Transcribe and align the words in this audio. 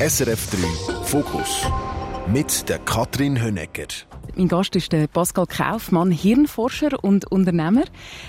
SRF 0.00 0.48
3 0.88 1.04
Fokus 1.04 1.66
mit 2.32 2.66
der 2.70 2.78
Katrin 2.78 3.38
Hönecker. 3.38 3.88
Mein 4.34 4.48
Gast 4.48 4.74
ist 4.74 4.92
der 4.92 5.08
Pascal 5.08 5.44
Kaufmann, 5.44 6.10
Hirnforscher 6.10 7.04
und 7.04 7.30
Unternehmer. 7.30 7.82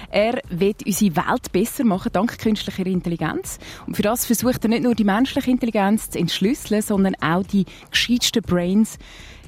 Er 0.09 0.41
will 0.49 0.75
unsere 0.85 1.15
Welt 1.15 1.49
besser 1.53 1.85
machen, 1.85 2.11
dank 2.11 2.37
künstlicher 2.39 2.85
Intelligenz. 2.85 3.57
Und 3.87 3.95
für 3.95 4.01
das 4.01 4.25
versucht 4.25 4.65
er 4.65 4.69
nicht 4.69 4.83
nur 4.83 4.95
die 4.95 5.05
menschliche 5.05 5.49
Intelligenz 5.49 6.09
zu 6.09 6.19
entschlüsseln, 6.19 6.81
sondern 6.81 7.15
auch 7.21 7.43
die 7.43 7.63
gescheitsten 7.89 8.41
Brains 8.41 8.97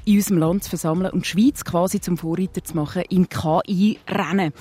in 0.06 0.16
unserem 0.16 0.38
Land 0.38 0.64
zu 0.64 0.70
versammeln 0.70 1.12
und 1.12 1.26
die 1.26 1.30
Schweiz 1.30 1.66
quasi 1.66 2.00
zum 2.00 2.18
Vorreiter 2.18 2.64
zu 2.64 2.78
machen 2.78 3.04
im 3.10 3.28
KI-Rennen. 3.28 4.54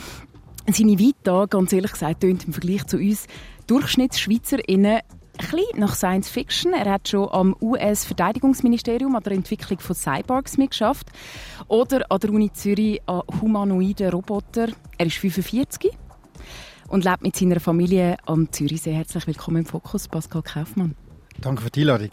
Seine 0.67 0.99
Vita, 0.99 1.47
ganz 1.47 1.73
ehrlich 1.73 1.93
gesagt, 1.93 2.23
tönt 2.23 2.45
im 2.45 2.55
Vergleich 2.55 2.85
zu 2.89 2.97
uns 2.97 3.29
DurchschnittsschweizerInnen 3.69 5.03
bisschen 5.51 5.81
nach 5.81 5.95
Science 5.95 6.29
Fiction. 6.29 6.73
Er 6.73 6.91
hat 6.91 7.09
schon 7.09 7.29
am 7.31 7.57
US-Verteidigungsministerium 7.61 9.15
an 9.17 9.23
der 9.23 9.33
Entwicklung 9.33 9.81
von 9.81 9.97
Cyborgs 9.97 10.57
mitgeschafft 10.57 11.09
oder 11.69 12.11
an 12.11 12.21
der 12.21 12.31
Uni 12.31 12.53
Zürich 12.53 13.01
an 13.07 13.23
humanoiden 13.41 14.11
Roboter. 14.11 14.69
Er 14.99 15.07
ist 15.07 15.17
45 15.17 15.93
und 16.89 17.05
lebt 17.05 17.23
mit 17.23 17.37
seiner 17.37 17.61
Familie 17.61 18.17
am 18.27 18.51
Zürichsee. 18.53 18.93
Herzlich 18.93 19.27
willkommen 19.27 19.59
im 19.59 19.67
Fokus, 19.67 20.09
Pascal 20.09 20.43
Kaufmann. 20.43 20.95
Danke 21.41 21.63
für 21.63 21.71
die 21.71 21.83
Einladung. 21.83 22.11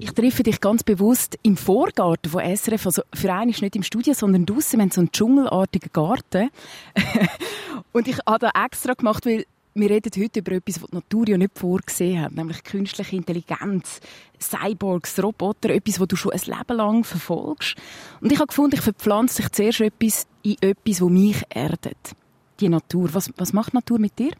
Ich 0.00 0.12
treffe 0.12 0.44
dich 0.44 0.60
ganz 0.60 0.84
bewusst 0.84 1.36
im 1.42 1.56
Vorgarten 1.56 2.30
von 2.30 2.40
SRF, 2.44 2.86
also 2.86 3.02
für 3.12 3.32
einen 3.32 3.50
ist 3.50 3.62
nicht 3.62 3.74
im 3.74 3.82
Studio, 3.82 4.14
sondern 4.14 4.46
draußen. 4.46 4.78
Wir 4.78 4.84
haben 4.84 4.92
so 4.92 5.00
einen 5.00 5.10
dschungelartigen 5.10 5.90
Garten. 5.92 6.50
und 7.92 8.06
ich 8.06 8.18
habe 8.24 8.50
da 8.52 8.64
extra 8.64 8.92
gemacht, 8.92 9.26
weil 9.26 9.44
wir 9.74 9.90
reden 9.90 10.10
heute 10.20 10.40
über 10.40 10.52
etwas, 10.52 10.82
was 10.82 10.90
die 10.90 10.96
Natur 10.96 11.28
ja 11.28 11.38
nicht 11.38 11.58
vorgesehen 11.58 12.22
hat, 12.22 12.32
nämlich 12.32 12.64
künstliche 12.64 13.16
Intelligenz, 13.16 14.00
Cyborgs, 14.40 15.22
Roboter, 15.22 15.70
etwas, 15.70 16.00
was 16.00 16.08
du 16.08 16.16
schon 16.16 16.32
ein 16.32 16.40
Leben 16.44 16.76
lang 16.76 17.04
verfolgst. 17.04 17.76
Und 18.20 18.32
ich 18.32 18.38
habe 18.38 18.48
gefunden, 18.48 18.76
ich 18.76 18.82
verpflanze 18.82 19.36
sich 19.36 19.50
zuerst 19.50 19.80
etwas 19.80 20.26
in 20.42 20.56
etwas, 20.60 20.98
das 20.98 21.08
mich 21.08 21.42
erdet. 21.50 22.14
Die 22.60 22.68
Natur. 22.68 23.10
Was, 23.12 23.30
was 23.36 23.52
macht 23.52 23.72
die 23.72 23.76
Natur 23.76 23.98
mit 23.98 24.18
dir? 24.18 24.32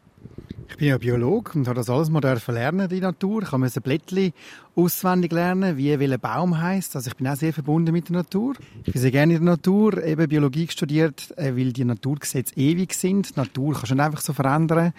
Ich 0.69 0.77
bin 0.77 0.89
ja 0.89 0.97
Biologe 0.97 1.57
und 1.57 1.67
habe 1.67 1.75
das 1.75 1.89
alles 1.89 2.09
mal 2.09 2.21
lernen, 2.47 2.87
die 2.87 3.01
Natur. 3.01 3.41
Ich 3.41 3.51
musste 3.51 3.81
Blättchen 3.81 4.33
auswendig 4.75 5.31
lernen, 5.31 5.77
wie 5.77 5.99
welcher 5.99 6.19
Baum 6.19 6.61
heißt. 6.61 6.95
Also 6.95 7.09
ich 7.09 7.17
bin 7.17 7.27
auch 7.27 7.35
sehr 7.35 7.53
verbunden 7.53 7.91
mit 7.91 8.09
der 8.09 8.17
Natur. 8.17 8.53
Ich 8.85 8.93
bin 8.93 9.01
sehr 9.01 9.11
gerne 9.11 9.33
in 9.33 9.43
der 9.43 9.55
Natur, 9.55 10.03
eben 10.03 10.29
Biologie 10.29 10.67
studiert, 10.69 11.33
äh, 11.37 11.55
weil 11.57 11.73
die 11.73 11.85
Naturgesetze 11.85 12.55
ewig 12.55 12.93
sind. 12.93 13.35
Die 13.35 13.39
Natur 13.39 13.73
kannst 13.73 13.91
du 13.91 13.95
nicht 13.95 14.03
einfach 14.03 14.21
so 14.21 14.31
verändern. 14.31 14.93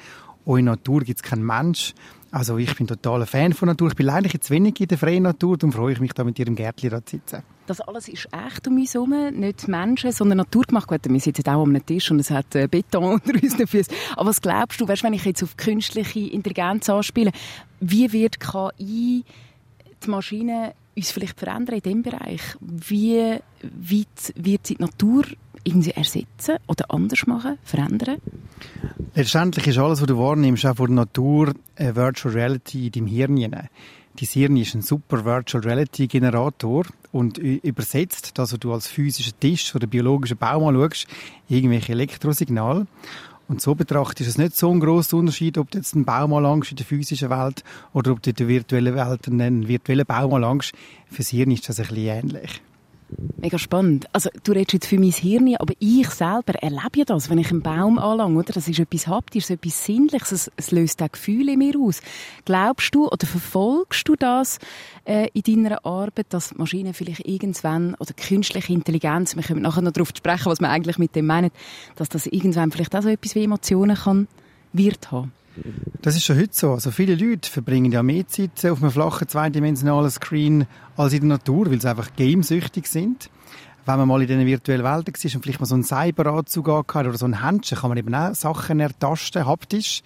Auch 0.51 0.57
in 0.57 0.65
Natur 0.65 1.03
gibt 1.03 1.21
es 1.21 1.23
keinen 1.23 1.47
Mensch. 1.47 1.95
Also 2.33 2.59
ich 2.59 2.75
bin 2.75 2.89
totaler 2.89 3.27
Fan 3.27 3.53
von 3.53 3.69
Natur. 3.69 3.87
Ich 3.91 3.95
bin 3.95 4.07
leider 4.07 4.29
jetzt 4.29 4.51
wenig 4.51 4.81
in 4.81 4.89
der 4.89 4.99
freien 4.99 5.23
Natur, 5.23 5.57
darum 5.57 5.73
freue 5.73 5.93
ich 5.93 6.01
mich, 6.01 6.13
da 6.13 6.25
mit 6.25 6.41
ihrem 6.41 6.57
Gärtchen 6.57 6.91
zu 6.91 7.03
sitzen. 7.07 7.45
Das 7.69 7.81
alles 7.81 8.09
ist 8.09 8.29
echt 8.33 8.67
um 8.67 8.77
uns 8.77 8.95
herum, 8.95 9.15
nicht 9.31 9.69
Menschen, 9.69 10.11
sondern 10.11 10.39
Natur 10.39 10.65
gemacht. 10.65 10.89
Gut, 10.89 11.09
wir 11.09 11.21
sitzen 11.21 11.49
auch 11.49 11.63
am 11.63 11.87
Tisch 11.87 12.11
und 12.11 12.19
es 12.19 12.33
hat 12.33 12.53
äh, 12.57 12.67
Beton 12.67 13.05
unter 13.13 13.33
unseren 13.33 13.69
Füßen. 13.69 13.95
Aber 14.17 14.31
was 14.31 14.41
glaubst 14.41 14.81
du, 14.81 14.89
weißt, 14.89 15.05
wenn 15.05 15.13
ich 15.13 15.25
jetzt 15.25 15.45
auf 15.45 15.57
künstliche 15.57 16.19
Intelligenz 16.19 16.91
anspiele, 16.91 17.31
wie 17.79 18.13
wird 18.13 18.41
KI 18.41 19.25
die 20.05 20.11
Maschine 20.11 20.75
uns 20.97 21.13
vielleicht 21.13 21.39
verändern 21.39 21.77
in 21.77 21.83
diesem 21.83 22.03
Bereich? 22.03 22.43
Wie 22.59 23.39
weit 23.63 24.35
wird 24.35 24.67
sie 24.67 24.75
die 24.75 24.83
Natur 24.83 25.27
irgendwie 25.63 25.93
ersetzen 25.93 26.57
oder 26.67 26.87
anders 26.89 27.25
machen, 27.29 27.57
verändern? 27.63 28.17
Letztendlich 29.15 29.67
ist 29.67 29.79
alles, 29.79 30.01
was 30.01 30.07
du 30.07 30.19
wahrnimmst, 30.19 30.65
auch 30.67 30.77
von 30.77 30.87
der 30.89 31.05
Natur, 31.05 31.53
eine 31.77 31.97
Virtual 31.97 32.35
Reality 32.35 32.87
in 32.87 32.93
deinem 32.93 33.07
Hirn. 33.07 33.51
Dein 33.51 33.69
Hirn 34.29 34.57
ist 34.57 34.75
ein 34.75 34.83
super 34.83 35.25
Virtual 35.25 35.63
Reality 35.63 36.07
Generator 36.07 36.85
und 37.13 37.39
übersetzt 37.39 38.39
das, 38.39 38.53
was 38.53 38.59
du 38.59 38.73
als 38.73 38.87
physischen 38.87 39.39
Tisch 39.41 39.75
oder 39.75 39.87
biologischen 39.87 40.37
Baum 40.37 40.65
anschaust, 40.65 41.07
irgendwelche 41.49 41.93
Elektrosignale. 41.93 42.87
Und 43.49 43.61
so 43.61 43.75
betrachtest 43.75 44.29
du 44.29 44.31
es 44.31 44.39
nicht 44.39 44.57
so 44.57 44.71
ein 44.71 44.79
grosser 44.79 45.17
Unterschied, 45.17 45.59
ob 45.59 45.71
du 45.73 45.79
jetzt 45.79 45.95
einen 45.95 46.05
Baum 46.05 46.33
anlangst 46.35 46.71
in 46.71 46.77
der 46.77 46.87
physischen 46.87 47.31
Welt 47.31 47.65
oder 47.93 48.13
ob 48.13 48.23
du 48.23 48.31
in 48.31 48.37
der 48.37 48.47
virtuellen 48.47 48.95
Welt 48.95 49.27
einen 49.27 49.67
virtuellen 49.67 50.07
Baum 50.07 50.35
anlangst. 50.35 50.73
Fürs 51.11 51.31
Hirn 51.31 51.51
ist 51.51 51.69
das 51.69 51.81
ein 51.81 51.89
bisschen 51.89 52.07
ähnlich. 52.07 52.63
Mega 53.37 53.59
spannend. 53.59 54.07
Also, 54.13 54.29
du 54.45 54.53
redest 54.53 54.75
jetzt 54.75 54.87
für 54.87 54.99
mein 54.99 55.11
Hirn, 55.11 55.57
aber 55.59 55.75
ich 55.79 56.09
selber 56.11 56.55
erlebe 56.61 56.99
ja 56.99 57.05
das, 57.05 57.31
wenn 57.31 57.39
ich 57.39 57.51
einen 57.51 57.63
Baum 57.63 57.99
anlange, 57.99 58.39
oder? 58.39 58.53
Das 58.53 58.69
ist 58.69 58.79
etwas 58.79 59.07
Haptisches, 59.07 59.51
etwas 59.51 59.85
Sinnliches. 59.85 60.33
Es, 60.33 60.53
es 60.57 60.71
löst 60.71 61.03
auch 61.03 61.11
Gefühle 61.11 61.53
in 61.53 61.59
mir 61.59 61.79
aus. 61.79 62.03
Glaubst 62.45 62.95
du 62.95 63.09
oder 63.09 63.27
verfolgst 63.27 64.07
du 64.09 64.17
das 64.17 64.59
äh, 65.05 65.29
in 65.33 65.65
deiner 65.65 65.85
Arbeit, 65.85 66.27
dass 66.31 66.55
Maschinen 66.57 66.95
vielleicht 66.95 67.27
irgendwann, 67.27 67.95
oder 67.95 68.13
künstliche 68.13 68.73
Intelligenz, 68.73 69.35
wir 69.37 69.43
können 69.43 69.63
nachher 69.63 69.83
noch 69.83 69.93
darauf 69.93 70.11
sprechen, 70.15 70.47
was 70.47 70.61
wir 70.61 70.69
eigentlich 70.69 70.99
mit 70.99 71.17
dem 71.17 71.27
meinen, 71.27 71.51
dass 71.97 72.09
das 72.09 72.27
irgendwann 72.27 72.71
vielleicht 72.71 72.95
auch 72.95 73.03
so 73.03 73.09
etwas 73.09 73.35
wie 73.35 73.45
Emotionen 73.45 73.97
kann, 73.97 74.29
wird 74.73 75.11
haben? 75.11 75.33
Das 76.03 76.17
ist 76.17 76.25
schon 76.25 76.39
heute 76.39 76.53
so. 76.53 76.73
Also 76.73 76.91
viele 76.91 77.15
Leute 77.15 77.51
verbringen 77.51 77.93
ja 77.93 78.03
mehr 78.03 78.27
Zeit 78.27 78.65
auf 78.67 78.83
einem 78.83 78.91
flachen, 78.91 79.29
zweidimensionalen 79.29 80.11
Screen 80.11 80.67
als 80.97 81.13
in 81.13 81.21
der 81.21 81.39
Natur, 81.39 81.71
weil 81.71 81.81
sie 81.81 81.91
einfach 81.91 82.15
gamesüchtig 82.17 82.87
sind. 82.87 83.31
Wenn 83.87 83.99
man 83.99 84.09
mal 84.09 84.23
in 84.23 84.29
diesen 84.29 84.47
virtuellen 84.47 84.85
Welten 84.85 85.15
war 85.15 85.35
und 85.35 85.43
vielleicht 85.43 85.61
mal 85.61 85.67
so 85.67 85.75
einen 85.75 85.85
Cyberanzug 85.85 86.95
hat 86.95 87.07
oder 87.07 87.19
so 87.19 87.25
einen 87.25 87.43
Händchen, 87.45 87.79
kann 87.79 87.89
man 87.89 87.99
eben 87.99 88.15
auch 88.15 88.35
Sachen 88.35 88.81
ertasten, 88.81 89.47
haptisch. 89.47 90.03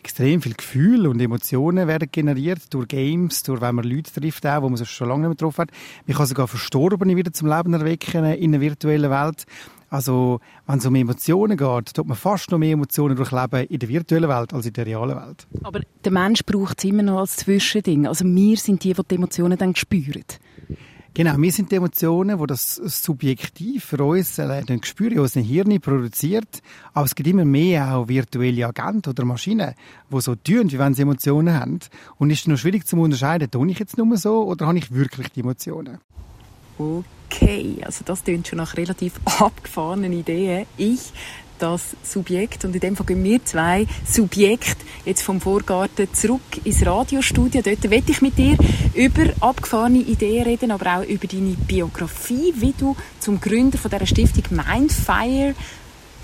Extrem 0.00 0.40
viel 0.40 0.54
Gefühl 0.54 1.08
und 1.08 1.20
Emotionen 1.20 1.88
werden 1.88 2.08
generiert 2.12 2.72
durch 2.72 2.86
Games, 2.86 3.42
durch 3.42 3.60
wenn 3.60 3.74
man 3.74 3.84
Leute 3.84 4.12
trifft, 4.12 4.46
auch, 4.46 4.62
wo 4.62 4.68
man 4.68 4.76
sich 4.76 4.88
schon 4.88 5.08
lange 5.08 5.22
nicht 5.22 5.28
mehr 5.28 5.34
getroffen 5.34 5.62
hat. 5.62 5.70
Man 6.06 6.16
kann 6.16 6.26
sogar 6.26 6.46
Verstorbene 6.46 7.16
wieder 7.16 7.32
zum 7.32 7.48
Leben 7.48 7.74
erwecken 7.74 8.24
in 8.24 8.54
einer 8.54 8.60
virtuellen 8.60 9.10
Welt. 9.10 9.46
Also, 9.88 10.40
wenn 10.66 10.78
es 10.78 10.86
um 10.86 10.94
Emotionen 10.94 11.56
geht, 11.56 11.94
tut 11.94 12.06
man 12.06 12.16
fast 12.16 12.50
noch 12.50 12.58
mehr 12.58 12.72
Emotionen 12.72 13.16
durchleben 13.16 13.66
in 13.68 13.78
der 13.78 13.88
virtuellen 13.88 14.28
Welt 14.28 14.52
als 14.52 14.66
in 14.66 14.72
der 14.72 14.86
realen 14.86 15.16
Welt. 15.16 15.46
Aber 15.62 15.80
der 16.04 16.12
Mensch 16.12 16.44
braucht 16.44 16.78
es 16.78 16.84
immer 16.84 17.02
noch 17.02 17.20
als 17.20 17.36
Zwischending. 17.36 18.06
Also, 18.06 18.24
wir 18.24 18.56
sind 18.56 18.82
die, 18.82 18.92
die 18.92 19.02
die 19.02 19.14
Emotionen 19.14 19.56
dann 19.56 19.76
spüren. 19.76 20.24
Genau, 21.16 21.34
wir 21.38 21.50
sind 21.50 21.72
die 21.72 21.76
Emotionen, 21.76 22.38
die 22.38 22.46
das 22.46 22.74
subjektiv 22.74 23.86
für 23.86 24.04
uns 24.04 24.38
äh, 24.38 24.62
spüren, 24.82 25.12
in 25.12 25.20
unserem 25.20 25.46
Hirn 25.46 25.80
produziert. 25.80 26.60
Aber 26.92 27.06
es 27.06 27.14
gibt 27.14 27.26
immer 27.26 27.46
mehr 27.46 27.96
auch 27.96 28.08
virtuelle 28.08 28.66
Agenten 28.66 29.08
oder 29.08 29.24
Maschinen, 29.24 29.72
die 30.12 30.20
so 30.20 30.34
tun, 30.34 30.70
wie 30.70 30.78
wenn 30.78 30.92
sie 30.92 31.00
Emotionen 31.00 31.58
haben. 31.58 31.78
Und 32.18 32.30
es 32.30 32.40
ist 32.40 32.48
noch 32.48 32.58
schwierig 32.58 32.86
zu 32.86 32.98
unterscheiden, 32.98 33.50
tue 33.50 33.70
ich 33.70 33.78
jetzt 33.78 33.96
nur 33.96 34.14
so 34.18 34.44
oder 34.44 34.66
habe 34.66 34.76
ich 34.76 34.92
wirklich 34.92 35.30
die 35.30 35.40
Emotionen? 35.40 36.00
Okay, 36.78 37.76
also 37.84 38.04
das 38.04 38.22
klingt 38.22 38.48
schon 38.48 38.58
nach 38.58 38.76
relativ 38.76 39.14
abgefahrenen 39.24 40.12
Ideen. 40.12 40.66
Ich 40.76 41.12
das 41.58 41.96
Subjekt 42.02 42.64
und 42.64 42.74
in 42.74 42.80
dem 42.80 42.96
Fall 42.96 43.06
gehen 43.06 43.24
wir 43.24 43.44
zwei 43.44 43.86
Subjekt 44.06 44.76
jetzt 45.04 45.22
vom 45.22 45.40
Vorgarten 45.40 46.12
zurück 46.12 46.42
ins 46.64 46.84
Radiostudio. 46.84 47.62
Dort 47.62 47.90
werde 47.90 48.12
ich 48.12 48.20
mit 48.20 48.36
dir 48.36 48.56
über 48.94 49.32
abgefahrene 49.40 49.98
Ideen 49.98 50.44
reden, 50.44 50.70
aber 50.70 50.98
auch 50.98 51.04
über 51.04 51.26
deine 51.26 51.54
Biografie, 51.54 52.52
wie 52.56 52.74
du 52.78 52.96
zum 53.20 53.40
Gründer 53.40 53.78
von 53.78 53.90
der 53.90 54.04
Stiftung 54.06 54.44
Mindfire 54.56 55.54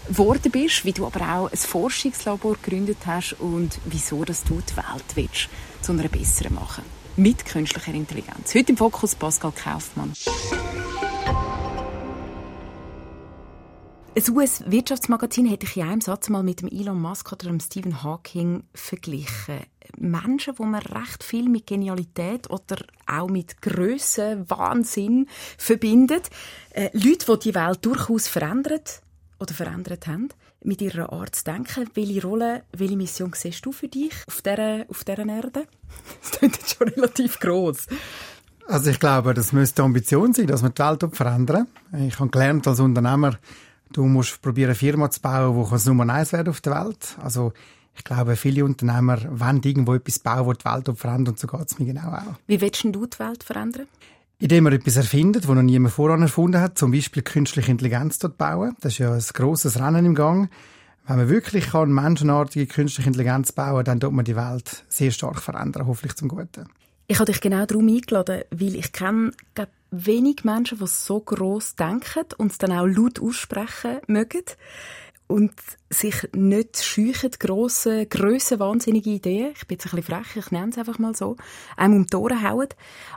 geworden 0.09 0.51
bist, 0.51 0.85
wie 0.85 0.93
du 0.93 1.07
aber 1.07 1.21
auch 1.21 1.51
ein 1.51 1.57
Forschungslabor 1.57 2.57
gegründet 2.63 2.99
hast 3.07 3.37
und 3.39 3.79
wieso 3.87 4.25
dass 4.25 4.45
du 4.45 4.61
die 4.61 4.77
Welt 4.77 5.05
willst, 5.15 5.49
zu 5.81 5.93
einer 5.93 6.09
besseren 6.09 6.55
machen 6.55 7.02
mit 7.17 7.45
künstlicher 7.45 7.93
Intelligenz. 7.93 8.55
Heute 8.55 8.73
im 8.73 8.77
Fokus 8.77 9.15
Pascal 9.15 9.53
Kaufmann. 9.53 10.13
Ein 14.15 14.37
US-Wirtschaftsmagazin 14.37 15.47
hätte 15.47 15.67
ich 15.67 15.77
in 15.77 15.85
einem 15.85 16.01
Satz 16.01 16.29
mal 16.29 16.43
mit 16.43 16.61
dem 16.61 16.69
Elon 16.69 17.01
Musk 17.01 17.33
oder 17.33 17.47
dem 17.47 17.61
Stephen 17.61 18.03
Hawking 18.03 18.65
verglichen. 18.75 19.61
Menschen, 19.97 20.59
wo 20.59 20.65
man 20.65 20.83
recht 20.83 21.25
viel 21.25 21.49
mit 21.49 21.67
Genialität 21.67 22.51
oder 22.51 22.77
auch 23.07 23.29
mit 23.29 23.63
Größe, 23.63 24.45
Wahnsinn 24.49 25.29
verbindet. 25.57 26.31
Äh, 26.71 26.91
Leute, 26.93 27.27
die 27.27 27.51
die 27.51 27.55
Welt 27.55 27.85
durchaus 27.85 28.29
verändern 28.29 28.81
oder 29.39 29.55
verändert 29.55 30.07
haben 30.07 30.29
mit 30.65 30.81
ihrer 30.83 31.13
Art 31.13 31.35
zu 31.35 31.45
denken. 31.45 31.89
Welche 31.95 32.23
Rolle, 32.23 32.63
welche 32.73 32.97
Mission 32.97 33.33
siehst 33.35 33.65
du 33.65 33.73
für 33.73 33.89
dich 33.89 34.13
auf 34.27 34.43
dieser, 34.43 34.85
auf 34.89 35.05
dieser 35.05 35.27
Erde? 35.27 35.67
Das 36.23 36.31
klingt 36.33 36.57
jetzt 36.57 36.77
schon 36.77 36.89
relativ 36.89 37.39
groß. 37.39 37.87
Also 38.67 38.91
ich 38.91 39.01
glaube, 39.01 39.35
das 39.35 39.53
müsste 39.53 39.83
Ambition 39.83 40.33
sein, 40.33 40.47
dass 40.47 40.63
man 40.63 40.73
die 40.73 40.83
Welt 40.83 41.05
verändern 41.15 41.67
Ich 42.07 42.19
habe 42.19 42.31
gelernt 42.31 42.67
als 42.67 42.81
Unternehmer, 42.81 43.39
du 43.93 44.05
musst 44.05 44.41
probieren, 44.41 44.71
eine 44.71 44.75
Firma 44.75 45.11
zu 45.11 45.21
bauen, 45.21 45.69
die 45.71 45.89
Nummer 45.89 46.13
eins 46.13 46.33
werden 46.33 46.49
auf 46.49 46.61
der 46.61 46.85
Welt. 46.85 47.17
Also 47.21 47.53
ich 47.95 48.05
glaube, 48.05 48.37
viele 48.37 48.65
Unternehmer 48.65 49.19
wollen 49.29 49.61
irgendwo 49.63 49.95
etwas 49.95 50.19
bauen, 50.19 50.47
das 50.47 50.59
die 50.59 50.65
Welt 50.65 50.99
verändert 50.99 51.35
und 51.35 51.39
so 51.39 51.47
geht 51.47 51.71
es 51.71 51.79
mir 51.79 51.87
genau 51.87 52.09
auch. 52.09 52.39
Wie 52.47 52.61
willst 52.61 52.85
du 52.85 52.91
die 52.91 53.19
Welt 53.19 53.45
verändern? 53.45 53.87
Indem 54.43 54.65
man 54.65 54.73
etwas 54.73 54.97
erfindet, 54.97 55.45
das 55.45 55.51
noch 55.53 55.63
niemand 55.63 55.95
voran 55.95 56.21
erfunden 56.21 56.61
hat, 56.61 56.77
zum 56.77 56.91
Beispiel 56.91 57.23
künstliche 57.23 57.71
Intelligenz 57.71 58.19
dort 58.19 58.39
bauen. 58.39 58.75
Das 58.81 58.95
ist 58.95 58.99
ja 58.99 59.13
ein 59.13 59.23
grosses 59.35 59.79
Rennen 59.79 60.05
im 60.05 60.17
Gang. 60.17 60.51
Wenn 61.07 61.19
man 61.19 61.29
wirklich 61.29 61.71
kann, 61.71 61.93
menschenartige 61.93 62.67
künstliche 62.67 63.07
Intelligenz 63.07 63.53
bauen 63.53 63.77
kann, 63.77 63.85
dann 63.85 64.01
tut 64.01 64.11
man 64.11 64.25
die 64.25 64.35
Welt 64.35 64.85
sehr 64.89 65.13
stark 65.13 65.41
verändern, 65.41 65.87
hoffentlich 65.87 66.17
zum 66.17 66.27
Guten. 66.27 66.67
Ich 67.07 67.21
habe 67.21 67.31
dich 67.31 67.41
genau 67.41 67.65
darum 67.67 67.87
eingeladen, 67.87 68.43
weil 68.51 68.75
ich 68.75 68.91
kenne 68.91 69.31
wenig 69.93 70.43
Menschen, 70.43 70.79
die 70.79 70.89
so 70.89 71.21
gross 71.21 71.77
denken 71.77 72.25
und 72.37 72.51
es 72.51 72.59
dann 72.59 72.73
auch 72.73 72.87
laut 72.87 73.21
aussprechen 73.21 74.01
mögen 74.09 74.43
und 75.33 75.53
sich 75.89 76.29
nicht 76.35 76.85
scheuchen, 76.85 77.31
grosse, 77.39 78.05
grosse, 78.05 78.59
wahnsinnige 78.59 79.11
Ideen, 79.11 79.53
ich 79.57 79.67
bin 79.67 79.77
jetzt 79.77 79.87
ein 79.87 79.97
bisschen 79.97 80.17
frech, 80.17 80.37
ich 80.37 80.51
nenne 80.51 80.69
es 80.71 80.79
einfach 80.79 80.99
mal 80.99 81.17
so, 81.17 81.39
einem 81.75 81.97
um 81.97 82.07
die 82.07 82.17
Ohren 82.17 82.43
hauen. 82.43 82.69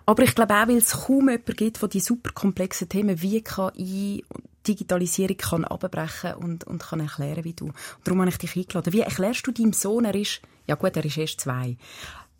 Aber 0.05 0.23
ich 0.23 0.33
glaube 0.33 0.53
auch, 0.53 0.67
weil 0.69 0.77
es 0.77 0.91
kaum 0.91 1.29
jemanden 1.29 1.55
gibt, 1.55 1.81
der 1.81 1.89
die 1.89 1.99
super 1.99 2.31
komplexen 2.33 2.87
Themen 2.87 3.21
wie 3.21 3.41
KI 3.41 4.23
Digitalisierung 4.65 5.37
kann 5.37 5.65
abbrechen 5.65 6.35
und, 6.35 6.63
und 6.63 6.81
kann 6.81 7.01
erklären 7.01 7.43
wie 7.43 7.53
du. 7.53 7.65
Und 7.65 7.75
darum 8.05 8.21
habe 8.21 8.29
ich 8.29 8.37
dich 8.37 8.55
eingeladen. 8.55 8.93
Wie 8.93 9.01
erklärst 9.01 9.45
du 9.45 9.51
deinem 9.51 9.73
Sohn, 9.73 10.05
er 10.05 10.15
ist, 10.15 10.41
ja 10.67 10.75
gut, 10.75 10.95
er 10.95 11.05
ist 11.05 11.17
erst 11.17 11.41
zwei, 11.41 11.77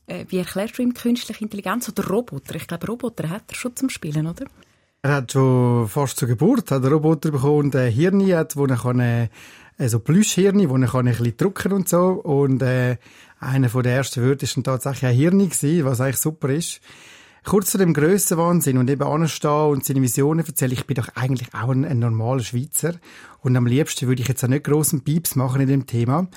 äh, 0.08 0.26
wie 0.30 0.38
erklärst 0.38 0.78
du 0.78 0.84
ihm 0.84 0.94
künstliche 0.94 1.44
Intelligenz 1.44 1.90
oder 1.90 2.08
Roboter? 2.08 2.56
Ich 2.56 2.68
glaube, 2.68 2.88
Roboter 2.88 3.30
hat 3.30 3.44
er 3.50 3.56
schon 3.56 3.76
zum 3.76 3.90
Spielen, 3.90 4.26
oder? 4.26 4.46
Er 5.06 5.18
hat 5.18 5.34
schon 5.34 5.88
fast 5.88 6.18
zur 6.18 6.28
Geburt 6.28 6.72
einen 6.72 6.92
Roboter 6.92 7.30
bekommen, 7.30 7.70
der 7.70 7.92
Hirn 7.92 8.26
hat, 8.34 8.56
wo 8.56 8.66
er 8.66 8.76
kann, 8.76 9.00
äh, 9.00 9.30
so 9.80 10.00
Plüschhirn, 10.00 10.70
wo 10.70 10.74
kann 10.74 11.08
ein 11.08 11.16
bisschen 11.16 11.38
drucken 11.38 11.74
und 11.74 11.90
so. 11.90 12.12
Und 12.12 12.62
äh, 12.62 12.98
einer 13.40 13.70
von 13.70 13.84
der 13.84 13.96
ersten 13.96 14.24
Wörter 14.24 14.48
war 14.48 14.64
tatsächlich 14.64 15.12
ein 15.12 15.16
Hirn 15.16 15.50
gewesen, 15.50 15.86
was 15.86 16.02
eigentlich 16.02 16.18
super 16.18 16.50
ist. 16.50 16.82
Kurz 17.44 17.70
zu 17.70 17.78
dem 17.78 17.94
Grössenwahnsinn 17.94 18.80
und 18.80 18.90
eben 18.90 19.04
anstehen 19.04 19.70
und 19.70 19.86
seine 19.86 20.02
Visionen 20.02 20.44
erzählen, 20.44 20.72
ich 20.72 20.88
bin 20.88 20.96
doch 20.96 21.10
eigentlich 21.14 21.54
auch 21.54 21.70
ein, 21.70 21.86
ein 21.86 22.00
normaler 22.00 22.42
Schweizer. 22.42 22.96
Und 23.42 23.56
am 23.56 23.68
liebsten 23.68 24.08
würde 24.08 24.24
ich 24.24 24.28
jetzt 24.28 24.44
auch 24.44 24.48
nicht 24.48 24.64
grossen 24.64 25.04
Pieps 25.04 25.36
machen 25.36 25.62
in 25.62 25.68
dem 25.68 25.86
Thema. 25.86 26.28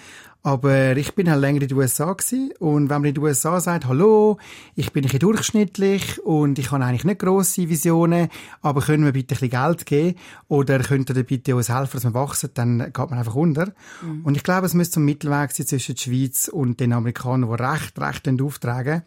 Aber 0.42 0.96
ich 0.96 1.14
bin 1.14 1.28
halt 1.28 1.40
länger 1.40 1.62
in 1.62 1.68
den 1.68 1.76
USA 1.76 2.12
gewesen. 2.12 2.52
Und 2.58 2.88
wenn 2.88 3.00
man 3.00 3.06
in 3.06 3.14
den 3.14 3.24
USA 3.24 3.60
sagt, 3.60 3.86
hallo, 3.86 4.38
ich 4.76 4.92
bin 4.92 5.02
ein 5.02 5.06
bisschen 5.06 5.18
durchschnittlich 5.20 6.24
und 6.24 6.58
ich 6.58 6.70
habe 6.70 6.84
eigentlich 6.84 7.04
nicht 7.04 7.18
grosse 7.18 7.68
Visionen, 7.68 8.28
aber 8.62 8.80
können 8.80 9.04
wir 9.04 9.12
bitte 9.12 9.34
ein 9.34 9.40
bisschen 9.40 9.50
Geld 9.50 9.86
geben? 9.86 10.18
Oder 10.46 10.78
könnt 10.78 11.10
ihr 11.10 11.22
bitte 11.24 11.56
uns 11.56 11.68
helfen, 11.68 11.90
dass 11.94 12.04
wir 12.04 12.14
wachsen? 12.14 12.50
Dann 12.54 12.78
geht 12.78 13.10
man 13.10 13.18
einfach 13.18 13.34
unter. 13.34 13.72
Mhm. 14.00 14.24
Und 14.24 14.36
ich 14.36 14.44
glaube, 14.44 14.66
es 14.66 14.74
müsste 14.74 15.00
ein 15.00 15.04
Mittelweg 15.04 15.50
sein 15.50 15.66
zwischen 15.66 15.96
der 15.96 16.02
Schweiz 16.02 16.48
und 16.48 16.80
den 16.80 16.92
Amerikanern, 16.92 17.50
die 17.50 17.62
recht, 17.62 17.98
recht 18.00 18.40
auftragen. 18.40 19.02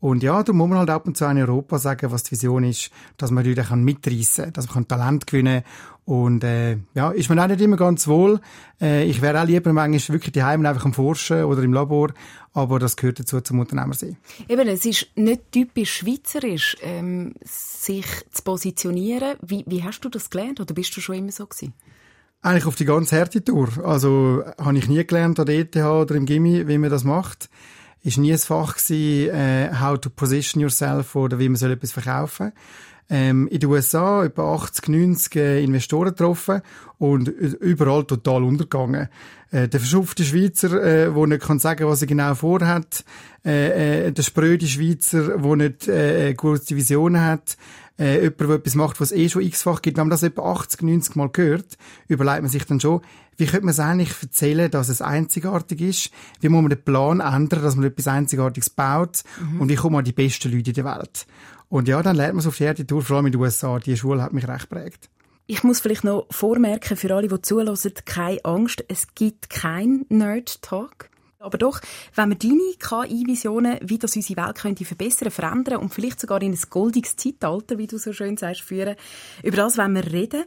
Und 0.00 0.22
ja, 0.22 0.42
da 0.42 0.52
muss 0.54 0.68
man 0.68 0.78
halt 0.78 0.88
ab 0.88 1.06
und 1.06 1.16
zu 1.16 1.26
in 1.26 1.36
Europa 1.36 1.78
sagen, 1.78 2.10
was 2.10 2.22
die 2.22 2.32
Vision 2.32 2.64
ist, 2.64 2.90
dass 3.18 3.30
man 3.30 3.44
Leute 3.44 3.76
mitreißen 3.76 4.44
kann, 4.44 4.52
dass 4.54 4.74
man 4.74 4.88
Talent 4.88 5.26
gewinnen 5.26 5.62
kann. 5.62 5.72
Und 6.06 6.42
äh, 6.42 6.78
ja, 6.94 7.10
ist 7.10 7.28
mir 7.28 7.40
auch 7.40 7.46
nicht 7.46 7.60
immer 7.60 7.76
ganz 7.76 8.08
wohl. 8.08 8.40
Äh, 8.80 9.04
ich 9.04 9.20
wäre 9.20 9.40
auch 9.40 9.46
lieber 9.46 9.72
manchmal 9.72 10.16
wirklich 10.16 10.32
daheim 10.32 10.64
einfach 10.64 10.86
am 10.86 10.94
Forschen 10.94 11.44
oder 11.44 11.62
im 11.62 11.74
Labor, 11.74 12.12
aber 12.54 12.78
das 12.78 12.96
gehört 12.96 13.20
dazu 13.20 13.40
zum 13.42 13.60
Unternehmer 13.60 13.94
sein. 13.94 14.16
Eben, 14.48 14.66
es 14.68 14.86
ist 14.86 15.08
nicht 15.16 15.52
typisch 15.52 15.98
schweizerisch, 15.98 16.78
ähm, 16.82 17.34
sich 17.44 18.06
zu 18.32 18.42
positionieren. 18.42 19.36
Wie, 19.42 19.64
wie 19.68 19.84
hast 19.84 20.00
du 20.00 20.08
das 20.08 20.30
gelernt 20.30 20.60
oder 20.60 20.74
bist 20.74 20.96
du 20.96 21.00
schon 21.00 21.16
immer 21.16 21.30
so 21.30 21.46
gewesen? 21.46 21.74
Eigentlich 22.42 22.64
auf 22.64 22.74
die 22.74 22.86
ganze 22.86 23.16
Härte 23.16 23.44
Tour. 23.44 23.68
Also 23.84 24.42
habe 24.58 24.78
ich 24.78 24.88
nie 24.88 25.04
gelernt 25.06 25.38
an 25.38 25.46
der 25.46 25.58
ETH 25.58 25.76
oder 25.76 26.14
im 26.14 26.24
Gimmi, 26.24 26.66
wie 26.66 26.78
man 26.78 26.90
das 26.90 27.04
macht 27.04 27.50
ist 28.02 28.18
nie 28.18 28.32
ein 28.32 28.38
Fach 28.38 28.76
gewesen, 28.76 29.34
äh, 29.34 29.70
how 29.80 29.98
to 29.98 30.10
position 30.10 30.60
yourself 30.60 31.14
oder 31.16 31.38
wie 31.38 31.48
man 31.48 31.56
soll 31.56 31.72
etwas 31.72 31.92
verkaufen. 31.92 32.52
Ähm, 33.12 33.48
in 33.48 33.58
den 33.58 33.68
USA 33.68 34.24
etwa 34.24 34.54
80, 34.54 34.88
90 34.88 35.36
äh, 35.36 35.64
Investoren 35.64 36.10
getroffen 36.10 36.62
und 36.98 37.28
überall 37.28 38.04
total 38.04 38.44
untergegangen. 38.44 39.08
Äh, 39.50 39.68
der 39.68 39.80
verschupfte 39.80 40.22
Schweizer, 40.22 40.80
äh, 40.80 41.12
der 41.12 41.26
nicht 41.26 41.42
kann 41.42 41.58
sagen, 41.58 41.88
was 41.88 42.02
er 42.02 42.06
genau 42.06 42.36
vorhat, 42.36 43.04
äh, 43.44 44.06
äh, 44.06 44.12
der 44.12 44.22
spröde 44.22 44.66
Schweizer, 44.66 45.38
der 45.38 45.56
nicht 45.56 45.88
äh, 45.88 46.34
gute 46.34 46.76
Visionen 46.76 47.20
hat, 47.20 47.56
äh, 48.00 48.22
jemand, 48.22 48.40
der 48.40 48.50
etwas 48.50 48.74
macht, 48.74 49.00
was 49.00 49.12
eh 49.12 49.28
schon 49.28 49.42
x-fach 49.42 49.82
gibt. 49.82 49.98
Wenn 49.98 50.04
man 50.04 50.10
das 50.10 50.22
etwa 50.22 50.50
80, 50.52 50.82
90 50.82 51.16
Mal 51.16 51.28
gehört, 51.28 51.76
überlegt 52.08 52.42
man 52.42 52.50
sich 52.50 52.64
dann 52.64 52.80
schon, 52.80 53.02
wie 53.36 53.46
könnte 53.46 53.66
man 53.66 53.72
es 53.72 53.80
eigentlich 53.80 54.10
erzählen, 54.22 54.70
dass 54.70 54.88
es 54.88 55.02
einzigartig 55.02 55.80
ist? 55.80 56.10
Wie 56.40 56.48
muss 56.48 56.62
man 56.62 56.70
den 56.70 56.82
Plan 56.82 57.20
ändern, 57.20 57.62
dass 57.62 57.76
man 57.76 57.84
etwas 57.84 58.08
Einzigartiges 58.08 58.70
baut? 58.70 59.22
Mhm. 59.40 59.60
Und 59.60 59.68
wie 59.68 59.76
kommen 59.76 60.04
die 60.04 60.12
besten 60.12 60.50
Leute 60.50 60.70
in 60.70 60.74
der 60.74 60.84
Welt? 60.84 61.26
Und 61.68 61.86
ja, 61.86 62.02
dann 62.02 62.16
lernt 62.16 62.34
man 62.34 62.40
es 62.40 62.46
auf 62.46 62.56
die 62.56 62.64
Erde 62.64 62.86
Tour, 62.86 63.02
vor 63.02 63.16
allem 63.16 63.26
in 63.26 63.32
den 63.32 63.40
USA. 63.40 63.78
Die 63.78 63.96
Schule 63.96 64.22
hat 64.22 64.32
mich 64.32 64.48
recht 64.48 64.68
prägt. 64.68 65.08
Ich 65.46 65.62
muss 65.64 65.80
vielleicht 65.80 66.04
noch 66.04 66.26
vormerken, 66.30 66.96
für 66.96 67.14
alle, 67.14 67.28
die 67.28 67.42
zulassen, 67.42 67.92
keine 68.04 68.44
Angst, 68.44 68.84
es 68.88 69.14
gibt 69.14 69.50
kein 69.50 70.06
Nerd-Talk. 70.08 71.09
Aber 71.40 71.56
doch, 71.56 71.80
wenn 72.14 72.28
wir 72.28 72.36
deine 72.36 72.74
KI-Visionen, 72.78 73.78
wie 73.82 73.96
das 73.96 74.14
unsere 74.14 74.46
Welt 74.46 74.58
könnte 74.58 74.84
verbessern, 74.84 75.30
verändern 75.30 75.78
und 75.78 75.94
vielleicht 75.94 76.20
sogar 76.20 76.42
in 76.42 76.52
ein 76.52 76.60
goldiges 76.68 77.16
Zeitalter, 77.16 77.78
wie 77.78 77.86
du 77.86 77.96
so 77.96 78.12
schön 78.12 78.36
sagst, 78.36 78.60
führen, 78.60 78.94
über 79.42 79.56
das 79.56 79.78
wollen 79.78 79.94
wir 79.94 80.12
reden. 80.12 80.44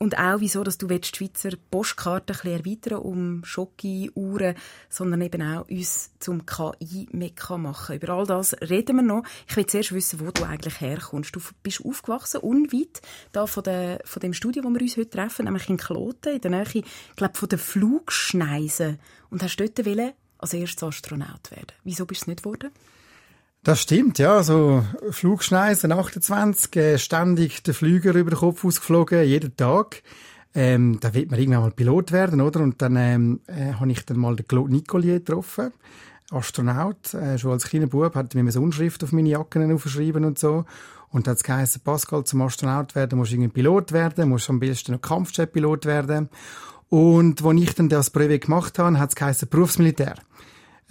Und 0.00 0.18
auch, 0.18 0.40
wieso, 0.40 0.64
dass 0.64 0.78
du 0.78 0.88
die 0.88 1.00
Schweizer 1.04 1.50
Postkarte 1.70 2.34
ein 2.42 2.50
erweitern 2.50 2.98
um 2.98 3.44
Schocke, 3.44 4.10
Uhren, 4.16 4.56
sondern 4.88 5.20
eben 5.20 5.42
auch 5.42 5.68
uns 5.68 6.10
zum 6.18 6.44
KI-Mekka 6.44 7.56
machen. 7.56 7.94
Über 7.94 8.14
all 8.14 8.26
das 8.26 8.52
reden 8.62 8.96
wir 8.96 9.02
noch. 9.02 9.22
Ich 9.48 9.56
will 9.56 9.66
zuerst 9.66 9.92
wissen, 9.92 10.18
wo 10.18 10.32
du 10.32 10.42
eigentlich 10.42 10.80
herkommst. 10.80 11.36
Du 11.36 11.40
bist 11.62 11.84
aufgewachsen, 11.84 12.40
unweit 12.40 13.00
da 13.30 13.46
von, 13.46 13.62
der, 13.62 14.00
von 14.04 14.18
dem 14.18 14.32
Studio, 14.32 14.64
wo 14.64 14.70
wir 14.70 14.80
uns 14.80 14.96
heute 14.96 15.10
treffen, 15.10 15.44
nämlich 15.44 15.68
in 15.68 15.76
Kloten, 15.76 16.34
in 16.34 16.40
der 16.40 16.50
Nähe, 16.50 16.64
ich 16.64 16.84
glaube, 17.14 17.38
von 17.38 17.48
den 17.48 17.60
Flugschneisen. 17.60 18.98
Und 19.30 19.40
hast 19.44 19.56
dort 19.56 19.78
als 20.42 20.54
erstes 20.54 20.82
Astronaut 20.82 21.50
werden. 21.50 21.72
Wieso 21.84 22.04
bist 22.04 22.26
du 22.26 22.30
nicht 22.30 22.42
geworden? 22.42 22.70
Das 23.64 23.80
stimmt, 23.80 24.18
ja. 24.18 24.42
So 24.42 24.84
Flugschneisen 25.10 25.92
28, 25.92 26.76
äh, 26.76 26.98
ständig 26.98 27.62
der 27.62 27.74
Flüger 27.74 28.12
über 28.14 28.30
den 28.30 28.38
Kopf 28.38 28.64
ausgeflogen, 28.64 29.24
jeden 29.24 29.56
Tag. 29.56 30.02
Ähm, 30.54 30.98
da 31.00 31.14
wird 31.14 31.30
man 31.30 31.38
irgendwann 31.38 31.62
mal 31.62 31.70
Pilot 31.70 32.12
werden, 32.12 32.40
oder? 32.40 32.60
Und 32.60 32.82
dann 32.82 32.96
ähm, 32.96 33.40
äh, 33.46 33.74
habe 33.74 33.90
ich 33.90 34.04
dann 34.04 34.18
mal 34.18 34.36
den 34.36 34.46
Claude 34.48 34.72
Nicolier 34.72 35.20
getroffen, 35.20 35.72
Astronaut. 36.30 37.14
Äh, 37.14 37.38
schon 37.38 37.52
als 37.52 37.68
kleiner 37.68 37.86
Bub 37.86 38.14
hat 38.16 38.34
mir 38.34 38.40
eine 38.40 38.60
Unschrift 38.60 39.04
auf 39.04 39.12
meine 39.12 39.30
Jacken 39.30 39.72
aufgeschrieben 39.72 40.24
und 40.24 40.38
so. 40.38 40.64
Und 41.10 41.26
dann 41.26 41.36
hat 41.36 41.62
es 41.62 41.78
Pascal, 41.78 42.24
zum 42.24 42.42
Astronaut 42.42 42.94
werden, 42.94 43.18
musst 43.18 43.30
du 43.30 43.36
irgendwie 43.36 43.52
Pilot 43.52 43.92
werden, 43.92 44.28
musst 44.28 44.50
am 44.50 44.58
besten 44.58 44.92
noch 44.92 45.00
Kampfjet-Pilot 45.00 45.86
werden. 45.86 46.30
Und 46.88 47.44
als 47.44 47.60
ich 47.60 47.74
dann 47.74 47.88
das 47.88 48.10
Brevet 48.10 48.44
gemacht 48.44 48.78
habe, 48.78 48.98
hat 48.98 49.14
es 49.18 49.46
Berufsmilitär. 49.46 50.16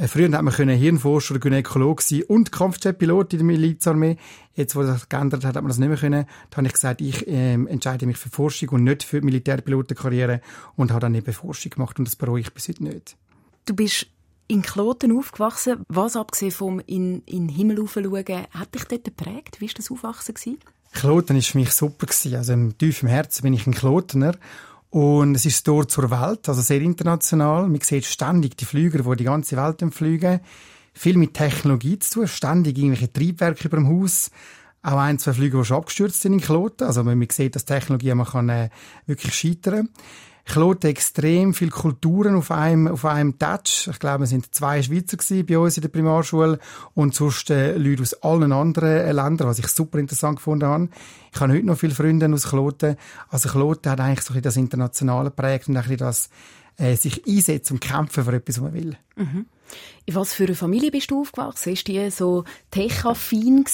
Äh, 0.01 0.07
früher 0.07 0.31
hat 0.31 0.42
man 0.42 0.53
können 0.53 0.77
Hirnforscher 0.77 1.36
oder 1.36 1.42
Gynäkolog 1.42 2.01
sein 2.01 2.24
und 2.24 2.51
Kampfjetpilot 2.51 3.33
in 3.33 3.39
der 3.39 3.45
Milizarmee. 3.45 4.18
Jetzt, 4.56 4.75
wo 4.75 4.81
das 4.81 5.09
geändert 5.09 5.45
hat, 5.45 5.56
hat 5.56 5.62
man 5.62 5.69
das 5.69 5.77
nicht 5.77 5.89
mehr 5.89 5.98
können. 5.98 6.25
Da 6.50 6.58
habe 6.58 6.67
ich 6.67 6.74
gesagt, 6.74 7.01
ich 7.01 7.27
ähm, 7.27 7.67
entscheide 7.67 8.08
mich 8.08 8.17
für 8.17 8.29
Forschung 8.29 8.70
und 8.70 8.84
nicht 8.84 9.03
für 9.03 9.22
Militärpilotenkarriere 9.22 10.41
und 10.75 10.89
habe 10.89 11.01
dann 11.01 11.13
eben 11.13 11.31
Forschung 11.31 11.70
gemacht 11.72 12.00
und 12.00 12.05
das 12.05 12.15
bereue 12.15 12.41
ich 12.41 12.51
bis 12.51 12.67
heute 12.67 12.84
nicht. 12.84 13.15
Du 13.65 13.75
bist 13.75 14.08
in 14.48 14.63
Kloten 14.63 15.15
aufgewachsen. 15.15 15.86
Was, 15.88 16.15
abgesehen 16.15 16.51
vom 16.51 16.79
in, 16.79 17.22
in 17.27 17.48
den 17.48 17.55
Himmel 17.55 17.77
schauen, 17.88 18.48
hat 18.51 18.74
dich 18.74 18.86
dort 18.86 19.03
geprägt? 19.03 19.62
Wie 19.62 19.67
war 19.67 19.74
das 19.75 19.91
Aufwachsen? 19.91 20.58
Kloten 20.93 21.36
war 21.36 21.43
für 21.43 21.58
mich 21.60 21.72
super. 21.72 22.08
Also 22.36 22.53
im 22.53 22.75
tiefen 22.75 23.08
Herzen 23.08 23.43
bin 23.43 23.53
ich 23.53 23.67
ein 23.67 23.74
Klotener. 23.75 24.36
Und 24.91 25.36
es 25.36 25.45
ist 25.45 25.65
dort 25.69 25.89
zur 25.89 26.12
Welt, 26.12 26.50
also 26.50 26.62
sehr 26.62 26.81
international. 26.81 27.67
Man 27.69 27.79
sieht 27.79 28.05
ständig 28.05 28.57
die 28.57 28.65
Flüger, 28.65 29.01
die 29.01 29.15
die 29.15 29.24
ganze 29.24 29.55
Welt 29.55 29.81
fliegen. 29.93 30.41
Viel 30.93 31.17
mit 31.17 31.33
Technologie 31.33 31.98
zu 31.98 32.19
tun, 32.19 32.27
ständig 32.27 32.77
irgendwelche 32.77 33.12
Triebwerke 33.12 33.69
über 33.69 33.77
dem 33.77 33.88
Haus. 33.88 34.31
Auch 34.83 34.98
ein, 34.98 35.17
zwei 35.17 35.31
Flüge, 35.31 35.57
die 35.57 35.63
schon 35.63 35.77
abgestürzt 35.77 36.19
sind 36.19 36.33
in 36.33 36.41
Kloten. 36.41 36.86
Also 36.86 37.05
man 37.05 37.25
sieht, 37.31 37.55
dass 37.55 37.63
Technologie 37.63 38.13
man 38.13 38.27
kann, 38.27 38.50
äh, 38.50 38.69
wirklich 39.05 39.33
scheitern 39.33 39.88
kann. 39.88 39.89
Kloten 40.45 40.89
extrem 40.89 41.53
viele 41.53 41.71
Kulturen 41.71 42.36
auf 42.36 42.51
einem, 42.51 42.88
auf 42.88 43.05
einem 43.05 43.38
Touch. 43.38 43.88
Ich 43.89 44.00
glaube, 44.00 44.25
es 44.25 44.31
sind 44.31 44.53
zwei 44.53 44.81
Schweizer 44.81 45.17
bei 45.43 45.57
uns 45.57 45.77
in 45.77 45.81
der 45.81 45.89
Primarschule 45.89 46.60
und 46.93 47.15
sonst 47.15 47.50
äh, 47.50 47.77
Leute 47.77 48.01
aus 48.01 48.13
allen 48.15 48.51
anderen 48.51 48.89
äh, 48.89 49.12
Ländern, 49.12 49.48
was 49.48 49.60
ich 49.60 49.67
super 49.67 50.00
interessant 50.00 50.38
gefunden 50.38 50.65
habe. 50.65 50.89
Ich 51.33 51.39
habe 51.39 51.53
heute 51.53 51.65
noch 51.65 51.77
viele 51.77 51.93
Freunde 51.93 52.31
aus 52.33 52.50
Kloten. 52.50 52.98
Also 53.29 53.50
Kloten 53.50 53.91
hat 53.91 54.00
eigentlich 54.00 54.21
so 54.21 54.33
ein 54.33 54.41
das 54.41 54.57
Internationale 54.57 55.31
prägt 55.31 55.69
und 55.69 55.77
ein 55.77 55.83
bisschen 55.83 55.98
das 55.98 56.29
äh, 56.77 56.95
sich 56.95 57.25
einsetzen 57.27 57.74
und 57.74 57.79
kämpfen 57.79 58.24
für 58.24 58.33
etwas, 58.33 58.57
was 58.57 58.63
man 58.63 58.74
will. 58.74 58.98
Mhm. 59.15 59.45
In 60.05 60.15
was 60.15 60.33
für 60.33 60.45
einer 60.45 60.55
Familie 60.55 60.91
bist 60.91 61.12
du 61.12 61.21
aufgewachsen? 61.21 61.74
Ist 61.74 61.88
die 61.88 62.10
so 62.10 62.43
tech-affin 62.71 63.65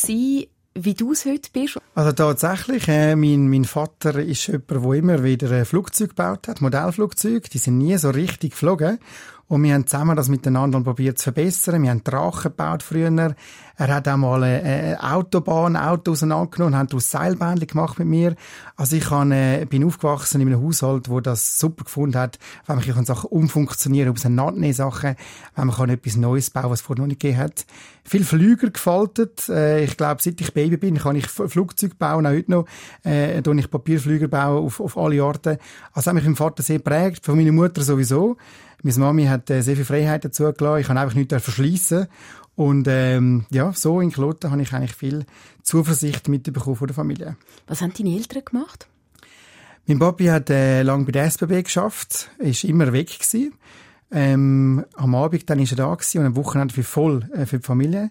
wie 0.84 0.93
du 0.93 1.12
es 1.12 1.25
heute 1.25 1.50
bist? 1.51 1.77
Also 1.96 2.12
tatsächlich, 2.12 2.88
äh, 2.88 3.15
mein, 3.15 3.50
mein 3.50 3.65
Vater 3.65 4.19
ist 4.19 4.48
jemand, 4.48 4.69
der 4.69 4.93
immer 4.93 5.24
wieder 5.24 5.51
ein 5.51 5.65
Flugzeug 5.65 6.10
gebaut 6.10 6.48
hat, 6.48 6.62
Modellflugzeuge. 6.62 7.50
Die 7.50 7.57
sind 7.57 7.77
nie 7.77 7.98
so 7.98 8.10
richtig 8.10 8.51
geflogen. 8.51 9.00
Und 9.47 9.63
wir 9.63 9.73
haben 9.73 9.87
zusammen 9.87 10.17
das 10.17 10.27
miteinander 10.27 10.81
probiert 10.81 11.17
zu 11.17 11.25
verbessern. 11.25 11.81
Wir 11.81 11.91
haben 11.91 12.03
Drachen 12.03 12.51
gebaut 12.51 12.83
früher. 12.83 13.35
Er 13.79 13.87
hat 13.93 14.07
auch 14.07 14.17
mal 14.17 14.43
eine 14.43 14.97
Autobahn, 15.01 15.75
ein 15.75 15.87
Auto 15.87 16.11
auseinandergenommen 16.11 16.73
und 16.73 16.79
hat 16.79 16.91
daraus 16.91 17.11
Seilbändchen 17.11 17.67
gemacht 17.67 17.99
mit 17.99 18.07
mir. 18.07 18.35
Also 18.75 18.95
ich 18.95 19.05
kann, 19.05 19.31
äh, 19.31 19.65
bin 19.69 19.85
aufgewachsen 19.85 20.41
in 20.41 20.47
einem 20.47 20.63
Haushalt, 20.63 21.09
wo 21.09 21.19
das 21.21 21.59
super 21.59 21.85
gefunden 21.85 22.17
hat, 22.17 22.39
wenn 22.65 22.77
man 22.77 23.05
Sachen 23.05 23.29
umfunktionieren 23.29 24.13
kann, 24.13 24.19
auseinandernehmen 24.19 24.73
Sachen, 24.73 25.15
wenn 25.55 25.67
man 25.67 25.75
kann 25.75 25.89
etwas 25.91 26.17
Neues 26.17 26.49
bauen, 26.49 26.71
was 26.71 26.79
es 26.79 26.85
vorher 26.85 27.03
noch 27.03 27.07
nicht 27.07 27.21
gegeben 27.21 27.39
hat. 27.39 27.65
Viel 28.03 28.25
Flüger 28.25 28.71
gefaltet. 28.71 29.47
Äh, 29.47 29.83
ich 29.83 29.95
glaube, 29.95 30.23
seit 30.23 30.41
ich 30.41 30.53
Baby 30.53 30.77
bin, 30.77 30.97
kann 30.97 31.15
ich 31.15 31.27
Flugzeuge 31.27 31.95
bauen, 31.95 32.25
auch 32.25 32.31
heute 32.31 32.51
noch. 32.51 32.65
Äh, 33.05 33.39
ich 33.39 33.71
Papierflüger 33.71 34.27
bauen 34.27 34.65
auf, 34.65 34.79
auf 34.79 34.97
alle 34.97 35.21
Arten. 35.21 35.57
Also 35.93 36.09
hat 36.09 36.15
mich 36.15 36.25
mein 36.25 36.35
Vater 36.35 36.63
sehr 36.63 36.79
prägt, 36.79 37.25
von 37.25 37.37
meiner 37.37 37.51
Mutter 37.51 37.83
sowieso. 37.83 38.37
Meine 38.84 39.00
Mami 39.00 39.25
hat 39.25 39.50
äh, 39.50 39.62
sehr 39.62 39.75
viel 39.75 39.86
Freiheit 39.86 40.25
dazu 40.25 40.51
gelassen. 40.53 40.81
Ich 40.81 40.88
kann 40.88 40.98
einfach 40.98 41.15
nichts 41.15 41.43
verschließen. 41.43 42.07
Und 42.55 42.88
ähm, 42.89 43.46
ja, 43.51 43.72
so 43.74 44.01
in 44.01 44.12
Kloten 44.12 44.50
habe 44.51 44.62
ich 44.62 44.74
eigentlich 44.74 44.96
viel 44.96 45.25
Zuversicht 45.62 46.27
mitbekommen 46.27 46.75
von 46.75 46.88
der 46.88 46.96
Familie. 46.96 47.38
Was 47.67 47.81
haben 47.81 47.93
deine 47.96 48.15
Eltern 48.15 48.43
gemacht? 48.46 48.88
Mein 49.86 50.00
Papi 50.00 50.25
hat 50.25 50.50
äh, 50.50 50.81
lange 50.81 51.05
bei 51.05 51.12
der 51.12 51.25
SBB 51.25 51.63
geschafft, 51.63 52.29
ist 52.39 52.63
immer 52.63 52.91
weg 52.93 53.07
gewesen. 53.07 53.53
Ähm, 54.12 54.86
am 54.96 55.15
Abend 55.15 55.50
dann 55.50 55.60
ist 55.60 55.72
er 55.72 55.77
da 55.77 55.93
gewesen 55.93 56.19
und 56.19 56.25
am 56.25 56.36
Wochenende 56.36 56.74
für 56.74 56.84
voll 56.84 57.29
äh, 57.34 57.46
für 57.46 57.60
die 57.60 57.65
Familie. 57.65 58.10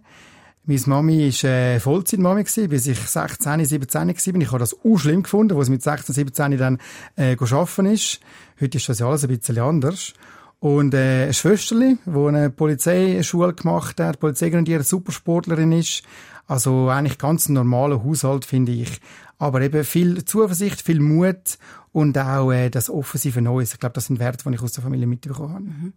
Meine 0.65 0.81
Mami 0.87 1.33
war 1.43 1.51
äh, 1.51 1.81
Vollzeitmami, 1.81 2.45
gewesen, 2.45 2.69
bis 2.69 2.87
ich 2.87 2.99
16, 2.99 3.65
17 3.65 4.01
war. 4.01 4.09
Ich 4.41 4.49
habe 4.49 4.59
das 4.59 4.77
auch 4.85 4.97
schlimm 4.97 5.23
gefunden, 5.23 5.55
wo 5.55 5.61
es 5.61 5.69
mit 5.69 5.83
16, 5.83 6.15
17 6.15 6.57
dann 6.57 6.79
äh, 7.17 7.37
arbeiten 7.39 7.87
ist. 7.87 8.21
Heute 8.61 8.79
ist 8.79 8.89
das 8.89 8.99
ja 8.99 9.07
alles 9.07 9.25
ein 9.25 9.37
bisschen 9.37 9.59
anders. 9.59 10.15
Und 10.59 10.95
äh, 10.95 11.27
ein 11.27 11.35
Schwesterli, 11.35 11.99
die 12.05 12.19
eine 12.19 12.51
Polizeischule 12.51 13.53
gemacht 13.53 14.01
hat, 14.01 14.21
Polizeigrenadier, 14.21 14.83
Supersportlerin 14.83 15.73
ist. 15.73 16.03
Also 16.47 16.89
eigentlich 16.89 17.19
ganz 17.19 17.49
normaler 17.49 18.03
Haushalt, 18.03 18.45
finde 18.45 18.73
ich. 18.73 19.01
Aber 19.39 19.61
eben 19.61 19.85
viel 19.85 20.25
Zuversicht, 20.25 20.81
viel 20.81 21.01
Mut 21.01 21.59
und 21.93 22.17
auch 22.17 22.53
äh, 22.53 22.71
das 22.71 22.89
offensive 22.89 23.43
Neues. 23.43 23.75
Ich 23.75 23.81
glaube, 23.81 23.95
das 23.95 24.07
sind 24.07 24.19
Werte, 24.19 24.49
die 24.49 24.55
ich 24.55 24.63
aus 24.63 24.73
der 24.73 24.85
Familie 24.85 25.07
mitbekommen 25.07 25.53
habe. 25.53 25.65
Mhm. 25.65 25.93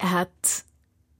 Hat 0.00 0.64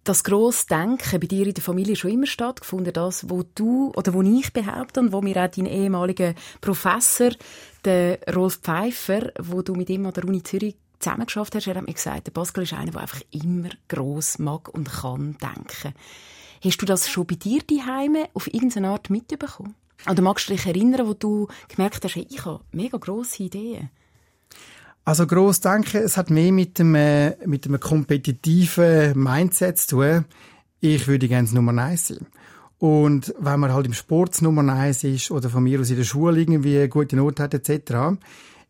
das 0.05 0.25
grosse 0.25 0.67
Denken 0.67 1.21
bei 1.21 1.27
dir 1.27 1.47
in 1.47 1.55
der 1.55 1.63
Familie 1.63 1.95
schon 1.95 2.11
immer 2.11 2.27
stattgefunden, 2.27 2.93
das, 2.93 3.29
wo 3.29 3.45
du 3.55 3.93
oder 3.95 4.15
wo 4.15 4.23
ich 4.23 4.53
behaupte 4.53 5.01
und 5.01 5.13
wo 5.13 5.21
mir 5.21 5.37
auch 5.37 5.51
dein 5.51 5.67
ehemaliger 5.67 6.35
Professor, 6.61 7.31
der 7.85 8.19
Rolf 8.35 8.61
Pfeiffer, 8.61 9.33
wo 9.39 9.63
du 9.63 9.75
mit 9.75 9.91
ihm 9.91 10.07
an 10.07 10.15
der 10.15 10.25
Uni 10.25 10.43
Zürich 10.43 10.77
zusammengeschafft 11.01 11.55
hast, 11.55 11.67
er 11.67 11.75
hat 11.75 11.87
mir 11.87 11.93
gesagt, 11.93 12.27
der 12.27 12.33
Pascal 12.33 12.65
ist 12.65 12.73
einer, 12.73 12.93
der 12.93 13.01
einfach 13.01 13.23
immer 13.31 13.71
gross 13.89 14.39
mag 14.39 14.69
und 14.69 14.91
kann 14.91 15.37
denken. 15.41 15.95
Hast 16.63 16.83
du 16.83 16.87
das 16.87 17.09
schon 17.09 17.27
bei 17.27 17.37
dir 17.37 17.63
daheim 17.67 18.17
auf 18.35 18.53
irgendeine 18.53 18.91
Art 18.91 19.11
mitbekommen? 19.11 19.75
Oder 20.09 20.23
magst 20.23 20.49
du 20.49 20.53
dich 20.53 20.67
erinnern, 20.67 21.07
wo 21.07 21.15
du 21.15 21.49
gemerkt 21.69 22.05
hast, 22.05 22.15
hey, 22.15 22.27
ich 22.29 22.45
habe 22.45 22.61
mega 22.73 22.99
grosse 22.99 23.45
Ideen? 23.45 23.91
Also 25.05 25.27
gross 25.27 25.61
denken, 25.61 26.03
es 26.03 26.17
hat 26.17 26.31
mehr 26.31 26.53
mit 26.53 26.79
dem, 26.79 26.95
äh, 26.95 27.37
mit 27.47 27.67
einem 27.67 27.81
kompetitiven 27.81 29.19
Mindset 29.19 29.79
zu 29.79 29.97
tun. 29.97 30.25
Ich 30.81 31.09
würde 31.09 31.29
gerne 31.29 31.49
Nummer 31.53 31.83
eins 31.83 32.09
sein. 32.09 32.27
Und 32.79 33.35
wenn 33.39 33.61
man 33.61 33.73
halt 33.73 33.87
im 33.87 33.93
Sport 33.93 34.41
Nummer 34.41 34.73
eins 34.73 35.05
ist 35.05 35.31
oder 35.31 35.51
von 35.51 35.63
mir 35.63 35.81
aus 35.81 35.91
in 35.91 35.97
der 35.97 36.05
Schule 36.05 36.41
irgendwie 36.41 36.79
eine 36.79 36.89
gute 36.89 37.17
Note 37.17 37.43
hat 37.43 37.55
etc., 37.55 38.19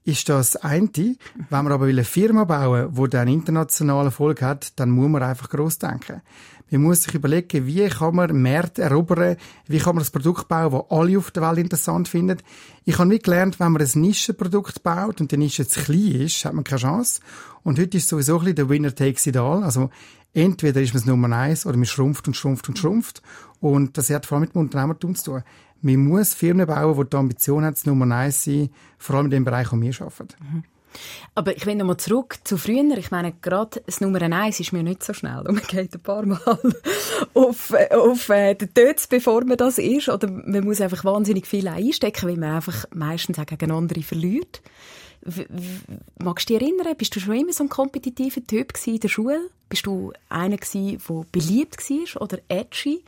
ist 0.04 0.28
das 0.28 0.56
eine. 0.56 0.88
Wenn 0.90 1.16
man 1.50 1.72
aber 1.72 1.86
eine 1.86 2.04
Firma 2.04 2.44
bauen 2.44 2.96
will, 2.96 3.04
die 3.04 3.10
dann 3.10 3.28
internationalen 3.28 4.06
Erfolg 4.06 4.42
hat, 4.42 4.78
dann 4.78 4.90
muss 4.90 5.08
man 5.08 5.22
einfach 5.22 5.50
gross 5.50 5.78
denken. 5.78 6.22
Man 6.70 6.82
muss 6.82 7.02
sich 7.02 7.14
überlegen, 7.14 7.66
wie 7.66 7.88
kann 7.88 8.14
man 8.14 8.40
Märkte 8.40 8.82
erobern, 8.82 9.36
wie 9.66 9.78
kann 9.78 9.96
man 9.96 10.02
das 10.02 10.10
Produkt 10.10 10.46
bauen, 10.46 10.70
das 10.70 10.90
alle 10.90 11.18
auf 11.18 11.32
der 11.32 11.42
Welt 11.42 11.58
interessant 11.58 12.06
finden. 12.06 12.38
Ich 12.84 12.96
habe 12.98 13.08
nicht 13.08 13.24
gelernt, 13.24 13.58
wenn 13.58 13.72
man 13.72 13.82
ein 13.82 14.00
Nischenprodukt 14.00 14.82
baut 14.84 15.20
und 15.20 15.32
die 15.32 15.36
Nische 15.36 15.66
zu 15.66 15.80
klein 15.80 16.20
ist, 16.22 16.44
hat 16.44 16.54
man 16.54 16.62
keine 16.62 16.80
Chance. 16.80 17.20
Und 17.64 17.78
heute 17.80 17.98
ist 17.98 18.08
sowieso 18.08 18.34
ein 18.34 18.40
bisschen 18.40 18.54
der 18.54 18.68
Winner 18.68 18.94
takes 18.94 19.26
it 19.26 19.36
all. 19.36 19.64
Also 19.64 19.90
entweder 20.32 20.80
ist 20.80 20.94
man 20.94 21.02
das 21.02 21.06
Nummer 21.06 21.36
eins 21.36 21.66
oder 21.66 21.76
man 21.76 21.86
schrumpft 21.86 22.28
und 22.28 22.34
schrumpft 22.34 22.68
und 22.68 22.78
schrumpft. 22.78 23.20
Und 23.58 23.98
das 23.98 24.08
hat 24.10 24.26
vor 24.26 24.36
allem 24.36 24.42
mit 24.42 24.54
dem 24.54 24.60
Unternehmertum 24.60 25.16
zu 25.16 25.24
tun. 25.24 25.42
Man 25.82 25.96
muss 25.96 26.34
Firmen 26.34 26.66
bauen, 26.66 26.96
die 26.96 27.10
die 27.10 27.16
Ambition 27.16 27.64
haben, 27.64 27.74
das 27.74 27.86
Nummer 27.86 28.14
eins 28.14 28.42
zu 28.42 28.50
sein, 28.50 28.70
vor 28.98 29.16
allem 29.16 29.26
in 29.26 29.30
dem 29.30 29.44
Bereich, 29.44 29.72
wo 29.72 29.80
wir 29.80 30.00
arbeiten. 30.00 30.28
Mhm. 30.40 30.64
Aber 31.34 31.56
ich 31.56 31.66
will 31.66 31.76
noch 31.76 31.86
mal 31.86 31.96
zurück 31.96 32.38
zu 32.44 32.58
früher. 32.58 32.96
Ich 32.98 33.10
meine, 33.10 33.32
gerade 33.32 33.80
das 33.86 34.00
Nummer 34.00 34.20
eins 34.22 34.60
ist 34.60 34.72
mir 34.72 34.82
nicht 34.82 35.04
so 35.04 35.12
schnell. 35.12 35.38
Und 35.46 35.54
man 35.54 35.66
geht 35.66 35.94
ein 35.94 36.00
paar 36.00 36.26
Mal 36.26 36.40
auf, 37.34 37.72
auf 37.90 38.28
äh, 38.28 38.54
den 38.54 38.74
Tötz, 38.74 39.06
bevor 39.06 39.44
man 39.44 39.56
das 39.56 39.78
ist. 39.78 40.08
Oder 40.08 40.28
man 40.28 40.64
muss 40.64 40.80
einfach 40.80 41.04
wahnsinnig 41.04 41.46
viel 41.46 41.68
einstecken, 41.68 42.28
weil 42.28 42.36
man 42.36 42.56
einfach 42.56 42.86
meistens 42.92 43.38
auch 43.38 43.46
gegen 43.46 43.70
andere 43.70 44.02
verliert. 44.02 44.62
W 45.22 45.44
magst 46.18 46.48
du 46.48 46.54
dich 46.54 46.62
erinnern, 46.62 46.96
bist 46.96 47.14
du 47.14 47.20
schon 47.20 47.36
immer 47.36 47.52
so 47.52 47.64
ein 47.64 47.68
kompetitiver 47.68 48.44
Typ 48.44 48.72
in 48.86 49.00
der 49.00 49.08
Schule? 49.08 49.50
Bist 49.68 49.86
du 49.86 50.12
einer 50.28 50.56
der 50.56 51.24
beliebt 51.30 51.90
war 51.90 52.22
oder 52.22 52.38
edgy? 52.48 53.04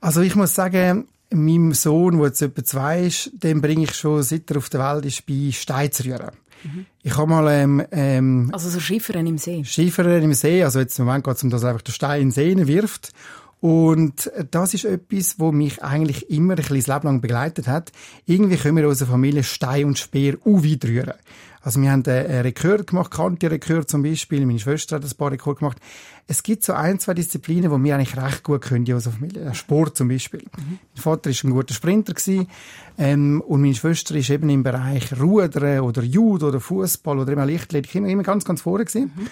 Also 0.00 0.20
ich 0.20 0.36
muss 0.36 0.54
sagen, 0.54 1.08
meinem 1.30 1.72
Sohn, 1.72 2.18
der 2.18 2.26
jetzt 2.26 2.42
etwa 2.42 2.64
zwei 2.64 3.06
ist, 3.06 3.30
den 3.32 3.60
bringe 3.60 3.84
ich 3.84 3.94
schon, 3.94 4.22
seit 4.22 4.50
er 4.50 4.58
auf 4.58 4.68
der 4.68 4.80
Welt 4.80 5.04
ist, 5.04 5.26
bei 5.26 5.50
Stein 5.52 5.92
zu 5.92 6.04
rühren. 6.04 6.30
Mhm. 6.62 6.86
Ich 7.02 7.16
habe 7.16 7.30
mal... 7.30 7.48
Ähm, 7.48 7.84
ähm, 7.90 8.50
also 8.52 8.68
so 8.68 8.80
Schiffern 8.80 9.26
im 9.26 9.38
See? 9.38 9.64
Schiffern 9.64 10.22
im 10.22 10.34
See, 10.34 10.62
also 10.62 10.78
jetzt 10.78 10.98
im 10.98 11.06
Moment 11.06 11.24
geht 11.24 11.36
es 11.36 11.42
um, 11.42 11.50
dass 11.50 11.62
er 11.62 11.70
einfach 11.70 11.82
den 11.82 11.94
Stein 11.94 12.22
in 12.22 12.28
den 12.28 12.32
See 12.32 12.66
wirft. 12.66 13.12
Und 13.60 14.30
das 14.50 14.74
ist 14.74 14.84
etwas, 14.84 15.38
wo 15.38 15.50
mich 15.50 15.82
eigentlich 15.82 16.30
immer 16.30 16.52
ein 16.52 16.56
bisschen 16.56 16.76
das 16.76 16.86
Leben 16.86 17.06
lang 17.06 17.20
begleitet 17.20 17.66
hat. 17.66 17.90
Irgendwie 18.26 18.56
können 18.56 18.76
wir 18.76 18.84
in 18.84 18.90
unserer 18.90 19.10
Familie 19.10 19.42
Stein 19.42 19.86
und 19.86 19.98
Speer 19.98 20.36
auch 20.44 20.62
weit 20.62 20.84
rühren. 20.84 21.14
Also 21.66 21.82
wir 21.82 21.90
haben 21.90 22.04
einen 22.06 22.42
Rekord 22.42 22.86
gemacht, 22.86 23.10
Kanti-Rekord 23.10 23.90
zum 23.90 24.04
Beispiel, 24.04 24.46
meine 24.46 24.60
Schwester 24.60 24.94
hat 24.94 25.04
ein 25.04 25.16
paar 25.16 25.32
Rekord 25.32 25.58
gemacht. 25.58 25.78
Es 26.28 26.44
gibt 26.44 26.62
so 26.62 26.74
ein, 26.74 27.00
zwei 27.00 27.12
Disziplinen, 27.12 27.72
die 27.72 27.84
wir 27.84 27.96
eigentlich 27.96 28.16
recht 28.16 28.44
gut 28.44 28.60
können, 28.60 28.86
Familie. 29.00 29.52
Sport 29.52 29.96
zum 29.96 30.06
Beispiel. 30.06 30.42
Mhm. 30.42 30.78
Mein 30.94 31.02
Vater 31.02 31.28
war 31.28 31.36
ein 31.42 31.50
guter 31.50 31.74
Sprinter 31.74 32.14
gewesen, 32.14 32.46
ähm, 32.98 33.40
und 33.40 33.62
meine 33.62 33.74
Schwester 33.74 34.14
ist 34.14 34.30
eben 34.30 34.48
im 34.48 34.62
Bereich 34.62 35.20
Rudern 35.20 35.80
oder 35.80 36.04
Judo 36.04 36.50
oder 36.50 36.60
Fußball 36.60 37.18
oder 37.18 37.32
immer 37.32 37.46
Lichtathletik 37.46 37.96
immer, 37.96 38.10
immer 38.10 38.22
ganz, 38.22 38.44
ganz 38.44 38.60
vorne 38.60 38.84
gewesen. 38.84 39.10
Mhm. 39.16 39.26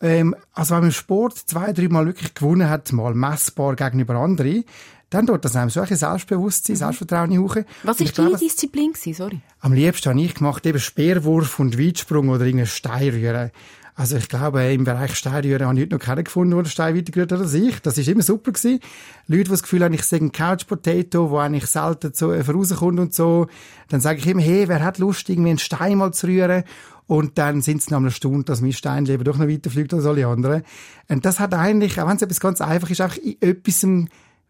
Ähm, 0.00 0.36
also 0.54 0.74
wenn 0.74 0.82
man 0.82 0.92
Sport 0.92 1.38
zwei, 1.38 1.72
dreimal 1.72 2.06
wirklich 2.06 2.34
gewonnen 2.34 2.68
hat, 2.68 2.92
mal 2.92 3.14
messbar 3.14 3.76
gegenüber 3.76 4.16
anderen, 4.16 4.64
dann 5.10 5.26
tut 5.26 5.44
das 5.44 5.56
einem 5.56 5.70
so 5.70 5.80
ein 5.80 5.86
Selbstbewusstsein, 5.86 6.74
mhm. 6.74 6.78
Selbstvertrauen 6.78 7.38
hoch. 7.38 7.56
Was 7.82 8.00
war 8.00 8.06
deine 8.08 8.36
Disziplin? 8.36 8.92
Sorry. 8.94 9.40
Am 9.60 9.72
liebsten 9.72 10.10
habe 10.10 10.20
ich 10.20 10.34
gemacht 10.34 10.66
eben 10.66 10.78
Speerwurf 10.78 11.58
und 11.58 11.78
Weitsprung 11.78 12.28
oder 12.28 12.44
irgendeinen 12.44 12.66
Stein 12.66 13.50
Also 13.94 14.16
ich 14.16 14.28
glaube, 14.28 14.62
im 14.64 14.84
Bereich 14.84 15.14
Steinrühren 15.14 15.66
habe 15.66 15.76
ich 15.76 15.82
heute 15.82 15.94
noch 15.94 16.02
keinen 16.02 16.24
gefunden, 16.24 16.56
der 16.56 16.70
Stein 16.70 16.94
weitergerührt 16.94 17.32
hat 17.32 17.40
als 17.40 17.54
ich. 17.54 17.80
Das 17.80 17.96
ist 17.96 18.08
immer 18.08 18.22
super 18.22 18.52
gewesen. 18.52 18.80
Leute, 19.26 19.44
die 19.44 19.50
das 19.50 19.62
Gefühl 19.62 19.82
haben, 19.82 19.94
ich 19.94 20.02
sage 20.02 20.26
ein 20.26 20.32
Couch 20.32 20.66
Potato, 20.66 21.30
wo 21.30 21.38
eigentlich 21.38 21.66
selten 21.66 22.12
so 22.12 22.32
äh, 22.32 22.44
vorauskommt 22.44 23.00
und 23.00 23.14
so, 23.14 23.46
dann 23.88 24.00
sage 24.00 24.18
ich 24.18 24.26
immer, 24.26 24.42
hey, 24.42 24.68
wer 24.68 24.84
hat 24.84 24.98
Lust, 24.98 25.28
irgendwie 25.30 25.50
einen 25.50 25.58
Stein 25.58 25.98
mal 25.98 26.12
zu 26.12 26.26
rühren? 26.26 26.64
Und 27.08 27.38
dann 27.38 27.62
sind 27.62 27.82
sie 27.82 27.90
nach 27.90 27.98
einer 27.98 28.10
Stunde, 28.10 28.44
dass 28.44 28.60
mein 28.60 28.74
Steinleben 28.74 29.24
doch 29.24 29.38
noch 29.38 29.48
weiter 29.48 29.70
fliegt 29.70 29.94
als 29.94 30.04
alle 30.04 30.26
anderen. 30.26 30.62
Und 31.08 31.24
das 31.24 31.40
hat 31.40 31.54
eigentlich, 31.54 31.98
auch 31.98 32.06
wenn 32.06 32.16
es 32.16 32.22
etwas 32.22 32.38
ganz 32.38 32.60
einfach 32.60 32.90
ist, 32.90 33.00
einfach 33.00 33.16
in 33.16 33.40
etwas 33.40 33.86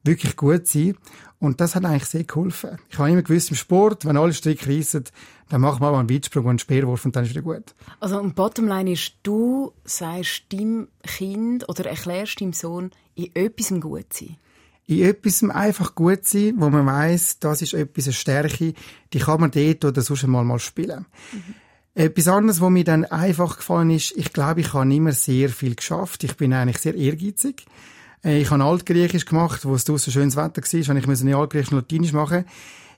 wirklich 0.05 0.37
gut 0.37 0.67
sein. 0.67 0.97
Und 1.41 1.61
das 1.61 1.77
hat 1.77 1.85
eigentlich 1.85 2.07
sehr 2.07 2.25
geholfen. 2.25 2.79
Ich 2.91 2.99
habe 2.99 3.11
immer 3.11 3.23
gewusst, 3.23 3.51
im 3.51 3.57
Sport, 3.57 4.05
wenn 4.05 4.17
alle 4.17 4.33
Stricke 4.33 4.69
reissen, 4.69 5.05
dann 5.49 5.61
machen 5.61 5.81
wir 5.81 5.93
mal 5.93 6.01
einen 6.01 6.11
Weitsprung 6.11 6.45
und 6.45 6.51
einen 6.51 6.59
Speerwurf 6.59 7.05
und 7.05 7.15
dann 7.15 7.25
ist 7.25 7.31
wieder 7.31 7.43
gut. 7.43 7.75
Also, 8.01 8.19
und 8.19 8.35
Bottomline 8.35 8.93
ist, 8.93 9.15
du 9.23 9.73
sagst 9.85 10.45
deinem 10.53 10.89
Kind 11.03 11.69
oder 11.69 11.87
erklärst 11.87 12.41
deinem 12.41 12.53
Sohn, 12.53 12.91
in 13.15 13.35
etwas 13.35 13.73
gut 13.81 14.13
sein. 14.13 14.37
In 14.87 15.05
etwas 15.05 15.43
einfach 15.45 15.95
gut 15.95 16.25
sein, 16.25 16.55
wo 16.57 16.71
man 16.71 16.87
weiss, 16.87 17.39
das 17.39 17.63
ist 17.63 17.75
etwas 17.75 18.07
eine 18.07 18.15
Stärke, 18.15 18.75
die 19.13 19.19
kann 19.19 19.41
man 19.41 19.51
dort 19.51 19.85
oder 19.85 20.03
sonst 20.03 20.25
einmal 20.25 20.45
mal 20.45 20.59
spielen. 20.59 21.07
Mhm. 21.33 21.55
Etwas 21.95 22.29
anderes, 22.29 22.61
was 22.61 22.71
mir 22.71 22.85
dann 22.85 23.05
einfach 23.05 23.57
gefallen 23.57 23.91
ist, 23.91 24.17
ich 24.17 24.33
glaube, 24.33 24.61
ich 24.61 24.73
habe 24.73 24.95
immer 24.95 25.13
sehr 25.13 25.49
viel 25.49 25.75
geschafft. 25.75 26.23
Ich 26.25 26.37
bin 26.37 26.53
eigentlich 26.53 26.79
sehr 26.79 26.95
ehrgeizig. 26.95 27.67
Äh, 28.25 28.41
ich 28.41 28.51
habe 28.51 28.65
Altgriechisch 28.65 29.25
gemacht, 29.25 29.65
wo 29.65 29.75
es 29.75 29.85
draussen 29.85 30.13
schönes 30.13 30.37
Wetter 30.37 30.63
war, 30.63 30.91
und 30.91 30.97
ich 30.97 31.07
musste 31.07 31.25
nicht 31.25 31.35
Altgriechisch 31.35 31.73
und 31.73 31.79
Latinisch 31.79 32.13
machen. 32.13 32.45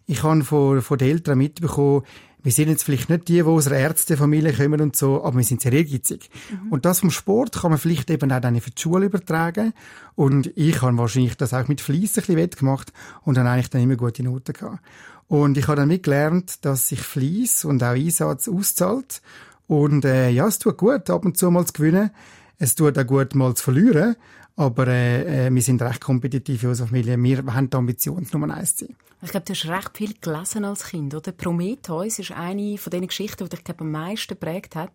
Ich 0.06 0.22
habe 0.22 0.42
von, 0.42 0.82
von 0.82 0.98
den 0.98 1.08
Eltern 1.08 1.38
mitbekommen, 1.38 2.02
wir 2.42 2.52
sind 2.52 2.68
jetzt 2.68 2.84
vielleicht 2.84 3.10
nicht 3.10 3.28
die, 3.28 3.34
die 3.34 3.42
aus 3.42 3.66
einer 3.66 3.76
Ärztefamilie 3.76 4.52
kommen 4.52 4.80
und 4.80 4.96
so, 4.96 5.22
aber 5.22 5.36
wir 5.36 5.44
sind 5.44 5.60
sehr 5.60 5.72
ehrgeizig. 5.72 6.30
Mhm. 6.50 6.72
Und 6.72 6.84
das 6.84 7.00
vom 7.00 7.10
Sport 7.10 7.60
kann 7.60 7.70
man 7.70 7.78
vielleicht 7.78 8.10
eben 8.10 8.32
auch 8.32 8.40
dann 8.40 8.60
für 8.60 8.70
die 8.70 8.80
Schule 8.80 9.06
übertragen. 9.06 9.74
Und 10.14 10.50
ich 10.56 10.80
habe 10.80 10.96
wahrscheinlich 10.96 11.36
das 11.36 11.52
auch 11.52 11.68
mit 11.68 11.80
Fleiss 11.80 12.16
ein 12.16 12.22
bisschen 12.22 12.36
wettgemacht 12.36 12.92
und 13.22 13.36
dann 13.36 13.46
eigentlich 13.46 13.70
dann 13.70 13.82
immer 13.82 13.96
gute 13.96 14.22
Noten 14.22 14.54
gehabt. 14.54 14.80
Und 15.28 15.58
ich 15.58 15.68
habe 15.68 15.76
dann 15.76 15.88
mitgelernt, 15.88 16.64
dass 16.64 16.88
sich 16.88 17.00
Fleiss 17.00 17.64
und 17.64 17.82
auch 17.82 17.90
Einsatz 17.90 18.48
auszahlt. 18.48 19.22
Und 19.66 20.04
äh, 20.04 20.30
ja, 20.30 20.46
es 20.46 20.58
tut 20.58 20.78
gut, 20.78 21.08
ab 21.10 21.24
und 21.24 21.36
zu 21.36 21.50
mal 21.50 21.66
zu 21.66 21.74
gewinnen. 21.74 22.10
Es 22.58 22.74
tut 22.74 22.98
auch 22.98 23.06
gut, 23.06 23.34
mal 23.34 23.54
zu 23.54 23.64
verlieren. 23.64 24.16
Aber 24.56 24.86
äh, 24.88 25.46
äh 25.46 25.54
wir 25.54 25.62
sind 25.62 25.82
recht 25.82 26.00
kompetitiv 26.00 26.62
in 26.62 26.70
unserer 26.70 26.88
Familie. 26.88 27.16
Wir 27.16 27.44
haben 27.46 27.70
die 27.70 27.76
Ambition, 27.76 28.26
Nummer 28.32 28.54
eins 28.54 28.76
zu 28.76 28.86
sein. 28.86 28.96
Ich 29.22 29.30
glaube, 29.30 29.44
du 29.44 29.52
hast 29.52 29.66
recht 29.66 29.98
viel 29.98 30.14
gelesen 30.18 30.64
als 30.64 30.84
Kind, 30.84 31.14
oder? 31.14 31.32
Prometheus 31.32 32.18
ist 32.18 32.32
eine 32.32 32.78
von 32.78 32.90
den 32.90 33.06
Geschichten, 33.06 33.44
die 33.44 33.50
dich 33.50 33.64
glaube, 33.64 33.82
am 33.82 33.90
meisten 33.90 34.28
geprägt 34.28 34.76
hat. 34.76 34.92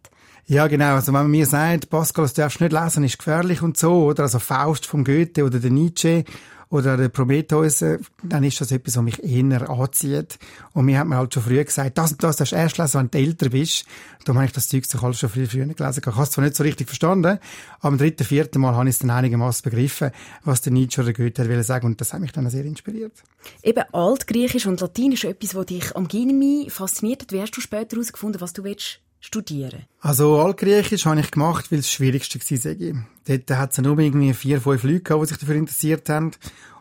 Ja, 0.48 0.66
genau. 0.66 0.96
Also 0.96 1.08
wenn 1.08 1.22
man 1.22 1.32
mir 1.32 1.46
sagt, 1.46 1.90
Pascal, 1.90 2.26
das 2.26 2.34
darfst 2.34 2.60
du 2.60 2.64
nicht 2.64 2.74
lesen, 2.74 3.04
ist 3.04 3.20
gefährlich 3.20 3.62
und 3.62 3.78
so, 3.78 4.06
oder? 4.06 4.24
Also 4.24 4.40
Faust 4.40 4.88
vom 4.88 5.04
Goethe 5.04 5.44
oder 5.44 5.60
der 5.60 5.72
Nietzsche 5.72 6.24
oder 6.70 6.98
der 6.98 7.10
Prometheus, 7.10 7.84
dann 8.24 8.44
ist 8.44 8.60
das 8.62 8.72
etwas, 8.72 8.98
was 8.98 9.04
mich 9.04 9.24
eher 9.24 9.70
anzieht. 9.70 10.40
Und 10.74 10.86
mir 10.86 11.00
hat 11.00 11.08
man 11.08 11.18
halt 11.18 11.34
schon 11.34 11.44
früher 11.44 11.64
gesagt, 11.64 11.98
das 11.98 12.14
und 12.14 12.24
das 12.24 12.38
darfst 12.38 12.52
du 12.52 12.56
erst 12.56 12.78
lesen, 12.78 13.00
wenn 13.00 13.12
du 13.12 13.18
älter 13.18 13.50
bist. 13.50 13.86
Darum 14.24 14.38
habe 14.38 14.48
ich 14.48 14.54
das 14.54 14.68
Zeug 14.68 14.84
alles 15.02 15.20
schon 15.20 15.30
viel 15.30 15.48
früher 15.48 15.66
gelesen. 15.66 16.02
Ich 16.02 16.06
habe 16.06 16.24
es 16.24 16.32
zwar 16.32 16.44
nicht 16.44 16.56
so 16.56 16.64
richtig 16.64 16.88
verstanden, 16.88 17.40
aber 17.80 17.88
am 17.88 17.98
dritten, 17.98 18.24
vierten 18.24 18.60
Mal 18.62 18.76
habe 18.76 18.90
ich 18.90 18.96
es 18.96 19.00
dann 19.00 19.10
einigermaßen 19.12 19.64
begriffen, 19.64 20.12
was 20.44 20.62
der 20.62 20.74
Nietzsche 20.74 21.02
oder 21.02 21.14
Goethe 21.14 21.48
wollte 21.48 21.64
sagen. 21.64 21.86
Und 21.88 22.02
das 22.02 22.14
hat 22.14 22.22
mich 22.22 22.32
dann 22.32 22.50
sehr 22.50 22.66
inspiriert. 22.66 23.14
Eben 23.62 23.84
Altgriechisch 23.92 24.66
und 24.66 24.82
Latein 24.82 25.12
ist 25.12 25.24
etwas, 25.24 25.56
was 25.56 25.66
dich 25.68 25.96
am 25.96 26.08
Gynemi 26.08 26.68
fasziniert 26.70 27.24
hat. 27.24 27.32
Wie 27.32 27.42
hast 27.42 27.52
du 27.52 27.62
später 27.62 27.96
herausgefunden, 27.96 28.42
was 28.42 28.54
du 28.54 28.64
willst 28.64 29.02
studieren? 29.26 29.86
Also 30.00 30.40
Altgriechisch 30.40 31.06
habe 31.06 31.20
ich 31.20 31.32
gemacht, 31.32 31.72
weil 31.72 31.80
es 31.80 31.86
das 31.86 31.94
Schwierigste 31.94 32.40
war. 32.40 33.06
Dort 33.28 33.52
hat 33.52 33.72
es 33.72 33.78
nur 33.80 33.98
irgendwie 33.98 34.34
vier, 34.34 34.62
fünf 34.62 34.84
Leute 34.84 35.02
gehabt, 35.02 35.24
die 35.24 35.28
sich 35.28 35.38
dafür 35.38 35.56
interessiert 35.56 36.08
haben. 36.10 36.32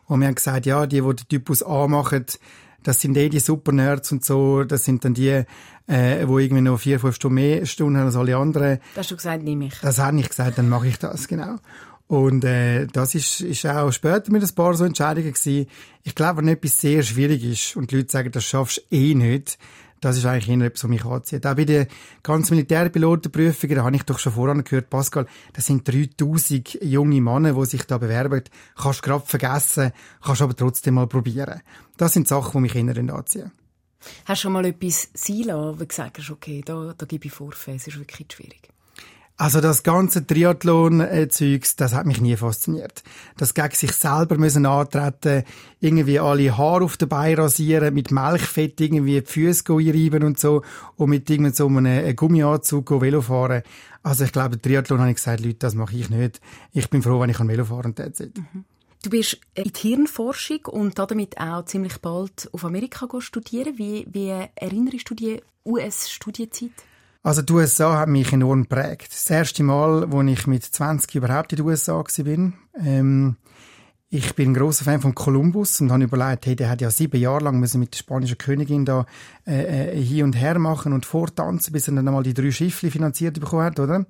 Und 0.07 0.21
wir 0.21 0.29
haben 0.29 0.35
gesagt, 0.35 0.67
ja, 0.67 0.87
die, 0.87 1.01
die 1.01 1.15
den 1.15 1.29
Typus 1.29 1.63
A 1.63 1.89
machen, 1.89 2.27
das 2.83 3.01
sind 3.01 3.17
eh 3.17 3.31
die 3.31 3.41
super 3.41 3.73
Nerds 3.73 4.13
und 4.13 4.25
so, 4.25 4.63
das 4.65 4.85
sind 4.85 5.05
dann 5.05 5.15
die, 5.15 5.45
äh, 5.87 6.27
wo 6.29 6.39
irgendwie 6.39 6.61
noch 6.61 6.79
vier, 6.79 7.01
fünf 7.01 7.17
Stunden 7.17 7.37
mehr 7.37 7.65
Stunden 7.65 7.99
haben 7.99 8.07
als 8.07 8.17
alle 8.17 8.37
anderen. 8.37 8.79
Das 8.95 9.05
hast 9.05 9.11
du 9.13 9.17
gesagt, 9.17 9.43
nehme 9.43 9.67
ich. 9.67 9.75
Das 9.81 9.99
habe 9.99 10.19
ich 10.21 10.29
gesagt, 10.29 10.59
dann 10.59 10.69
mache 10.69 10.89
ich 10.89 10.99
das, 10.99 11.27
genau. 11.27 11.57
Und 12.07 12.45
äh, 12.45 12.87
das 12.87 13.15
ist, 13.15 13.41
ist 13.41 13.65
auch 13.65 13.91
später 13.91 14.31
mit 14.31 14.43
ein 14.43 14.55
paar 14.55 14.75
so 14.75 14.85
Entscheidungen 14.85 15.33
gewesen. 15.33 15.67
Ich 16.03 16.15
glaube, 16.15 16.43
wenn 16.43 16.49
etwas 16.49 16.79
sehr 16.79 17.03
schwierig 17.03 17.43
ist 17.43 17.77
und 17.77 17.91
die 17.91 17.97
Leute 17.97 18.13
sagen, 18.13 18.31
das 18.31 18.45
schaffst 18.45 18.85
du 18.91 18.97
eh 18.97 19.15
nicht, 19.15 19.59
das 20.05 20.19
ist 20.19 20.27
eigentlich 20.27 20.49
eher 20.49 20.67
etwas, 20.67 20.85
was 20.85 20.91
mich 20.91 21.05
anzieht. 21.05 21.47
Auch 21.47 21.55
bei 21.55 21.65
den 21.65 21.87
ganzen 22.23 22.57
Militärpilotenprüfungen, 22.57 23.77
da 23.77 23.85
habe 23.85 23.97
ich 23.97 24.03
doch 24.03 24.19
schon 24.19 24.33
voran 24.33 24.63
gehört, 24.63 24.91
Pascal, 24.91 25.27
das 25.53 25.67
sind 25.67 25.89
3000 25.89 26.79
junge 26.83 27.21
Männer, 27.21 27.55
die 27.55 27.67
sich 27.67 27.85
da 27.85 27.99
bewerben. 27.99 28.43
Kannst 28.77 29.03
gerade 29.03 29.25
vergessen, 29.25 29.93
kannst 30.23 30.43
aber 30.43 30.55
trotzdem 30.55 30.95
mal 30.95 31.07
probieren. 31.07 31.63
Das 31.97 32.13
sind 32.13 32.29
Sachen, 32.29 32.53
die 32.53 32.61
mich 32.61 32.75
eher 32.75 33.15
anziehen. 33.15 33.53
Hast 34.27 34.41
du 34.41 34.43
schon 34.43 34.53
mal 34.53 34.67
etwas 34.67 35.09
sein 35.15 35.45
lassen, 35.45 35.75
wo 35.75 35.79
du 35.79 35.87
gesagt 35.87 36.19
hast, 36.19 36.31
okay, 36.31 36.63
da, 36.65 36.95
da 36.97 37.07
gebe 37.07 37.27
ich 37.27 37.33
Vorfälle, 37.33 37.79
es 37.79 37.87
ist 37.87 37.99
wirklich 37.99 38.29
schwierig? 38.31 38.74
Also 39.37 39.61
das 39.61 39.83
ganze 39.83 40.25
Triathlon-Zeugs, 40.25 41.75
das 41.75 41.93
hat 41.93 42.07
mich 42.07 42.21
nie 42.21 42.37
fasziniert. 42.37 43.03
Das 43.37 43.53
gegen 43.53 43.75
sich 43.75 43.91
selber 43.91 44.39
müssen 44.39 44.65
antreten, 44.65 45.43
irgendwie 45.81 46.21
alle 46.21 46.57
Haare 46.57 46.85
auf 46.85 46.97
den 46.97 47.09
Beinen 47.09 47.41
rasieren, 47.41 47.95
mit 47.95 48.13
Milchfett 48.13 48.81
irgendwie 48.81 49.21
die 49.21 49.27
Füße 49.27 49.65
einreiben 49.73 50.23
und 50.23 50.39
so 50.39 50.63
und 50.95 51.11
mit 51.11 51.29
irgendeinem 51.29 51.55
so 51.55 51.67
einem 51.67 52.15
Gummianzug 52.15 53.01
Velo 53.01 53.23
fahren. 53.23 53.63
Also 54.05 54.23
ich 54.23 54.31
glaube, 54.31 54.61
Triathlon 54.61 55.01
habe 55.01 55.11
ich 55.11 55.17
gesagt, 55.17 55.45
Leute, 55.45 55.59
das 55.59 55.75
mache 55.75 55.97
ich 55.97 56.11
nicht. 56.11 56.41
Ich 56.73 56.89
bin 56.89 57.03
froh, 57.03 57.19
wenn 57.19 57.31
ich 57.31 57.41
Velo 57.41 57.65
fahren 57.65 57.97
kann. 57.97 58.13
Mhm. 58.17 58.65
Du 59.03 59.11
bist 59.11 59.41
in 59.55 59.65
die 59.65 59.81
Hirnforschung 59.81 60.61
und 60.67 60.99
damit 60.99 61.39
auch 61.39 61.65
ziemlich 61.65 61.99
bald 61.99 62.49
auf 62.53 62.65
Amerika 62.65 63.09
studieren. 63.21 63.77
Wie, 63.79 64.07
wie 64.09 64.29
erinnerst 64.55 65.11
du 65.11 65.15
die 65.15 65.43
US-Studienzeit? 65.67 66.71
Also 67.25 67.41
die 67.41 67.55
USA 67.55 67.99
hat 67.99 68.11
mich 68.11 68.35
enorm 68.35 68.65
geprägt. 68.65 69.09
Das 69.11 69.31
erste 69.31 69.63
Mal, 69.63 70.13
wo 70.13 70.21
ich 70.21 70.47
mit 70.47 70.63
20 70.63 71.15
überhaupt 71.15 71.53
in 71.53 71.57
den 71.57 71.67
USA 71.67 71.95
war, 71.95 72.53
ähm, 72.85 73.37
ich 74.11 74.35
bin 74.35 74.51
ein 74.51 74.55
großer 74.55 74.85
Fan 74.85 75.01
von 75.01 75.15
Kolumbus 75.15 75.81
und 75.81 75.91
habe 75.91 76.05
überlegt, 76.05 76.45
hey, 76.45 76.55
der 76.55 76.69
hat 76.69 76.83
ja 76.83 76.91
sieben 76.91 77.19
Jahre 77.19 77.45
lang 77.45 77.59
müssen 77.59 77.81
mit 77.81 77.95
der 77.95 77.99
spanischen 77.99 78.37
Königin 78.37 78.85
da 78.85 79.07
äh, 79.47 79.95
äh, 79.95 80.03
hier 80.03 80.23
und 80.25 80.35
her 80.35 80.59
machen 80.59 80.93
und 80.93 81.07
vortanzen, 81.07 81.73
bis 81.73 81.89
er 81.89 81.95
dann 81.95 82.07
einmal 82.07 82.23
die 82.23 82.35
drei 82.35 82.51
Schiffe 82.51 82.91
finanziert 82.91 83.41
bekommen 83.41 83.65
hat, 83.65 83.81
oder? 83.81 84.05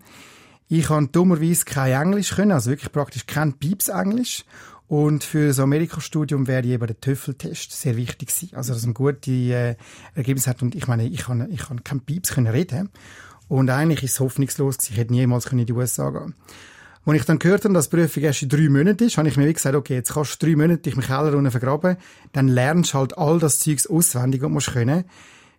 Ich 0.67 0.87
kann 0.87 1.13
dummerweise 1.13 1.65
kein 1.67 1.93
Englisch 1.93 2.35
können, 2.35 2.51
also 2.51 2.71
wirklich 2.71 2.91
praktisch 2.91 3.27
kein 3.27 3.53
Pieps 3.53 3.89
Englisch 3.89 4.45
und 4.87 5.25
für 5.25 5.49
das 5.49 5.61
Amerikastudium 5.61 6.47
wäre 6.47 6.67
eben 6.67 6.87
der 6.87 7.01
TOEFL-Test 7.01 7.73
sehr 7.73 7.97
wichtig 7.97 8.29
gewesen. 8.29 8.55
Also, 8.55 8.75
dass 8.75 8.85
man 8.85 8.95
gute 8.95 9.31
äh, 9.31 9.77
Ergebnisse 10.15 10.51
hat. 10.51 10.63
Und 10.63 10.75
ich 10.75 10.87
meine, 10.87 11.07
ich 11.07 11.23
kann, 11.23 11.51
ich 11.51 11.63
kann 11.63 11.83
kein 11.83 12.01
Pieps 12.01 12.35
können 12.35 12.49
reden. 12.49 12.91
Und 13.49 13.71
eigentlich 13.71 14.03
ist 14.03 14.13
es 14.13 14.21
hoffnungslos 14.21 14.77
gewesen. 14.77 14.93
Ich 14.93 14.99
hätte 14.99 15.13
niemals 15.13 15.47
in 15.47 15.65
die 15.65 15.73
USA 15.73 16.11
gehen 16.11 16.35
Als 17.07 17.17
ich 17.17 17.25
dann 17.25 17.39
gehört 17.39 17.65
habe, 17.65 17.73
dass 17.73 17.89
die 17.89 17.97
Prüfung 17.97 18.23
erst 18.23 18.43
in 18.43 18.51
drei 18.51 18.69
Monaten 18.69 19.05
ist, 19.05 19.17
habe 19.17 19.29
ich 19.29 19.37
mir 19.39 19.53
gesagt, 19.53 19.75
okay, 19.75 19.95
jetzt 19.95 20.13
kannst 20.13 20.43
du 20.43 20.47
drei 20.47 20.57
Monate 20.57 20.83
dich 20.83 20.97
im 20.97 21.03
Keller 21.03 21.51
vergraben, 21.51 21.97
dann 22.33 22.49
lernst 22.49 22.93
du 22.93 22.99
halt 22.99 23.17
all 23.17 23.39
das 23.39 23.61
Zeugs 23.61 23.87
auswendig 23.87 24.43
und 24.43 24.53
musst 24.53 24.73
können. 24.73 25.05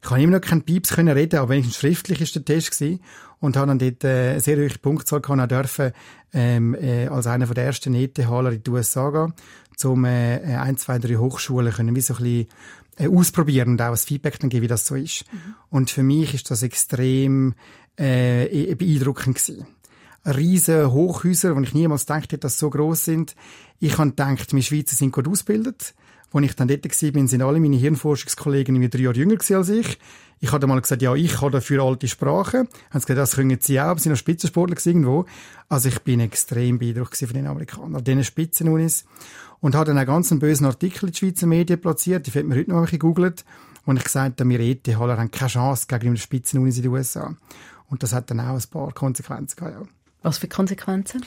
Ich 0.05 0.09
kann 0.09 0.21
immer 0.21 0.33
noch 0.33 0.41
kein 0.41 0.61
Pieps 0.61 0.93
können 0.93 1.17
reden, 1.17 1.39
aber 1.39 1.49
wenigstens 1.49 1.77
schriftlich 1.77 2.21
ist 2.21 2.35
der 2.35 2.45
Test 2.45 2.69
gewesen 2.69 2.99
und 3.39 3.57
habe 3.57 3.65
dann 3.65 3.79
dort 3.79 4.03
äh, 4.03 4.33
eine 4.33 4.39
sehr 4.39 4.57
hohe 4.57 4.69
Punktzahl 4.79 5.19
kann 5.19 5.41
auch 5.41 5.47
dürfen, 5.47 5.93
ähm, 6.31 6.75
äh, 6.75 7.07
als 7.07 7.25
einer 7.25 7.47
der 7.47 7.65
ersten 7.65 7.95
ETHler 7.95 8.51
in 8.51 8.61
die 8.61 8.69
USA 8.69 9.09
gehen, 9.09 9.33
um 9.83 10.05
äh, 10.05 10.35
äh, 10.35 10.57
ein, 10.57 10.77
zwei, 10.77 10.99
drei 10.99 11.15
Hochschulen 11.15 11.73
können 11.73 11.95
wie 11.95 12.01
so 12.01 12.13
ein 12.13 12.23
bisschen 12.23 12.47
äh, 12.97 13.07
ausprobieren 13.07 13.69
und 13.69 13.81
auch 13.81 13.89
ein 13.89 13.97
Feedback 13.97 14.39
dann 14.39 14.51
geben, 14.51 14.61
wie 14.61 14.67
das 14.67 14.85
so 14.85 14.93
ist. 14.93 15.25
Mhm. 15.33 15.55
Und 15.71 15.89
für 15.89 16.03
mich 16.03 16.35
ist 16.35 16.51
das 16.51 16.61
extrem 16.61 17.55
äh, 17.97 18.45
e, 18.45 18.75
beeindruckend 18.75 19.37
gewesen. 19.37 19.65
Riesen 20.23 20.91
Hochhäuser, 20.91 21.55
wo 21.55 21.61
ich 21.61 21.73
niemals 21.73 22.05
gedacht 22.05 22.25
hätte, 22.25 22.37
dass 22.37 22.53
sie 22.53 22.59
so 22.59 22.69
groß 22.69 23.05
sind. 23.05 23.35
Ich 23.79 23.97
habe 23.97 24.11
gedacht, 24.11 24.53
wir 24.53 24.61
Schweizer 24.61 24.95
sind 24.95 25.13
gut 25.13 25.27
ausgebildet. 25.27 25.95
Als 26.33 26.45
ich 26.45 26.55
dann 26.55 26.67
dort 26.67 26.85
war, 26.85 27.27
sind 27.27 27.41
alle 27.41 27.59
meine 27.59 27.77
Hirnforschungskollegen 27.77 28.75
irgendwie 28.75 28.89
drei 28.89 29.03
Jahre 29.03 29.15
jünger 29.15 29.37
als 29.57 29.69
ich. 29.69 29.97
Ich 30.41 30.51
hatte 30.51 30.67
mal 30.67 30.79
gesagt, 30.81 31.01
ja, 31.01 31.15
ich 31.15 31.39
habe 31.41 31.51
dafür 31.51 31.83
alte 31.83 32.07
Sprachen. 32.07 32.67
Haben 32.89 32.99
sie 32.99 33.05
gesagt, 33.05 33.17
das 33.19 33.35
können 33.35 33.57
sie 33.59 33.79
auch, 33.79 33.85
aber 33.85 33.99
sie 33.99 34.03
sind 34.03 34.11
noch 34.11 34.19
Spitzensportler 34.19 34.77
irgendwo. 34.85 35.25
Also 35.69 35.89
ich 35.89 35.99
bin 35.99 36.19
extrem 36.19 36.77
beeindruckt 36.77 37.15
von 37.15 37.33
den 37.33 37.47
Amerikanern, 37.47 38.03
diesen 38.03 38.23
Spitzenunis. 38.23 39.05
Und 39.61 39.75
habe 39.75 39.85
dann 39.85 39.97
einen 39.97 40.05
ganz 40.05 40.37
bösen 40.37 40.65
Artikel 40.65 41.05
in 41.05 41.11
die 41.13 41.17
Schweizer 41.17 41.47
Medien 41.47 41.79
platziert, 41.79 42.27
die 42.27 42.35
wird 42.35 42.45
mir 42.45 42.55
heute 42.55 42.69
noch 42.69 42.77
ein 42.77 42.83
bisschen 42.83 42.99
gegoogelt, 42.99 43.45
und 43.85 43.97
ich 43.97 44.03
gesagt 44.03 44.39
habe, 44.39 44.49
wir 44.49 44.59
ETHler 44.59 45.17
haben 45.17 45.31
keine 45.31 45.49
Chance 45.49 45.85
gegen 45.87 46.15
die 46.15 46.21
Spitzenunis 46.21 46.77
in 46.77 46.83
den 46.83 46.91
USA. 46.91 47.35
Und 47.89 48.03
das 48.03 48.13
hat 48.13 48.29
dann 48.31 48.39
auch 48.39 48.55
ein 48.55 48.63
paar 48.69 48.91
Konsequenzen 48.91 49.55
gehabt, 49.55 49.75
ja. 49.79 49.87
Was 50.23 50.39
für 50.39 50.47
Konsequenzen? 50.47 51.23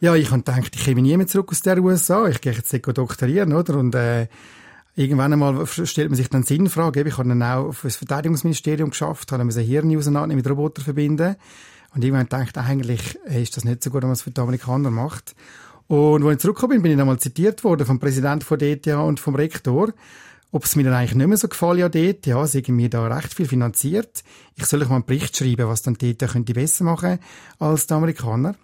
Ja, 0.00 0.14
ich 0.14 0.30
habe 0.30 0.42
gedacht, 0.42 0.76
ich 0.76 0.84
komme 0.84 1.02
nie 1.02 1.16
mehr 1.16 1.26
zurück 1.26 1.50
aus 1.50 1.60
der 1.62 1.82
USA. 1.82 2.28
Ich 2.28 2.40
gehe 2.40 2.52
jetzt 2.52 2.72
doktorieren, 2.72 3.52
oder? 3.52 3.76
Und 3.76 3.96
äh, 3.96 4.28
irgendwann 4.94 5.32
einmal 5.32 5.66
stellt 5.66 6.10
man 6.10 6.16
sich 6.16 6.28
dann 6.28 6.44
Sinnfrage. 6.44 7.02
Ich 7.02 7.18
habe 7.18 7.28
dann 7.28 7.42
auch 7.42 7.72
für 7.72 7.88
das 7.88 7.96
Verteidigungsministerium 7.96 8.90
geschafft, 8.90 9.32
habe 9.32 9.42
ein 9.42 9.50
Hirn 9.50 9.96
auseinandernehmen 9.96 10.36
mit 10.44 10.48
Robotern 10.48 10.84
verbinden. 10.84 11.34
Und 11.96 12.04
irgendwann 12.04 12.42
ich, 12.44 12.56
eigentlich 12.56 13.16
ist 13.24 13.56
das 13.56 13.64
nicht 13.64 13.82
so 13.82 13.90
gut, 13.90 14.02
wenn 14.02 14.08
man 14.08 14.12
es 14.12 14.22
für 14.22 14.30
die 14.30 14.40
Amerikaner 14.40 14.92
macht. 14.92 15.34
Und 15.88 16.22
als 16.22 16.34
ich 16.34 16.38
zurückgekommen 16.42 16.74
bin, 16.74 16.82
bin 16.82 16.92
ich 16.92 17.00
einmal 17.00 17.18
zitiert 17.18 17.64
worden 17.64 17.84
vom 17.84 17.98
Präsidenten 17.98 18.44
von 18.44 18.58
der 18.58 18.70
ETH 18.70 18.86
und 18.86 19.18
vom 19.18 19.34
Rektor, 19.34 19.92
ob 20.52 20.64
es 20.64 20.76
mir 20.76 20.84
dann 20.84 20.94
eigentlich 20.94 21.16
nicht 21.16 21.26
mehr 21.26 21.36
so 21.36 21.48
gefallen 21.48 21.82
an 21.82 21.90
der 21.90 22.04
ETH, 22.04 22.24
sie 22.24 22.30
haben 22.32 22.76
mir 22.76 22.88
da 22.88 23.04
recht 23.08 23.34
viel 23.34 23.48
finanziert. 23.48 24.22
Ich 24.54 24.66
soll 24.66 24.80
euch 24.82 24.88
mal 24.88 24.96
einen 24.96 25.06
Bericht 25.06 25.36
schreiben, 25.36 25.66
was 25.66 25.82
dann 25.82 25.94
die 25.94 26.10
ETH 26.10 26.28
könnte 26.30 26.52
besser 26.52 26.84
machen 26.84 27.18
als 27.58 27.88
die 27.88 27.94
Amerikaner. 27.94 28.54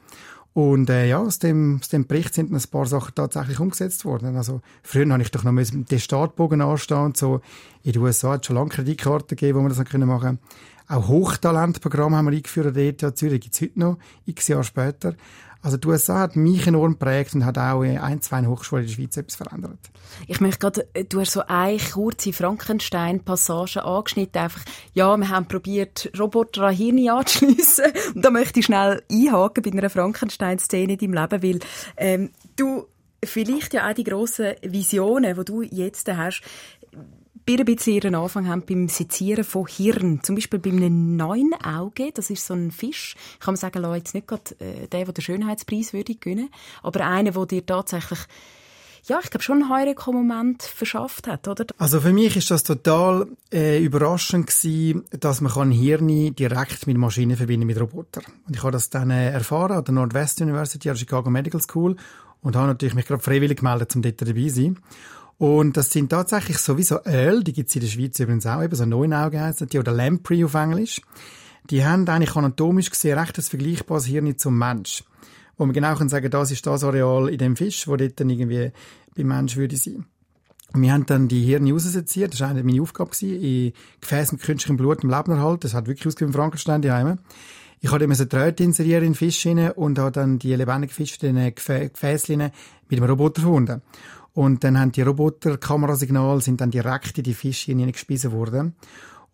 Und 0.55 0.89
äh, 0.89 1.09
ja, 1.09 1.19
aus 1.19 1.41
dem, 1.41 1.81
aus 1.83 1.89
dem 1.89 2.07
Bericht 2.07 2.33
sind 2.33 2.53
ein 2.53 2.63
paar 2.71 2.87
Sachen 2.87 3.13
tatsächlich 3.17 3.59
umgesetzt 3.59 4.05
worden. 4.05 4.37
Also 4.37 4.61
früher 4.85 5.09
habe 5.11 5.21
ich 5.21 5.33
doch 5.33 5.43
noch 5.43 5.51
mit 5.51 5.91
dem 5.91 5.99
Startbogen 5.99 6.63
anstehen 6.63 6.99
und 6.99 7.17
so. 7.17 7.41
In 7.83 7.93
den 7.93 8.03
USA 8.03 8.33
hat 8.33 8.43
es 8.43 8.47
schon 8.47 8.57
lange 8.57 8.71
Kreditkarten 8.71 9.37
gegeben, 9.37 9.59
wo 9.59 9.63
man 9.63 9.71
das 9.71 9.79
machen 9.79 10.21
können. 10.21 10.39
Auch 10.87 11.09
Hochtalentprogramme 11.09 12.17
haben 12.17 12.27
wir 12.27 12.37
eingeführt 12.37 12.69
an 12.69 12.75
der 12.75 12.85
ETH 12.85 13.19
Zürich, 13.19 13.41
gibt 13.41 13.55
es 13.55 13.61
heute 13.63 13.81
noch, 13.81 13.99
x 14.27 14.49
Jahre 14.49 14.65
später. 14.65 15.15
Also 15.65 15.79
die 15.79 15.89
USA 15.89 16.19
hat 16.19 16.37
mich 16.37 16.67
enorm 16.67 16.93
geprägt 16.93 17.35
und 17.35 17.47
hat 17.47 17.57
auch 17.57 17.81
ein, 17.81 18.21
zwei 18.21 18.45
Hochschulen 18.45 18.85
in 18.85 18.89
der 18.89 18.95
Schweiz 18.95 19.17
etwas 19.17 19.37
verändert. 19.37 19.79
Ich 20.27 20.39
möchte 20.39 20.59
gerade, 20.59 20.87
äh, 20.93 21.05
du 21.05 21.21
hast 21.21 21.33
so 21.33 21.41
eine 21.47 21.79
kurze 21.79 22.35
Frankenstein-Passage 22.35 23.83
angeschnitten, 23.83 24.43
einfach, 24.43 24.61
ja, 24.93 25.17
wir 25.17 25.29
haben 25.31 25.49
probiert, 25.49 26.11
Roboter 26.19 26.65
an 26.65 26.75
Hirn 26.75 27.09
anzuschliessen 27.09 27.87
und 28.15 28.23
da 28.23 28.31
möchte 28.31 28.61
ich 28.61 28.67
schnell 28.67 29.03
einhaken 29.11 29.63
bei 29.63 29.71
einer 29.73 29.89
Frankenstein-Szene 29.89 30.93
in 30.93 30.99
deinem 30.99 31.15
Leben, 31.15 31.43
weil 31.43 31.59
ähm, 31.97 32.31
du 32.57 32.85
vielleicht 33.25 33.73
ja 33.73 33.89
auch 33.89 33.95
die 33.95 34.05
grossen 34.05 34.53
Visionen, 34.61 35.35
die 35.35 35.45
du 35.47 35.63
jetzt 35.63 36.13
hast, 36.13 36.43
bei 37.47 37.55
ein 37.55 37.65
bisschen 37.65 37.95
ihren 37.95 38.15
Anfang 38.15 38.49
haben 38.49 38.63
beim 38.63 38.89
Sezieren 38.89 39.45
von 39.45 39.67
Hirn. 39.67 40.21
Zum 40.23 40.35
Beispiel 40.35 40.59
bei 40.59 40.71
einem 40.71 41.17
neuen 41.17 41.53
Auge, 41.63 42.11
das 42.13 42.31
ist 42.31 42.47
so 42.47 42.55
ein 42.55 42.71
Fisch. 42.71 43.17
Ich 43.35 43.41
kann 43.41 43.53
man 43.55 43.57
sagen, 43.57 43.83
Leute, 43.83 43.99
jetzt 43.99 44.15
nicht 44.15 44.27
gerade 44.27 44.55
äh, 44.61 44.87
der, 44.89 45.05
der 45.05 45.13
den 45.13 45.23
Schönheitspreis 45.23 45.93
würde 45.93 46.15
gewinnen, 46.15 46.51
aber 46.83 47.07
einer, 47.07 47.33
der 47.33 47.47
dir 47.47 47.67
tatsächlich 47.67 48.21
ja, 49.07 49.21
ich 49.23 49.29
glaube 49.29 49.45
schon 49.45 49.63
einen 49.63 49.71
Heureka-Moment 49.71 50.63
verschafft 50.63 51.29
hat, 51.29 51.47
oder? 51.47 51.67
Also 51.77 52.01
für 52.01 52.13
mich 52.13 52.37
ist 52.37 52.51
das 52.51 52.63
total 52.63 53.27
äh, 53.53 53.83
überraschend 53.83 54.47
gewesen, 54.47 55.05
dass 55.11 55.43
man 55.43 55.71
Hirne 55.71 56.31
direkt 56.31 56.87
mit 56.87 56.97
Maschinen 56.97 57.37
verbinden 57.37 57.67
mit 57.67 57.79
Robotern. 57.79 58.25
Und 58.47 58.57
ich 58.57 58.63
habe 58.63 58.73
das 58.73 58.89
dann 58.89 59.11
äh, 59.11 59.31
erfahren 59.31 59.73
an 59.73 59.85
der 59.85 59.93
Northwest 59.95 60.41
University, 60.41 60.89
an 60.89 60.95
der 60.95 61.01
Chicago 61.01 61.29
Medical 61.29 61.61
School 61.61 61.97
und 62.41 62.57
habe 62.57 62.69
natürlich 62.69 62.95
mich 62.95 63.07
gerade 63.07 63.23
freiwillig 63.23 63.59
gemeldet, 63.59 63.95
um 63.95 64.03
dort 64.03 64.21
dabei 64.21 64.49
zu 64.49 64.55
sein. 64.55 64.79
Und 65.39 65.77
das 65.77 65.91
sind 65.91 66.11
tatsächlich 66.11 66.59
sowieso 66.59 67.01
Öl, 67.05 67.43
die 67.43 67.53
gibt 67.53 67.69
es 67.69 67.75
in 67.75 67.81
der 67.81 67.89
Schweiz 67.89 68.19
übrigens 68.19 68.47
auch, 68.47 68.63
eben 68.63 68.75
so 68.75 68.87
Neunaugen 68.87 69.41
heissen 69.41 69.69
die, 69.69 69.79
oder 69.79 69.93
Lamprey 69.93 70.45
auf 70.45 70.55
Englisch. 70.55 71.01
Die 71.71 71.85
haben 71.85 72.07
eigentlich 72.09 72.37
anatomisch 72.37 72.91
gesehen 72.91 73.19
recht 73.19 73.39
ein 73.39 73.43
vergleichbares 73.43 74.07
Hirn 74.07 74.37
zum 74.39 74.59
Mensch. 74.59 75.03
Wo 75.57 75.65
man 75.65 75.73
genau 75.73 75.95
kann 75.95 76.09
sagen, 76.09 76.31
das 76.31 76.51
ist 76.51 76.67
das 76.67 76.85
Areal 76.85 77.29
in 77.29 77.39
dem 77.39 77.57
Fisch, 77.57 77.89
wo 77.89 77.97
dort 77.97 78.21
dann 78.21 78.31
irgendwie 78.31 78.71
beim 79.17 79.29
Mensch 79.29 79.57
würde 79.57 79.77
sein. 79.77 80.05
Und 80.73 80.83
wir 80.83 80.93
haben 80.93 81.07
dann 81.07 81.29
die 81.29 81.43
Hirne 81.43 81.73
rausseziert. 81.73 82.33
Das 82.33 82.41
war 82.41 82.49
eine 82.49 82.65
meine 82.65 82.83
Aufgabe, 82.83 83.11
in 83.23 83.73
Gefäßen 84.01 84.37
mit 84.37 84.45
künstlichem 84.45 84.77
Blut 84.77 85.05
im 85.05 85.11
Leben 85.11 85.31
erhalten. 85.31 85.61
Das 85.61 85.75
hat 85.75 85.87
wirklich 85.87 86.07
ausgesehen 86.07 86.33
wie 86.33 86.37
Frankenstein 86.37 86.83
daheim. 86.83 87.19
Ich 87.81 87.93
habe 87.93 88.03
immer 88.03 88.15
so 88.15 88.25
Drähte 88.25 88.65
inserieren 88.65 89.05
in 89.05 89.15
Fisch 89.15 89.47
rein 89.47 89.71
und 89.71 89.99
habe 89.99 90.11
dann 90.11 90.39
die 90.39 90.55
lebendigen 90.55 90.93
Fische 90.93 91.27
in 91.27 91.37
den 91.37 91.55
Gefäßen 91.55 92.51
mit 92.89 92.99
einem 92.99 93.11
Roboter 93.11 93.43
verbunden. 93.43 93.83
Und 94.35 94.65
dann 94.65 94.79
haben 94.79 94.93
die 94.93 95.03
Roboter-Kamerasignale 95.03 96.41
sind 96.41 96.61
dann 96.61 96.71
direkt 96.71 97.17
in 97.19 97.25
die 97.25 97.35
Fische 97.35 97.71
hineingespissen 97.71 98.33
worden. 98.33 98.75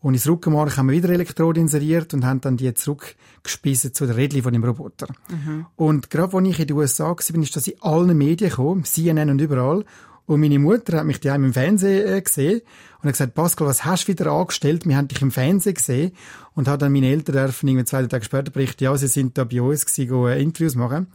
Und 0.03 0.15
ins 0.15 0.29
Rückenmark 0.29 0.77
haben 0.77 0.89
wir 0.89 0.97
wieder 0.97 1.11
Elektroden 1.11 1.65
inseriert 1.65 2.15
und 2.15 2.25
haben 2.25 2.41
dann 2.41 2.57
die 2.57 2.73
zurückgespissen 2.73 3.93
zu 3.93 4.07
der 4.07 4.17
Rädchen 4.17 4.43
von 4.43 4.53
dem 4.53 4.65
Roboter. 4.65 5.09
Mhm. 5.29 5.67
Und 5.77 6.09
gerade 6.09 6.37
als 6.37 6.49
ich 6.49 6.61
in 6.61 6.67
den 6.69 6.77
USA 6.77 7.11
war, 7.11 7.19
ist 7.19 7.57
das 7.57 7.69
in 7.69 7.83
allen 7.83 8.17
Medien 8.17 8.51
gekommen, 8.51 8.85
CNN 8.85 9.31
und 9.31 9.41
überall. 9.41 9.85
Und 10.25 10.41
meine 10.41 10.59
Mutter 10.59 10.99
hat 10.99 11.07
mich 11.07 11.21
die 11.21 11.29
im 11.29 11.53
Fernsehen 11.53 12.07
äh, 12.07 12.23
gesehen 12.23 12.61
und 13.03 13.09
hat 13.09 13.15
gesagt, 13.15 13.35
Pascal, 13.35 13.67
was 13.67 13.85
hast 13.85 14.05
du 14.05 14.13
wieder 14.13 14.31
angestellt? 14.31 14.87
Wir 14.87 14.97
haben 14.97 15.09
dich 15.09 15.21
im 15.23 15.33
Fernsehen 15.33 15.75
gesehen. 15.75 16.13
Und 16.55 16.69
hat 16.69 16.83
dann 16.83 16.93
meine 16.93 17.09
Eltern 17.09 17.35
dürfen 17.35 17.69
irgendwie 17.69 17.85
zwei 17.85 18.07
Tage 18.07 18.25
später 18.25 18.51
berichten, 18.51 18.85
ja, 18.85 18.97
sie 18.97 19.09
sind 19.09 19.37
da 19.37 19.45
bei 19.45 19.61
uns 19.61 19.85
gewesen, 19.85 20.27
äh, 20.29 20.41
Interviews 20.41 20.77
machen. 20.77 21.09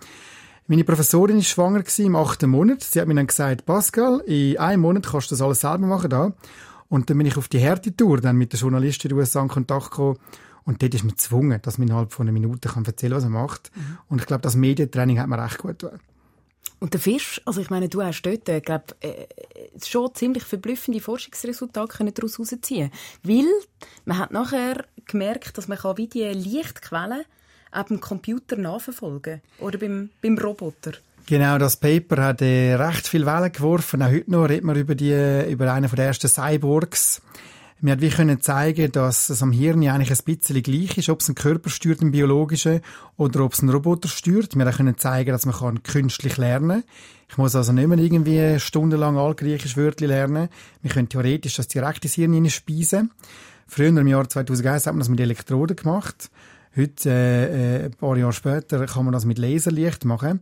Meine 0.68 0.84
Professorin 0.84 1.38
ist 1.38 1.50
schwanger 1.50 1.82
gewesen, 1.82 2.08
im 2.08 2.16
achten 2.16 2.50
Monat. 2.50 2.84
Sie 2.84 3.00
hat 3.00 3.08
mir 3.08 3.14
dann 3.14 3.28
gesagt, 3.28 3.68
Pascal, 3.68 4.22
in 4.26 4.58
einem 4.58 4.82
Monat 4.82 5.06
kannst 5.06 5.30
du 5.30 5.36
das 5.36 5.42
alles 5.44 5.62
selber 5.62 5.86
machen 5.86 6.10
da. 6.10 6.34
Und 6.90 7.08
dann 7.08 7.20
bin 7.20 7.28
ich 7.28 7.38
auf 7.38 7.48
die 7.48 7.60
Härtetour 7.60 8.20
dann 8.20 8.36
mit 8.36 8.52
der 8.52 8.60
Journalistin 8.60 9.12
in 9.12 9.16
den 9.16 9.20
USA 9.20 9.44
in 9.44 9.48
Kontakt 9.48 9.92
gekommen. 9.92 10.18
Und 10.64 10.82
dort 10.82 10.96
ist 10.96 11.04
man 11.04 11.12
gezwungen, 11.12 11.62
dass 11.62 11.78
man 11.78 11.88
innerhalb 11.88 12.14
von 12.14 12.26
einer 12.26 12.34
Minute 12.34 12.68
kann 12.68 12.84
erzählen 12.84 13.16
was 13.16 13.24
er 13.24 13.30
macht. 13.30 13.72
Mhm. 13.76 13.98
Und 14.10 14.22
ich 14.22 14.26
glaube, 14.26 14.42
das 14.42 14.56
Medientraining 14.56 15.20
hat 15.20 15.28
mir 15.28 15.38
recht 15.38 15.60
gut 15.60 15.78
getan. 15.78 16.00
Und 16.80 16.94
der 16.94 17.00
Fisch, 17.00 17.40
also 17.46 17.62
ich 17.62 17.70
meine, 17.70 17.88
du 17.88 18.02
hast 18.02 18.24
dort, 18.24 18.50
äh, 18.50 18.60
glaub, 18.60 18.96
äh, 19.02 19.28
schon 19.84 20.16
ziemlich 20.16 20.44
verblüffende 20.44 21.00
Forschungsresultate 21.00 22.12
daraus 22.12 22.40
herausziehen 22.40 22.90
Weil 23.22 23.46
man 24.06 24.18
hat 24.18 24.32
nachher 24.32 24.86
gemerkt, 25.06 25.60
dass 25.60 25.68
man 25.68 25.78
kann 25.78 25.98
wie 25.98 26.08
die 26.08 26.24
Lichtquellen 26.24 27.24
auch 27.76 27.84
beim 27.84 28.00
Computer 28.00 28.56
nachverfolgen 28.56 29.42
Oder 29.60 29.78
beim, 29.78 30.10
beim 30.22 30.38
Roboter. 30.38 30.94
Genau, 31.28 31.58
das 31.58 31.78
Paper 31.78 32.24
hat 32.24 32.42
äh, 32.42 32.76
recht 32.76 33.08
viel 33.08 33.26
Wellen 33.26 33.52
geworfen. 33.52 34.04
Auch 34.04 34.12
heute 34.12 34.32
noch 34.32 34.48
reden 34.48 34.68
wir 34.68 34.76
über, 34.76 34.94
die, 34.94 35.52
über 35.52 35.74
einen 35.74 35.90
der 35.90 36.06
ersten 36.06 36.28
Cyborgs. 36.28 37.22
Wir 37.82 37.92
haben 37.92 38.02
wie 38.02 38.10
können 38.10 38.42
zeigen, 38.42 38.92
dass 38.92 39.30
es 39.30 39.44
am 39.44 39.52
Hirn 39.52 39.88
eigentlich 39.88 40.12
ein 40.12 40.24
bisschen 40.24 40.64
gleich 40.64 40.98
ist, 40.98 41.10
ob 41.10 41.20
es 41.22 41.30
ein 41.30 41.36
Körper 41.36 41.70
stört, 41.70 42.02
ein 42.02 42.12
biologischer, 42.12 42.80
oder 43.18 43.42
ob 43.42 43.54
es 43.54 43.62
ein 43.62 43.70
Roboter 43.70 44.08
stört. 44.08 44.56
Wir 44.56 44.72
können 44.72 44.98
zeigen, 44.98 45.32
dass 45.32 45.46
man 45.46 45.56
kann 45.56 45.84
künstlich 45.84 46.38
lernen 46.38 46.82
kann. 46.82 46.90
Ich 47.30 47.38
muss 47.38 47.56
also 47.56 47.74
nicht 47.74 47.88
mehr 47.88 47.98
irgendwie 47.98 48.60
stundenlang 48.60 49.18
altgriechisch 49.18 49.78
Wörter 49.78 50.08
lernen. 50.08 50.50
Wir 50.82 50.92
können 50.92 51.10
theoretisch 51.10 51.56
das 51.56 51.68
direkt 51.68 52.06
ins 52.06 52.14
Hirn 52.14 52.50
speisen. 52.50 53.12
Früher 53.68 53.90
im 53.90 54.08
Jahr 54.08 54.30
2001 54.30 54.86
hat 54.86 54.94
man 54.94 55.00
das 55.00 55.10
mit 55.10 55.20
Elektroden 55.20 55.76
gemacht. 55.76 56.30
Heute, 56.78 57.10
äh, 57.10 57.84
äh, 57.84 57.86
ein 57.86 57.92
paar 57.92 58.18
Jahre 58.18 58.34
später, 58.34 58.86
kann 58.86 59.06
man 59.06 59.14
das 59.14 59.24
mit 59.24 59.38
Laserlicht 59.38 60.04
machen. 60.04 60.42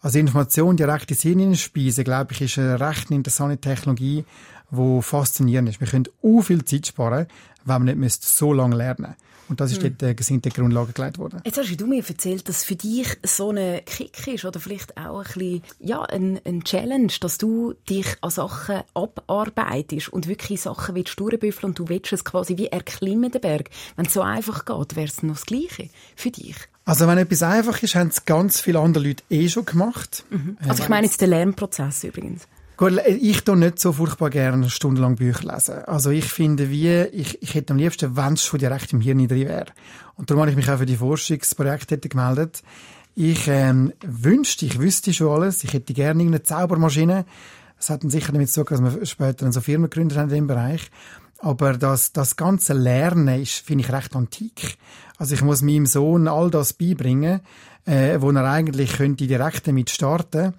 Also 0.00 0.18
Information 0.18 0.76
direkt 0.76 1.10
ins 1.10 1.22
Hirn 1.22 1.56
speisen, 1.56 2.04
glaube 2.04 2.32
ich, 2.32 2.42
ist 2.42 2.58
eine 2.58 2.78
recht 2.78 3.10
interessante 3.10 3.56
Technologie, 3.56 4.24
die 4.70 5.02
faszinierend 5.02 5.70
ist. 5.70 5.80
Wir 5.80 5.86
können 5.86 6.08
auch 6.22 6.42
viel 6.42 6.64
Zeit 6.66 6.86
sparen, 6.86 7.26
wenn 7.64 7.84
man 7.84 7.98
nicht 7.98 8.22
so 8.22 8.52
lange 8.52 8.76
lernen 8.76 9.00
müssen. 9.08 9.29
Und 9.50 9.60
das 9.60 9.72
ist 9.72 9.82
hm. 9.82 9.96
dort 9.98 10.20
äh, 10.20 10.38
die 10.38 10.48
Grundlage 10.48 10.92
gelegt 10.92 11.18
worden. 11.18 11.42
Jetzt 11.44 11.58
hast 11.58 11.76
du 11.76 11.86
mir 11.86 12.04
erzählt, 12.06 12.48
dass 12.48 12.62
für 12.62 12.76
dich 12.76 13.08
so 13.24 13.50
ein 13.50 13.84
Kick 13.84 14.28
ist 14.28 14.44
oder 14.44 14.60
vielleicht 14.60 14.96
auch 14.96 15.18
ein 15.18 15.24
bisschen, 15.24 15.62
ja, 15.80 16.02
ein, 16.02 16.40
ein 16.46 16.62
Challenge, 16.62 17.12
dass 17.20 17.36
du 17.36 17.74
dich 17.88 18.06
an 18.20 18.30
Sachen 18.30 18.82
abarbeitest 18.94 20.08
und 20.10 20.28
wirklich 20.28 20.60
Sachen 20.60 20.94
willst 20.94 21.18
durchbüffeln 21.18 21.70
und 21.70 21.78
du 21.78 21.88
willst 21.88 22.12
es 22.12 22.24
quasi 22.24 22.56
wie 22.56 22.68
erklimmen, 22.68 23.32
den 23.32 23.40
Berg. 23.40 23.70
Wenn 23.96 24.06
es 24.06 24.12
so 24.12 24.22
einfach 24.22 24.64
geht, 24.64 24.94
wäre 24.94 25.08
es 25.08 25.22
noch 25.24 25.34
das 25.34 25.46
Gleiche 25.46 25.90
für 26.14 26.30
dich. 26.30 26.56
Also 26.84 27.08
wenn 27.08 27.18
etwas 27.18 27.42
einfach 27.42 27.82
ist, 27.82 27.96
haben 27.96 28.08
es 28.08 28.24
ganz 28.24 28.60
viele 28.60 28.78
andere 28.78 29.04
Leute 29.04 29.24
eh 29.30 29.48
schon 29.48 29.64
gemacht. 29.64 30.24
Mhm. 30.30 30.56
Also 30.66 30.84
ich 30.84 30.88
meine 30.88 31.06
jetzt 31.06 31.20
den 31.20 31.30
Lernprozess 31.30 32.04
übrigens. 32.04 32.46
Gut, 32.80 32.98
ich 33.06 33.44
tue 33.44 33.58
nicht 33.58 33.78
so 33.78 33.92
furchtbar 33.92 34.30
gerne 34.30 34.70
stundenlang 34.70 35.16
Bücher 35.16 35.52
lesen. 35.52 35.84
Also 35.84 36.08
ich 36.08 36.24
finde, 36.24 36.70
wie, 36.70 36.88
ich, 36.88 37.42
ich 37.42 37.54
hätte 37.54 37.74
am 37.74 37.78
liebsten, 37.78 38.16
wenn 38.16 38.32
es 38.32 38.42
schon 38.42 38.58
direkt 38.58 38.94
im 38.94 39.02
Hirn 39.02 39.28
drin 39.28 39.48
wäre. 39.48 39.66
Und 40.14 40.30
darum 40.30 40.40
habe 40.40 40.50
ich 40.50 40.56
mich 40.56 40.70
auch 40.70 40.78
für 40.78 40.86
die 40.86 40.96
Forschungsprojekte 40.96 41.98
gemeldet. 41.98 42.62
Ich 43.14 43.48
ähm, 43.48 43.92
wünschte, 44.02 44.64
ich 44.64 44.78
wüsste 44.78 45.12
schon 45.12 45.28
alles. 45.28 45.62
Ich 45.62 45.74
hätte 45.74 45.92
gerne 45.92 46.22
eine 46.22 46.42
Zaubermaschine. 46.42 47.26
Das 47.76 47.90
hat 47.90 48.02
dann 48.02 48.08
sicher 48.08 48.32
damit 48.32 48.48
zu 48.48 48.64
tun, 48.64 48.82
dass 48.82 48.96
wir 48.96 49.04
später 49.04 49.52
so 49.52 49.60
Firmen 49.60 49.90
gegründet 49.90 50.16
haben 50.16 50.30
in 50.30 50.36
dem 50.36 50.46
Bereich. 50.46 50.90
Aber 51.40 51.74
das, 51.74 52.14
das 52.14 52.36
ganze 52.36 52.72
Lernen 52.72 53.42
ist, 53.42 53.58
finde 53.58 53.84
ich, 53.84 53.92
recht 53.92 54.16
antik. 54.16 54.78
Also 55.18 55.34
ich 55.34 55.42
muss 55.42 55.60
meinem 55.60 55.84
Sohn 55.84 56.28
all 56.28 56.50
das 56.50 56.72
beibringen, 56.72 57.40
äh, 57.84 58.18
wo 58.22 58.30
er 58.30 58.50
eigentlich 58.50 58.94
könnte 58.94 59.26
direkt 59.26 59.68
damit 59.68 59.90
starten 59.90 60.54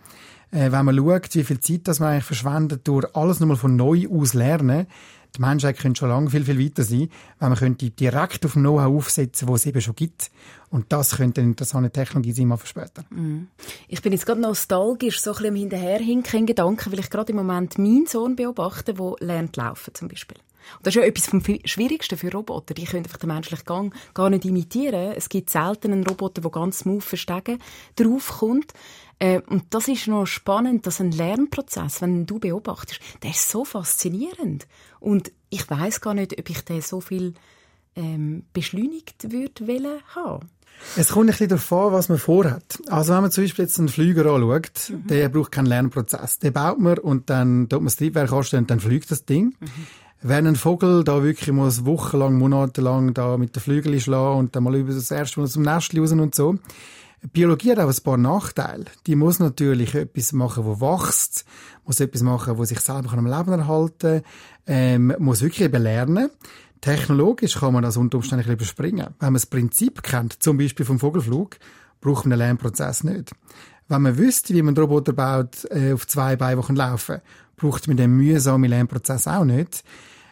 äh, 0.51 0.71
wenn 0.71 0.85
man 0.85 0.95
schaut, 0.95 1.33
wie 1.35 1.43
viel 1.43 1.59
Zeit 1.59 1.87
das 1.87 1.99
man 1.99 2.09
eigentlich 2.09 2.25
verschwendet 2.25 2.87
durch 2.87 3.15
alles 3.15 3.39
nochmal 3.39 3.57
von 3.57 3.75
neu 3.75 4.07
aus 4.09 4.33
lernen, 4.33 4.87
die 5.35 5.41
Menschheit 5.41 5.79
könnte 5.79 5.99
schon 5.99 6.09
lange 6.09 6.29
viel, 6.29 6.43
viel 6.43 6.59
weiter 6.59 6.83
sein, 6.83 7.09
wenn 7.39 7.49
man 7.49 7.57
könnte 7.57 7.89
direkt 7.89 8.45
auf 8.45 8.53
Know-how 8.53 8.97
aufsetzen, 8.97 9.47
wo 9.47 9.55
es 9.55 9.65
eben 9.65 9.79
schon 9.79 9.95
gibt. 9.95 10.29
Und 10.69 10.91
das 10.91 11.15
könnte 11.15 11.39
eine 11.39 11.51
interessante 11.51 11.89
Technologie 11.89 12.33
sein, 12.33 12.47
mal 12.47 12.57
für 12.57 12.67
später. 12.67 13.03
Mm. 13.09 13.47
Ich 13.87 14.01
bin 14.01 14.11
jetzt 14.11 14.25
gerade 14.25 14.41
nostalgisch, 14.41 15.21
so 15.21 15.31
ein 15.31 15.37
bisschen 15.37 15.55
hinterherhinken 15.55 16.39
in 16.39 16.45
Gedanken, 16.47 16.91
weil 16.91 16.99
ich 16.99 17.09
gerade 17.09 17.31
im 17.31 17.37
Moment 17.37 17.77
meinen 17.77 18.07
Sohn 18.07 18.35
beobachte, 18.35 18.93
der 18.93 19.15
lernt 19.19 19.55
laufen 19.55 19.93
zum 19.93 20.09
Beispiel. 20.09 20.37
Und 20.77 20.87
das 20.87 20.95
ist 20.95 21.01
ja 21.01 21.07
etwas 21.07 21.27
vom 21.27 21.43
Schwierigsten 21.65 22.17
für 22.17 22.31
Roboter. 22.31 22.73
Die 22.73 22.85
können 22.85 23.03
einfach 23.03 23.17
den 23.17 23.29
menschlichen 23.29 23.65
Gang 23.65 23.95
gar 24.13 24.29
nicht 24.29 24.45
imitieren. 24.45 25.13
Es 25.15 25.29
gibt 25.29 25.49
selten 25.49 25.91
einen 25.91 26.05
Roboter, 26.05 26.41
der 26.41 26.51
ganz 26.51 26.79
smooth 26.79 27.03
verstegen 27.03 27.59
draufkommt. 27.95 28.73
Äh, 29.21 29.41
und 29.47 29.65
das 29.69 29.87
ist 29.87 30.07
noch 30.07 30.25
spannend, 30.25 30.87
dass 30.87 30.99
ein 30.99 31.11
Lernprozess, 31.11 32.01
wenn 32.01 32.25
du 32.25 32.39
beobachtest, 32.39 32.99
der 33.21 33.29
ist 33.29 33.51
so 33.51 33.63
faszinierend. 33.63 34.67
Und 34.99 35.31
ich 35.51 35.69
weiß 35.69 36.01
gar 36.01 36.15
nicht, 36.15 36.37
ob 36.39 36.49
ich 36.49 36.61
den 36.65 36.81
so 36.81 37.01
viel 37.01 37.35
ähm, 37.95 38.43
beschleunigt 38.51 39.31
würde 39.31 39.67
wollen 39.67 40.01
haben. 40.15 40.49
Es 40.97 41.09
kommt 41.09 41.25
ein 41.25 41.27
bisschen 41.27 41.49
darauf 41.49 41.71
an, 41.71 41.93
was 41.93 42.09
man 42.09 42.17
vorhat. 42.17 42.81
Also 42.87 43.13
wenn 43.13 43.21
man 43.21 43.31
zum 43.31 43.43
Beispiel 43.43 43.65
jetzt 43.65 43.77
einen 43.77 43.89
Flüger 43.89 44.25
anschaut, 44.25 44.89
mhm. 44.89 45.05
der 45.05 45.29
braucht 45.29 45.51
keinen 45.51 45.67
Lernprozess. 45.67 46.39
Den 46.39 46.53
baut 46.53 46.79
man 46.79 46.97
und 46.97 47.29
dann 47.29 47.69
tut 47.69 47.79
man 47.79 47.85
das 47.85 47.97
Triebwerk 47.97 48.31
anstellen 48.31 48.63
und 48.63 48.71
dann 48.71 48.79
fliegt 48.79 49.11
das 49.11 49.25
Ding. 49.25 49.53
Mhm. 49.59 49.67
Wenn 50.23 50.47
ein 50.47 50.55
Vogel 50.55 51.03
da 51.03 51.23
wirklich 51.23 51.51
muss 51.51 51.85
wochenlang, 51.85 52.39
monatelang 52.39 53.13
da 53.13 53.37
mit 53.37 53.55
den 53.55 53.61
Flügeln 53.61 53.99
schlagen 53.99 54.39
und 54.39 54.55
dann 54.55 54.63
mal 54.63 54.75
über 54.75 54.93
das 54.93 55.11
erste 55.11 55.39
Mal 55.39 55.47
zum 55.47 55.61
Nest 55.61 55.95
raus 55.95 56.11
und 56.11 56.33
so. 56.33 56.57
Biologie 57.33 57.71
hat 57.71 57.79
auch 57.79 57.89
ein 57.89 58.03
paar 58.03 58.17
Nachteile. 58.17 58.85
Die 59.05 59.15
muss 59.15 59.39
natürlich 59.39 59.93
etwas 59.93 60.33
machen, 60.33 60.65
wo 60.65 60.81
wächst, 60.81 61.45
muss 61.85 61.99
etwas 61.99 62.23
machen, 62.23 62.57
wo 62.57 62.65
sich 62.65 62.79
selber 62.79 63.13
am 63.13 63.27
Leben 63.27 63.51
erhalten 63.51 64.21
ähm, 64.65 65.13
muss 65.19 65.41
wirklich 65.41 65.61
eben 65.61 65.81
lernen. 65.81 66.29
Technologisch 66.81 67.59
kann 67.59 67.73
man 67.73 67.83
das 67.83 67.97
unter 67.97 68.17
Umständen 68.17 68.45
ein 68.45 68.53
überspringen. 68.53 69.07
Wenn 69.19 69.27
man 69.27 69.33
das 69.35 69.45
Prinzip 69.45 70.01
kennt, 70.01 70.41
zum 70.41 70.57
Beispiel 70.57 70.85
vom 70.85 70.99
Vogelflug, 70.99 71.57
braucht 71.99 72.25
man 72.25 72.33
einen 72.33 72.39
Lernprozess 72.39 73.03
nicht. 73.03 73.31
Wenn 73.87 74.01
man 74.01 74.17
wüsste, 74.17 74.53
wie 74.55 74.61
man 74.63 74.75
einen 74.75 74.83
Roboter 74.83 75.13
baut, 75.13 75.65
äh, 75.69 75.93
auf 75.93 76.07
zwei 76.07 76.35
Beiwochen 76.35 76.75
laufen, 76.75 77.21
braucht 77.55 77.87
man 77.87 77.97
den 77.97 78.11
mühsamen 78.11 78.69
Lernprozess 78.69 79.27
auch 79.27 79.45
nicht. 79.45 79.83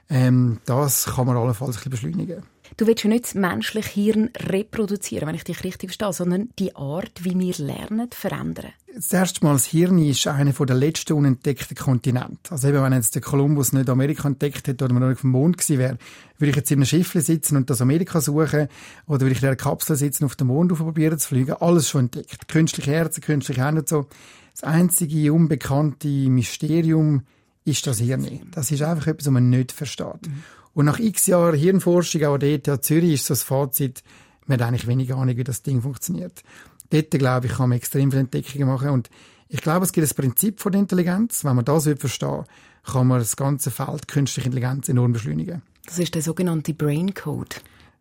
Ähm, 0.10 0.60
das 0.66 1.06
kann 1.06 1.28
man 1.28 1.38
allenfalls 1.38 1.78
ein 1.78 1.90
bisschen 1.90 1.92
beschleunigen. 1.92 2.44
Du 2.80 2.88
willst 2.88 3.04
ja 3.04 3.10
nicht 3.10 3.26
das 3.26 3.36
menschliche 3.36 3.90
Hirn 3.90 4.30
reproduzieren, 4.38 5.28
wenn 5.28 5.36
ich 5.36 5.44
dich 5.44 5.66
richtig 5.66 5.90
verstehe, 5.90 6.14
sondern 6.14 6.50
die 6.60 6.78
Art, 6.78 7.12
wie 7.26 7.38
wir 7.38 7.54
lernen, 7.58 8.08
verändern. 8.10 8.72
Das 8.96 9.12
erste 9.12 9.44
Mal, 9.44 9.52
das 9.52 9.66
Hirn 9.66 9.98
ist 9.98 10.26
einer 10.28 10.54
der 10.54 10.78
letzten 10.78 11.12
unentdeckten 11.12 11.76
Kontinente. 11.76 12.40
Also 12.52 12.70
eben, 12.70 12.82
wenn 12.82 12.94
jetzt 12.94 13.16
der 13.16 13.22
Kolumbus 13.22 13.74
nicht 13.74 13.90
Amerika 13.90 14.30
entdeckt 14.30 14.66
hätte 14.66 14.86
oder 14.86 14.94
man 14.94 15.04
noch 15.04 15.12
auf 15.12 15.20
dem 15.20 15.32
Mond 15.32 15.58
gewesen 15.58 15.78
wäre, 15.78 15.98
würde 16.38 16.52
ich 16.52 16.56
jetzt 16.56 16.72
in 16.72 16.78
einem 16.78 16.86
Schiff 16.86 17.12
sitzen 17.18 17.58
und 17.58 17.70
das 17.70 17.82
Amerika 17.82 18.22
suchen 18.22 18.70
oder 19.08 19.20
würde 19.20 19.34
ich 19.34 19.42
in 19.42 19.48
einer 19.50 19.58
Kapsel 19.58 19.98
sitzen 19.98 20.24
und 20.24 20.28
auf 20.30 20.38
den 20.38 20.48
Mond 20.48 20.74
probieren 20.74 21.20
zu 21.20 21.28
fliegen. 21.28 21.56
Alles 21.60 21.90
schon 21.90 22.06
entdeckt. 22.06 22.48
Künstliche 22.48 22.92
Herzen, 22.92 23.20
künstliche 23.20 23.66
Hände 23.66 23.82
und 23.82 23.90
so. 23.90 24.06
Das 24.54 24.64
einzige 24.64 25.34
unbekannte 25.34 26.08
Mysterium 26.08 27.24
ist 27.66 27.86
das 27.88 28.00
Hirn 28.00 28.22
nicht. 28.22 28.46
Das 28.54 28.72
ist 28.72 28.82
einfach 28.84 29.08
etwas, 29.08 29.26
was 29.26 29.34
man 29.34 29.50
nicht 29.50 29.74
versteht. 29.74 30.28
Mhm. 30.28 30.44
Und 30.74 30.86
nach 30.86 31.00
x 31.00 31.28
Jahren 31.28 31.56
Hirnforschung, 31.56 32.24
auch 32.26 32.36
an 32.36 32.40
der 32.40 32.54
ETH 32.54 32.84
Zürich, 32.84 33.14
ist 33.14 33.26
so 33.26 33.34
das 33.34 33.44
Fazit, 33.44 34.04
man 34.46 34.60
hat 34.60 34.68
eigentlich 34.68 34.88
wenig 34.88 35.14
Ahnung, 35.14 35.38
wie 35.38 35.44
das 35.44 35.62
Ding 35.62 35.82
funktioniert. 35.82 36.44
Dort, 36.90 37.12
glaube 37.12 37.48
ich, 37.48 37.54
kann 37.54 37.70
man 37.70 37.78
extrem 37.78 38.12
viele 38.12 38.22
Entdeckungen 38.22 38.68
machen. 38.68 38.90
Und 38.90 39.10
ich 39.48 39.62
glaube, 39.62 39.86
es 39.86 39.92
gibt 39.92 40.10
ein 40.10 40.16
Prinzip 40.16 40.60
von 40.60 40.72
der 40.72 40.82
Intelligenz. 40.82 41.44
Wenn 41.44 41.56
man 41.56 41.66
das 41.66 41.88
verstehen 41.98 42.46
kann 42.84 43.08
man 43.08 43.20
das 43.20 43.36
ganze 43.36 43.72
Feld 43.72 44.08
künstliche 44.08 44.48
Intelligenz 44.48 44.90
enorm 44.90 45.14
beschleunigen. 45.14 45.62
Das 45.86 46.00
ist 46.00 46.16
der 46.16 46.22
sogenannte 46.22 46.74
Brain 46.74 47.14
Code. 47.14 47.58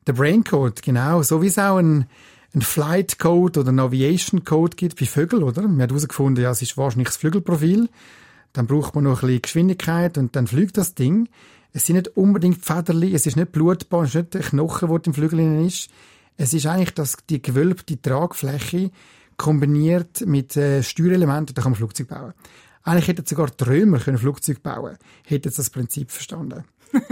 Der 0.07 0.12
Brain 0.12 0.44
Code, 0.44 0.81
genau. 0.83 1.22
So 1.22 1.42
wie 1.42 1.48
es 1.48 1.59
auch 1.59 1.78
ein, 1.78 2.07
ein 2.54 2.62
Flight 2.62 3.18
Code 3.18 3.61
oder 3.61 3.70
ein 3.70 3.81
Aviation 3.81 4.44
Code 4.44 4.76
gibt 4.76 4.98
bei 4.98 5.07
Vögeln, 5.07 5.42
oder? 5.42 5.62
Man 5.62 5.83
hat 5.83 5.90
herausgefunden, 5.90 6.42
ja, 6.42 6.50
es 6.50 6.62
ist 6.62 6.76
wahrscheinlich 6.76 7.09
das 7.09 7.16
Flügelprofil. 7.16 7.88
Dann 8.52 8.66
braucht 8.66 8.94
man 8.94 9.04
noch 9.04 9.22
ein 9.22 9.26
bisschen 9.26 9.42
Geschwindigkeit 9.42 10.16
und 10.16 10.35
dann 10.35 10.46
fliegt 10.46 10.76
das 10.76 10.94
Ding. 10.94 11.28
Es 11.72 11.87
sind 11.87 11.96
nicht 11.96 12.16
unbedingt 12.16 12.64
Federli, 12.64 13.14
es 13.14 13.26
ist 13.26 13.37
nicht 13.37 13.52
Blutbahn, 13.52 14.04
es 14.04 14.11
ist 14.11 14.14
nicht 14.14 14.35
der 14.35 14.40
Knochen, 14.42 14.88
der 14.88 15.00
im 15.04 15.14
Flügel 15.14 15.66
ist. 15.66 15.90
Es 16.37 16.54
ist 16.54 16.66
eigentlich 16.66 16.94
das, 16.94 17.16
die 17.28 17.42
gewölbte 17.42 18.00
Tragfläche 18.00 18.90
kombiniert 19.37 20.26
mit 20.26 20.57
äh, 20.57 20.83
Steuerelementen, 20.83 21.54
da 21.54 21.62
kann 21.62 21.72
man 21.72 21.78
Flugzeug 21.78 22.09
bauen. 22.09 22.35
Eigentlich 22.83 23.09
hätten 23.09 23.26
sogar 23.26 23.48
die 23.50 23.64
Römer 23.64 23.98
können 23.98 24.18
Flugzeug 24.18 24.62
bauen 24.62 24.96
hätten 25.26 25.52
das 25.54 25.70
Prinzip 25.70 26.11
verstanden. 26.11 26.64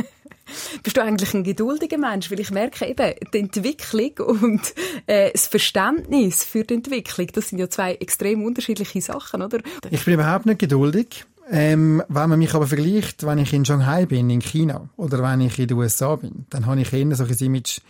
Bist 0.83 0.97
du 0.97 1.03
eigentlich 1.03 1.35
ein 1.35 1.43
geduldiger 1.43 1.99
Mensch? 1.99 2.31
Weil 2.31 2.41
ich 2.41 2.51
merke 2.51 2.87
eben, 2.87 3.15
die 3.33 3.39
Entwicklung 3.39 4.13
und 4.19 4.75
äh, 5.07 5.33
das 5.33 5.49
Verständnis 5.49 6.45
für 6.45 6.63
die 6.63 6.75
Entwicklung, 6.75 7.27
das 7.33 7.49
sind 7.49 7.59
ja 7.59 7.69
zwei 7.69 7.95
extrem 7.95 8.45
unterschiedliche 8.45 9.01
Sachen, 9.01 9.43
oder? 9.43 9.59
Ich 9.91 10.05
bin 10.05 10.15
überhaupt 10.15 10.47
nicht 10.47 10.61
geduldig. 10.61 11.27
Ähm, 11.49 12.03
wenn 12.09 12.29
man 12.29 12.39
mich 12.39 12.55
aber 12.55 12.67
vergleicht, 12.67 13.25
wenn 13.25 13.39
ich 13.39 13.53
in 13.53 13.65
Shanghai 13.65 14.07
bin, 14.07 14.31
in 14.31 14.41
China, 14.41 14.89
oder 14.97 15.23
wenn 15.23 15.41
ich 15.41 15.59
in 15.59 15.69
den 15.69 15.77
USA 15.77 16.17
bin, 16.17 16.47
dann 16.51 16.67
habe 16.67 16.81
ich 16.81 16.93
eher 16.93 17.15
so 17.15 17.25
ein 17.25 17.39
Image, 17.39 17.81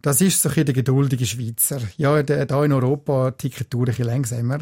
das 0.00 0.20
ist 0.20 0.40
so 0.40 0.48
ein 0.48 0.64
der 0.64 0.74
geduldige 0.74 1.26
Schweizer. 1.26 1.80
Ja, 1.96 2.22
da 2.22 2.64
in 2.64 2.72
Europa 2.72 3.32
ticken 3.32 3.66
die 3.70 3.76
ein 3.76 3.84
bisschen 3.84 4.06
langsamer. 4.06 4.58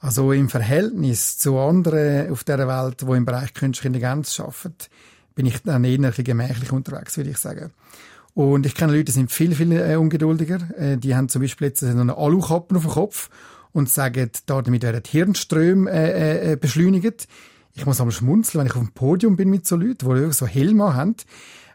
Also 0.00 0.32
im 0.32 0.48
Verhältnis 0.48 1.38
zu 1.38 1.58
anderen 1.58 2.30
auf 2.30 2.42
der 2.44 2.66
Welt, 2.66 3.02
die 3.02 3.16
im 3.16 3.24
Bereich 3.24 3.52
künstliche 3.52 3.88
Intelligenz 3.88 4.40
arbeiten, 4.40 4.86
bin 5.34 5.46
ich 5.46 5.62
dann 5.62 5.84
eher 5.84 5.98
ein 5.98 6.24
gemächlich 6.24 6.72
unterwegs, 6.72 7.16
würde 7.16 7.30
ich 7.30 7.38
sagen. 7.38 7.72
Und 8.34 8.64
ich 8.64 8.74
kenne 8.74 8.92
Leute, 8.92 9.04
die 9.04 9.12
sind 9.12 9.30
viel, 9.30 9.54
viel 9.54 9.72
äh, 9.72 9.96
ungeduldiger. 9.96 10.58
Äh, 10.78 10.96
die 10.96 11.14
haben 11.14 11.28
zum 11.28 11.42
Beispiel 11.42 11.68
jetzt 11.68 11.82
eine 11.82 12.16
Alukappen 12.16 12.76
auf 12.76 12.84
dem 12.84 12.92
Kopf 12.92 13.28
und 13.72 13.88
sagen, 13.88 14.30
damit 14.46 14.82
werden 14.82 15.02
die 15.02 15.10
Hirnströme 15.10 15.90
äh, 15.90 16.52
äh, 16.52 16.56
beschleunigt. 16.56 17.28
Ich 17.74 17.86
muss 17.86 18.00
aber 18.00 18.10
schmunzeln, 18.10 18.60
wenn 18.60 18.66
ich 18.66 18.76
auf 18.76 18.82
dem 18.82 18.92
Podium 18.92 19.36
bin 19.36 19.50
mit 19.50 19.66
so 19.66 19.76
Leuten, 19.76 20.14
die 20.14 20.32
so 20.32 20.46
Helme 20.46 20.94
haben, 20.94 21.16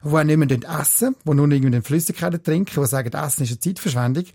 die 0.04 0.24
nicht 0.24 0.38
mehr 0.38 0.80
essen, 0.80 1.16
die 1.24 1.34
nur 1.34 1.50
irgendwie 1.50 1.82
Flüssigkeiten 1.82 2.44
trinken, 2.44 2.82
die 2.82 2.88
sagen, 2.88 3.14
Essen 3.14 3.44
ist 3.44 3.52
eine 3.52 3.60
Zeitverschwendung. 3.60 4.26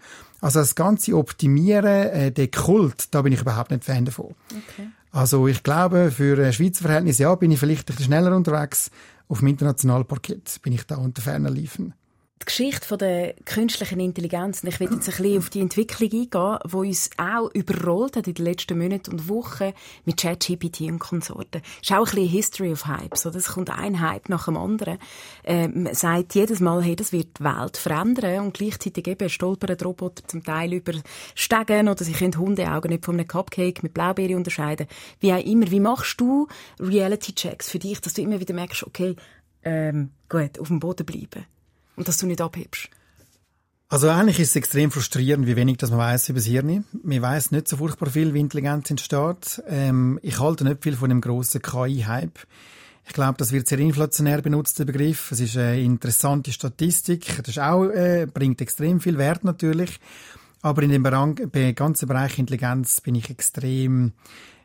Also 0.40 0.60
das 0.60 0.74
ganze 0.74 1.16
Optimieren, 1.16 2.08
äh, 2.08 2.32
der 2.32 2.48
Kult, 2.48 3.14
da 3.14 3.22
bin 3.22 3.32
ich 3.32 3.42
überhaupt 3.42 3.70
nicht 3.70 3.84
Fan 3.84 4.04
davon. 4.04 4.34
Okay. 4.50 4.88
Also 5.12 5.46
ich 5.48 5.62
glaube, 5.62 6.10
für 6.10 6.52
Schweizer 6.52 6.84
Verhältnisse, 6.84 7.24
ja, 7.24 7.34
bin 7.34 7.50
ich 7.50 7.58
vielleicht 7.58 7.82
ein 7.82 7.94
bisschen 7.94 8.06
schneller 8.06 8.34
unterwegs. 8.34 8.90
Auf 9.28 9.40
dem 9.40 9.48
internationalen 9.48 10.06
Parkett 10.06 10.60
bin 10.62 10.72
ich 10.72 10.86
da 10.86 10.96
unter 10.96 11.22
ferner 11.22 11.50
Liefen 11.50 11.94
die 12.40 12.46
Geschichte 12.46 12.96
der 12.96 13.34
künstlichen 13.44 14.00
Intelligenz, 14.00 14.62
und 14.62 14.70
ich 14.70 14.80
will 14.80 14.90
jetzt 14.90 15.08
ein 15.08 15.16
bisschen 15.16 15.38
auf 15.38 15.50
die 15.50 15.60
Entwicklung 15.60 16.10
eingehen, 16.10 16.58
die 16.64 16.74
uns 16.74 17.10
auch 17.18 17.50
überrollt 17.52 18.16
hat 18.16 18.26
in 18.26 18.34
den 18.34 18.46
letzten 18.46 18.78
Monaten 18.78 19.12
und 19.12 19.28
Wochen 19.28 19.72
mit 20.06 20.16
ChatGPT 20.16 20.82
und 20.82 21.00
Konsorten. 21.00 21.60
Es 21.82 21.90
ist 21.90 21.92
auch 21.92 21.98
ein 21.98 22.04
bisschen 22.04 22.28
History 22.28 22.72
of 22.72 22.86
Hypes. 22.86 23.26
Oder? 23.26 23.36
Es 23.36 23.48
kommt 23.48 23.68
ein 23.68 24.00
Hype 24.00 24.30
nach 24.30 24.46
dem 24.46 24.56
anderen. 24.56 24.98
Ähm, 25.44 25.82
man 25.82 25.94
sagt 25.94 26.34
jedes 26.34 26.60
Mal, 26.60 26.82
hey, 26.82 26.96
das 26.96 27.12
wird 27.12 27.38
die 27.38 27.44
Welt 27.44 27.76
verändern 27.76 28.46
und 28.46 28.54
gleichzeitig 28.54 29.06
eben 29.06 29.28
stolpern 29.28 29.76
die 29.76 29.84
Roboter 29.84 30.26
zum 30.26 30.42
Teil 30.42 30.72
über 30.72 30.92
Stegen 31.34 31.88
oder 31.88 32.04
sie 32.04 32.12
können 32.12 32.38
Hundeaugen 32.38 32.90
nicht 32.90 33.04
von 33.04 33.16
einem 33.16 33.28
Cupcake 33.28 33.82
mit 33.82 33.92
Blaubeere 33.92 34.36
unterscheiden. 34.36 34.86
Wie 35.20 35.32
auch 35.32 35.44
immer. 35.44 35.70
Wie 35.70 35.80
machst 35.80 36.18
du 36.18 36.48
Reality-Checks 36.80 37.70
für 37.70 37.78
dich, 37.78 38.00
dass 38.00 38.14
du 38.14 38.22
immer 38.22 38.40
wieder 38.40 38.54
merkst, 38.54 38.86
okay, 38.86 39.14
ähm, 39.62 40.12
gut, 40.30 40.58
auf 40.58 40.68
dem 40.68 40.80
Boden 40.80 41.04
bleiben? 41.04 41.44
Und 41.96 42.08
dass 42.08 42.18
du 42.18 42.26
nicht 42.26 42.40
abhebst? 42.40 42.88
Also 43.88 44.08
eigentlich 44.08 44.38
ist 44.38 44.50
es 44.50 44.56
extrem 44.56 44.92
frustrierend, 44.92 45.48
wie 45.48 45.56
wenig 45.56 45.78
dass 45.78 45.90
man 45.90 45.98
weiß 45.98 46.28
über 46.28 46.38
das 46.38 46.46
Hirn. 46.46 46.84
Man 47.02 47.22
weiß 47.22 47.50
nicht 47.50 47.66
so 47.66 47.76
furchtbar 47.76 48.08
viel, 48.08 48.32
wie 48.34 48.38
Intelligenz 48.38 48.88
entsteht. 48.88 49.60
Ähm, 49.66 50.20
ich 50.22 50.38
halte 50.38 50.62
nicht 50.62 50.84
viel 50.84 50.94
von 50.94 51.08
dem 51.08 51.20
grossen 51.20 51.60
KI-Hype. 51.60 52.38
Ich 53.04 53.12
glaube, 53.12 53.38
das 53.38 53.50
wird 53.50 53.66
sehr 53.66 53.80
inflationär 53.80 54.42
benutzt, 54.42 54.78
der 54.78 54.84
Begriff. 54.84 55.32
Es 55.32 55.40
ist 55.40 55.56
eine 55.56 55.80
interessante 55.80 56.52
Statistik. 56.52 57.38
Das 57.38 57.48
ist 57.48 57.58
auch, 57.58 57.86
äh, 57.86 58.28
bringt 58.32 58.60
extrem 58.60 59.00
viel 59.00 59.18
Wert 59.18 59.42
natürlich. 59.42 59.98
Aber 60.62 60.82
in 60.82 60.90
dem 60.90 61.02
Bereich, 61.02 61.74
ganzen 61.74 62.06
Bereich 62.06 62.38
Intelligenz 62.38 63.00
bin 63.00 63.16
ich 63.16 63.28
extrem, 63.28 64.12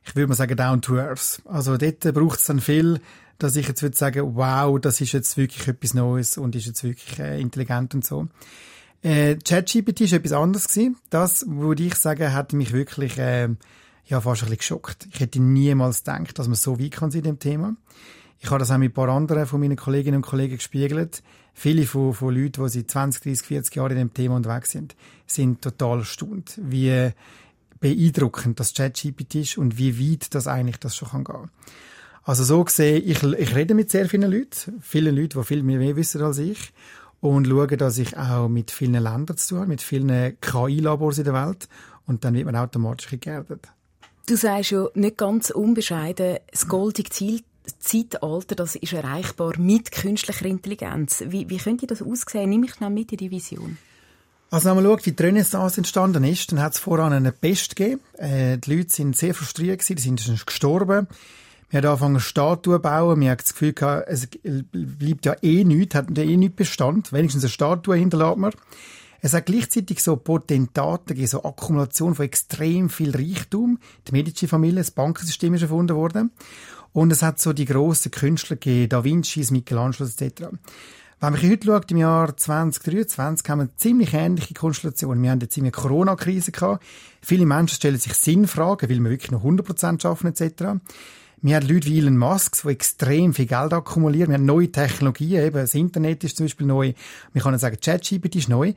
ich 0.04 0.16
würde 0.16 0.28
mal 0.28 0.36
sagen, 0.36 0.56
down 0.56 0.84
to 0.84 0.98
earth. 0.98 1.42
Also 1.46 1.78
dort 1.78 2.02
braucht 2.14 2.38
es 2.38 2.46
dann 2.46 2.60
viel 2.60 3.00
dass 3.38 3.56
ich 3.56 3.67
jetzt 3.67 3.82
würde 3.82 3.98
sagen, 3.98 4.36
wow, 4.36 4.80
das 4.80 5.02
ist 5.02 5.12
jetzt 5.12 5.38
wirklich 5.38 5.67
etwas 5.67 5.93
Neues 5.93 6.38
und 6.38 6.56
ist 6.56 6.65
jetzt 6.65 6.84
wirklich 6.84 7.19
äh, 7.19 7.39
intelligent 7.39 7.93
und 7.95 8.06
so. 8.06 8.28
Äh, 9.02 9.36
ChatGPT 9.36 10.02
ist 10.02 10.13
etwas 10.13 10.32
anderes 10.32 10.67
gewesen. 10.67 10.98
Das, 11.10 11.45
würde 11.48 11.84
ich 11.84 11.95
sagen, 11.95 12.34
hat 12.34 12.54
mich 12.54 12.71
wirklich 12.71 13.17
äh, 13.17 13.50
ja 14.06 14.21
fast 14.21 14.41
ein 14.41 14.45
bisschen 14.45 14.58
geschockt. 14.58 15.08
Ich 15.12 15.19
hätte 15.19 15.41
niemals 15.41 16.04
gedacht, 16.04 16.39
dass 16.39 16.48
man 16.48 16.56
so 16.56 16.80
weit 16.80 16.91
kann 16.91 17.12
in 17.12 17.24
dem 17.24 17.39
Thema. 17.39 17.76
Ich 18.39 18.50
habe 18.50 18.60
das 18.60 18.71
auch 18.71 18.78
mit 18.78 18.91
ein 18.91 18.93
paar 18.93 19.10
anderen 19.10 19.45
von 19.45 19.60
meinen 19.60 19.76
Kolleginnen 19.76 20.17
und 20.17 20.26
Kollegen 20.26 20.58
gespiegelt. 20.58 21.24
Viele 21.54 21.86
von, 21.86 22.13
von 22.13 22.34
Leuten, 22.36 22.63
die 22.63 22.69
seit 22.69 22.91
20, 22.91 23.24
30, 23.24 23.48
40 23.48 23.76
Jahren 23.76 23.91
in 23.91 23.98
dem 23.98 24.13
Thema 24.13 24.36
unterwegs 24.36 24.71
sind, 24.71 24.95
sind 25.26 25.62
total 25.62 26.00
erstaunt, 26.00 26.60
wie 26.62 27.12
beeindruckend 27.80 28.60
das 28.60 28.74
ChatGPT 28.74 29.36
ist 29.36 29.58
und 29.58 29.78
wie 29.78 30.00
weit 30.00 30.34
das 30.34 30.48
eigentlich 30.48 30.78
das 30.78 30.95
schon 30.95 31.10
kann 31.10 31.24
gehen. 31.24 31.50
Also 32.26 32.44
so 32.44 32.64
gesehen, 32.64 33.04
ich, 33.06 33.22
ich 33.22 33.56
rede 33.56 33.76
mit 33.76 33.92
sehr 33.92 34.10
vielen 34.10 34.32
Leuten, 34.32 34.82
vielen 34.82 35.16
Leuten, 35.16 35.40
die 35.40 35.46
viel 35.46 35.62
mehr 35.62 35.96
wissen 35.96 36.24
als 36.24 36.40
ich 36.40 36.74
und 37.22 37.48
schaue, 37.48 37.78
dass 37.78 38.00
ich 38.00 38.18
auch 38.18 38.48
mit 38.48 38.72
vielen 38.72 39.02
Ländern 39.02 39.38
zu 39.38 39.50
tun 39.50 39.60
habe, 39.60 39.68
mit 39.68 39.82
vielen 39.82 40.40
KI-Labors 40.42 41.20
in 41.20 41.24
der 41.24 41.34
Welt 41.34 41.70
und 42.08 42.26
dann 42.26 42.34
wird 42.34 42.46
man 42.46 42.56
automatisch 42.56 43.16
geerdet. 43.20 43.68
Du 44.28 44.36
sagst 44.36 44.72
ja 44.72 44.88
nicht 44.96 45.18
ganz 45.18 45.52
unbescheiden, 45.52 46.38
das 46.52 46.68
goldige 46.68 47.12
Ziel 47.12 47.42
Zeitalter, 47.80 48.56
das 48.56 48.76
ist 48.76 48.94
erreichbar 48.94 49.58
mit 49.58 49.92
künstlicher 49.92 50.46
Intelligenz. 50.46 51.24
Wie, 51.28 51.50
wie 51.50 51.58
könnte 51.58 51.88
das 51.88 52.02
aussehen? 52.02 52.50
Nimm 52.50 52.62
mich 52.62 52.80
mit 52.80 53.12
in 53.12 53.18
die 53.18 53.32
Vision. 53.32 53.78
Also 54.52 54.70
wenn 54.70 54.76
man 54.76 54.86
schaut, 54.86 55.06
wie 55.06 55.12
die 55.12 55.24
Renaissance 55.24 55.78
entstanden 55.78 56.24
ist, 56.24 56.52
dann 56.52 56.62
hat 56.62 56.74
es 56.74 56.80
voran 56.80 57.14
eine 57.14 57.32
Pest 57.32 57.76
gegeben. 57.76 58.02
Äh, 58.18 58.58
die 58.60 58.76
Leute 58.76 58.94
sind 58.94 59.18
sehr 59.18 59.34
frustriert 59.34 59.80
gewesen, 59.80 60.16
die 60.16 60.24
sind 60.24 60.46
gestorben. 60.46 61.08
Wir 61.76 61.82
haben 61.82 61.90
angefangen, 61.90 62.20
Statuen 62.22 62.78
zu 62.78 62.82
bauen. 62.82 63.20
Wir 63.20 63.32
haben 63.32 63.38
das 63.38 63.52
Gefühl 63.52 63.74
gehabt, 63.74 64.08
es 64.08 64.30
bleibt 64.72 65.26
ja 65.26 65.36
eh 65.42 65.66
nichts, 65.66 65.94
hat 65.94 66.18
eh 66.18 66.38
nichts 66.38 66.56
Bestand. 66.56 67.12
Wenigstens 67.12 67.44
eine 67.44 67.50
Statue 67.50 67.98
hinterlässt 67.98 68.38
man. 68.38 68.54
Es 69.20 69.34
hat 69.34 69.48
gleichzeitig 69.48 70.02
so 70.02 70.16
Potentaten 70.16 71.28
so 71.28 71.44
Akkumulation 71.44 72.16
von 72.16 72.24
extrem 72.24 72.90
viel 72.90 73.12
Reichtum. 73.14 73.80
Die 74.08 74.14
Medici-Familie, 74.14 74.78
das 74.78 74.92
Bankensystem 74.92 75.54
ist 75.54 75.64
erfunden 75.64 75.98
worden. 75.98 76.32
Und 76.94 77.12
es 77.12 77.22
hat 77.22 77.42
so 77.42 77.52
die 77.52 77.66
grossen 77.66 78.10
Künstler 78.10 78.56
gegeben, 78.56 78.88
Da 78.88 79.04
Vinci, 79.04 79.46
Michelangelo 79.52 80.06
etc. 80.06 80.44
Wenn 81.20 81.34
man 81.34 81.42
heute 81.42 81.68
schaut, 81.68 81.92
im 81.92 81.98
Jahr 81.98 82.38
2023 82.38 83.50
haben 83.50 83.60
wir 83.60 83.76
ziemlich 83.76 84.14
ähnliche 84.14 84.54
Konstellationen. 84.54 85.22
Wir 85.22 85.32
haben 85.32 85.42
jetzt 85.42 85.58
eine 85.58 85.72
Corona-Krise 85.72 86.54
gehabt. 86.54 86.86
Viele 87.22 87.46
Menschen 87.46 87.76
stellen 87.76 88.00
sich 88.00 88.14
Sinnfragen, 88.14 88.88
will 88.88 89.02
man 89.02 89.12
wirklich 89.12 89.32
noch 89.32 89.44
100% 89.44 90.02
schaffen 90.02 90.28
etc. 90.28 90.80
Wir 91.46 91.58
haben 91.58 91.68
Leute 91.68 91.86
wie 91.86 92.00
Elon 92.00 92.18
Musk, 92.18 92.64
die 92.64 92.70
extrem 92.70 93.32
viel 93.32 93.46
Geld 93.46 93.72
akkumulieren. 93.72 94.30
Wir 94.32 94.40
haben 94.40 94.46
neue 94.46 94.72
Technologien, 94.72 95.46
eben 95.46 95.58
das 95.58 95.76
Internet 95.76 96.24
ist 96.24 96.38
zum 96.38 96.46
Beispiel 96.48 96.66
neu. 96.66 96.94
Wir 97.34 97.42
können 97.44 97.60
sagen, 97.60 97.78
ChatGPT 97.80 98.38
ist 98.38 98.50
neu. 98.50 98.74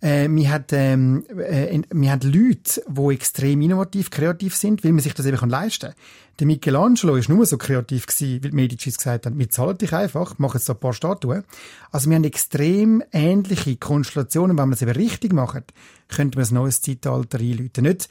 Äh, 0.00 0.26
wir 0.30 0.50
haben, 0.50 0.64
ähm, 0.72 1.24
äh, 1.38 1.82
wir 1.92 2.18
Leute, 2.22 2.82
die 2.88 3.14
extrem 3.14 3.60
innovativ, 3.60 4.08
kreativ 4.08 4.56
sind, 4.56 4.84
weil 4.84 4.92
man 4.92 5.02
sich 5.02 5.12
das 5.12 5.26
eben 5.26 5.50
leisten 5.50 5.90
kann. 5.90 5.98
Der 6.38 6.46
Michelangelo 6.46 7.14
ist 7.16 7.28
nur 7.28 7.44
so 7.44 7.58
kreativ 7.58 8.06
gewesen, 8.06 8.42
wie 8.42 8.48
die 8.48 8.56
Medicis 8.56 8.96
gesagt 8.96 9.26
haben, 9.26 9.38
wir 9.38 9.50
zahlen 9.50 9.76
dich 9.76 9.92
einfach, 9.92 10.38
machen 10.38 10.56
jetzt 10.56 10.70
ein 10.70 10.80
paar 10.80 10.94
Statuen. 10.94 11.44
Also 11.90 12.08
wir 12.08 12.16
haben 12.16 12.24
extrem 12.24 13.02
ähnliche 13.12 13.76
Konstellationen, 13.76 14.56
wenn 14.56 14.70
man 14.70 14.72
es 14.72 14.80
eben 14.80 14.92
richtig 14.92 15.34
macht, 15.34 15.74
könnte 16.08 16.38
man 16.38 16.48
ein 16.48 16.54
neues 16.54 16.80
Zeitalter 16.80 17.38
einläuten. 17.38 17.84
Nicht 17.84 18.08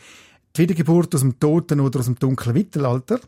die 0.56 0.62
Wiedergeburt 0.62 1.16
aus 1.16 1.22
dem 1.22 1.40
Toten 1.40 1.80
oder 1.80 2.00
aus 2.00 2.06
dem 2.06 2.20
dunklen 2.20 2.54
Mittelalter, 2.54 3.20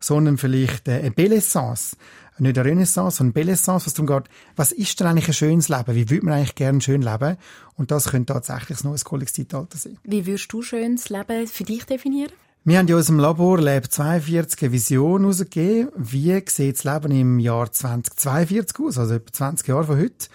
sondern 0.00 0.38
vielleicht 0.38 0.88
äh, 0.88 1.00
eine 1.00 1.10
Bellessence. 1.10 1.96
Nicht 2.38 2.58
eine 2.58 2.68
Renaissance, 2.68 3.16
sondern 3.16 3.34
eine 3.34 3.44
Bellessence, 3.44 3.86
was 3.86 3.94
darum 3.94 4.06
geht, 4.06 4.30
was 4.56 4.72
ist 4.72 5.00
denn 5.00 5.06
eigentlich 5.06 5.28
ein 5.28 5.34
schönes 5.34 5.68
Leben? 5.70 5.94
Wie 5.94 6.10
würde 6.10 6.26
man 6.26 6.34
eigentlich 6.34 6.54
gerne 6.54 6.80
schön 6.82 7.00
leben? 7.00 7.38
Und 7.76 7.90
das 7.90 8.10
könnte 8.10 8.34
tatsächlich 8.34 8.80
ein 8.80 8.88
neues 8.88 9.06
Kollektivzeitalter 9.06 9.78
sein. 9.78 9.96
Wie 10.04 10.26
würdest 10.26 10.52
du 10.52 10.60
schönes 10.60 11.08
Leben 11.08 11.46
für 11.46 11.64
dich 11.64 11.86
definieren? 11.86 12.32
Wir 12.64 12.78
haben 12.78 12.88
in 12.88 12.94
unserem 12.94 13.20
Labor 13.20 13.60
Lab 13.60 13.90
42 13.90 14.60
eine 14.60 14.72
Vision 14.72 15.20
herausgegeben. 15.22 15.92
Wie 15.96 16.42
sieht 16.46 16.76
das 16.76 16.84
Leben 16.84 17.12
im 17.12 17.38
Jahr 17.38 17.70
2042 17.70 18.80
aus? 18.80 18.98
Also 18.98 19.14
etwa 19.14 19.32
20 19.32 19.68
Jahre 19.68 19.84
von 19.84 19.98
heute. 19.98 20.26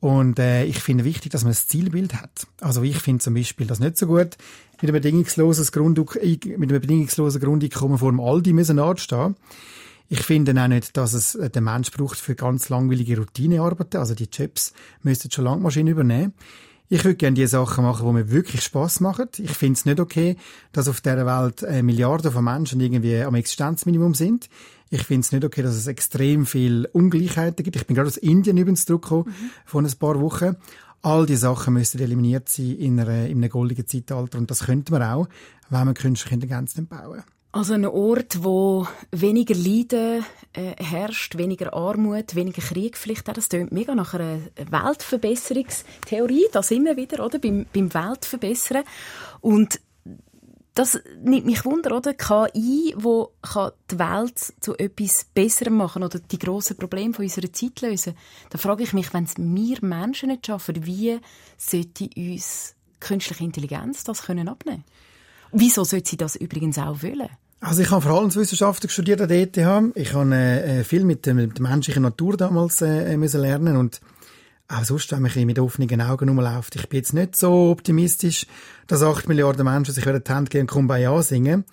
Und 0.00 0.38
äh, 0.38 0.64
ich 0.64 0.80
finde 0.80 1.04
wichtig, 1.04 1.32
dass 1.32 1.44
man 1.44 1.52
ein 1.52 1.56
Zielbild 1.56 2.14
hat. 2.14 2.46
Also 2.60 2.82
ich 2.82 2.98
finde 2.98 3.24
zum 3.24 3.34
Beispiel 3.34 3.66
das 3.66 3.80
nicht 3.80 3.96
so 3.96 4.06
gut, 4.06 4.36
mit 4.80 4.90
einem 4.90 4.94
bedingungslosen, 4.94 5.66
Grund, 5.66 5.98
mit 5.98 6.46
einem 6.46 6.80
bedingungslosen 6.80 7.40
Grundeinkommen 7.40 7.98
vor 7.98 8.10
dem 8.10 8.20
Aldi 8.20 8.52
müssen 8.52 8.78
anstehen. 8.78 9.36
Ich 10.10 10.22
finde 10.22 10.60
auch 10.62 10.68
nicht, 10.68 10.96
dass 10.96 11.12
es 11.12 11.34
äh, 11.34 11.50
der 11.50 11.60
Mensch 11.60 11.90
braucht 11.90 12.18
für 12.18 12.34
ganz 12.34 12.70
langweilige 12.70 13.18
Routinearbeiten. 13.18 14.00
Also 14.00 14.14
die 14.14 14.28
Jobs 14.32 14.72
müssten 15.02 15.30
schon 15.30 15.44
lange 15.44 15.62
Maschinen 15.62 15.88
übernehmen. 15.88 16.32
Ich 16.88 17.04
würde 17.04 17.16
gerne 17.16 17.34
die 17.34 17.46
Sachen 17.46 17.84
machen, 17.84 18.06
die 18.06 18.12
mir 18.14 18.30
wirklich 18.30 18.62
Spaß 18.62 19.00
machen. 19.00 19.28
Ich 19.36 19.50
finde 19.50 19.74
es 19.74 19.84
nicht 19.84 20.00
okay, 20.00 20.36
dass 20.72 20.88
auf 20.88 21.02
dieser 21.02 21.26
Welt 21.26 21.62
äh, 21.62 21.82
Milliarden 21.82 22.32
von 22.32 22.42
Menschen 22.42 22.80
irgendwie 22.80 23.20
am 23.20 23.34
Existenzminimum 23.34 24.14
sind. 24.14 24.48
Ich 24.88 25.02
finde 25.02 25.20
es 25.20 25.32
nicht 25.32 25.44
okay, 25.44 25.60
dass 25.60 25.74
es 25.74 25.86
extrem 25.86 26.46
viel 26.46 26.88
Ungleichheiten 26.90 27.62
gibt. 27.62 27.76
Ich 27.76 27.86
bin 27.86 27.94
gerade 27.94 28.08
aus 28.08 28.16
Indien 28.16 28.56
übrigens 28.56 28.86
zurückgekommen, 28.86 29.26
mhm. 29.26 29.50
vor 29.66 29.82
ein 29.82 29.92
paar 29.98 30.18
Wochen. 30.18 30.56
All 31.02 31.26
die 31.26 31.36
Sachen 31.36 31.74
müssten 31.74 32.00
eliminiert 32.00 32.48
sein 32.48 32.76
in, 32.76 32.98
einer, 32.98 33.26
in 33.26 33.38
einem 33.38 33.50
goldenen 33.50 33.86
Zeitalter. 33.86 34.38
Und 34.38 34.50
das 34.50 34.64
könnte 34.66 34.92
man 34.92 35.02
auch, 35.02 35.28
wenn 35.70 35.84
man 35.84 35.94
künstliche 35.94 36.34
Intelligenz 36.34 36.74
bauen. 36.88 37.22
Also 37.50 37.74
ein 37.74 37.86
Ort, 37.86 38.44
wo 38.44 38.86
weniger 39.10 39.54
Leiden 39.54 40.24
äh, 40.52 40.74
herrscht, 40.76 41.38
weniger 41.38 41.72
Armut, 41.72 42.34
weniger 42.34 42.60
Krieg 42.60 42.96
vielleicht 42.96 43.28
auch. 43.28 43.32
Das 43.32 43.48
klingt 43.48 43.72
mega 43.72 43.94
nach 43.94 44.12
einer 44.12 44.40
Weltverbesserungstheorie. 44.70 46.46
Da 46.52 46.62
sind 46.62 46.84
wir 46.84 46.96
wieder, 46.96 47.24
oder? 47.24 47.38
Beim, 47.38 47.64
beim 47.72 47.92
Weltverbessern. 47.94 48.84
Und 49.40 49.80
das 50.78 51.00
nimmt 51.24 51.44
mich 51.44 51.64
wunder, 51.64 51.96
oder? 51.96 52.14
KI, 52.14 52.94
wo 52.96 53.32
kann 53.42 53.72
die 53.90 53.98
Welt 53.98 54.38
zu 54.60 54.76
etwas 54.78 55.26
Besserem 55.34 55.74
machen 55.74 56.04
oder 56.04 56.20
die 56.20 56.38
grossen 56.38 56.76
Probleme 56.76 57.12
von 57.12 57.24
unserer 57.24 57.52
Zeit 57.52 57.80
lösen. 57.80 58.14
Da 58.50 58.58
frage 58.58 58.84
ich 58.84 58.92
mich, 58.92 59.12
wenn 59.12 59.24
es 59.24 59.36
wir 59.36 59.78
Menschen 59.80 60.28
nicht 60.28 60.46
schaffen, 60.46 60.86
wie 60.86 61.18
sollte 61.56 62.08
uns 62.16 62.76
künstliche 63.00 63.42
Intelligenz 63.42 64.04
das 64.04 64.22
können 64.22 64.48
abnehmen? 64.48 64.84
Wieso 65.50 65.82
sollte 65.82 66.10
sie 66.10 66.16
das 66.16 66.36
übrigens 66.36 66.78
auch 66.78 67.02
wollen? 67.02 67.28
Also 67.60 67.82
ich 67.82 67.90
habe 67.90 68.02
Verhaltenswissenschaften 68.02 68.88
studiert 68.88 69.20
an 69.20 69.28
der 69.28 69.40
ETH. 69.40 69.56
Ich 69.96 70.14
habe 70.14 70.32
äh, 70.32 70.84
viel 70.84 71.02
mit, 71.02 71.26
äh, 71.26 71.34
mit 71.34 71.58
der 71.58 71.62
menschlichen 71.68 72.04
Natur 72.04 72.36
damals 72.36 72.82
äh, 72.82 73.16
müssen 73.16 73.40
lernen 73.40 73.76
und 73.76 74.00
auch 74.68 74.84
sonst, 74.84 75.10
wenn 75.12 75.22
man 75.22 75.46
mit 75.46 75.58
offenen 75.58 76.00
Augen 76.00 76.28
rumläuft. 76.28 76.76
Ich 76.76 76.88
bin 76.88 76.98
jetzt 76.98 77.14
nicht 77.14 77.36
so 77.36 77.70
optimistisch, 77.70 78.46
dass 78.86 79.02
acht 79.02 79.28
Milliarden 79.28 79.64
Menschen 79.64 79.94
sich 79.94 80.04
die 80.04 80.32
Hand 80.32 80.50
geben 80.50 80.62
und 80.62 80.70
Kumbaya 80.70 81.22
singen. 81.22 81.64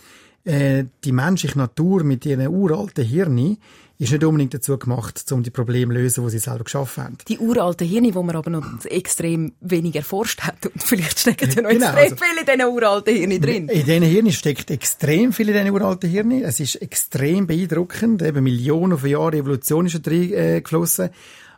Äh, 0.45 0.86
die 1.03 1.12
menschliche 1.12 1.58
Natur 1.58 2.03
mit 2.03 2.25
ihren 2.25 2.47
uralten 2.47 3.03
Hirnen 3.03 3.58
ist 3.97 4.12
nicht 4.12 4.23
unbedingt 4.23 4.53
dazu 4.53 4.77
gemacht, 4.77 5.23
um 5.31 5.41
die 5.41 5.49
Probleme 5.49 5.93
zu 5.93 5.99
lösen, 5.99 6.23
die 6.25 6.31
sie 6.31 6.39
selber 6.39 6.65
geschaffen 6.65 7.03
haben. 7.03 7.17
Die 7.27 7.39
uralten 7.39 7.88
Hirne, 7.88 8.12
die 8.12 8.17
man 8.17 8.36
aber 8.36 8.49
noch 8.49 8.86
extrem 8.86 9.53
wenig 9.62 9.95
erforscht 9.95 10.41
hat. 10.41 10.65
Und 10.65 10.84
vielleicht 10.84 11.19
stecken 11.19 11.49
ja 11.49 11.62
noch 11.62 11.69
genau, 11.69 11.88
extrem 11.88 12.03
also, 12.03 12.15
viel 12.17 12.39
in 12.39 12.45
diesen 12.45 12.73
uralten 12.73 13.15
Hirnen 13.15 13.41
drin. 13.41 13.69
In 13.69 13.86
diesen 13.86 14.03
Hirnen 14.03 14.31
steckt 14.34 14.69
extrem 14.69 15.34
viel 15.34 15.49
in 15.49 15.55
diesen 15.55 15.71
uralten 15.71 16.10
Hirnen. 16.10 16.43
Es 16.43 16.60
ist 16.60 16.75
extrem 16.75 17.47
beeindruckend. 17.47 18.21
Eben 18.21 18.43
Millionen 18.43 18.97
von 18.97 19.10
Jahren 19.10 19.34
Evolution 19.34 19.86
ist 19.86 19.95
da 19.95 19.99
drin 19.99 20.34
äh, 20.34 20.62
geflossen. 20.62 21.10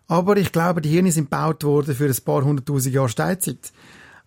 Aber 0.08 0.38
ich 0.38 0.52
glaube, 0.52 0.82
die 0.82 0.90
Hirne 0.90 1.12
sind 1.12 1.26
gebaut 1.26 1.64
worden 1.64 1.96
für 1.96 2.06
ein 2.06 2.16
paar 2.24 2.44
hunderttausend 2.44 2.96
Jahre 2.96 3.10
Steinzeit. 3.10 3.72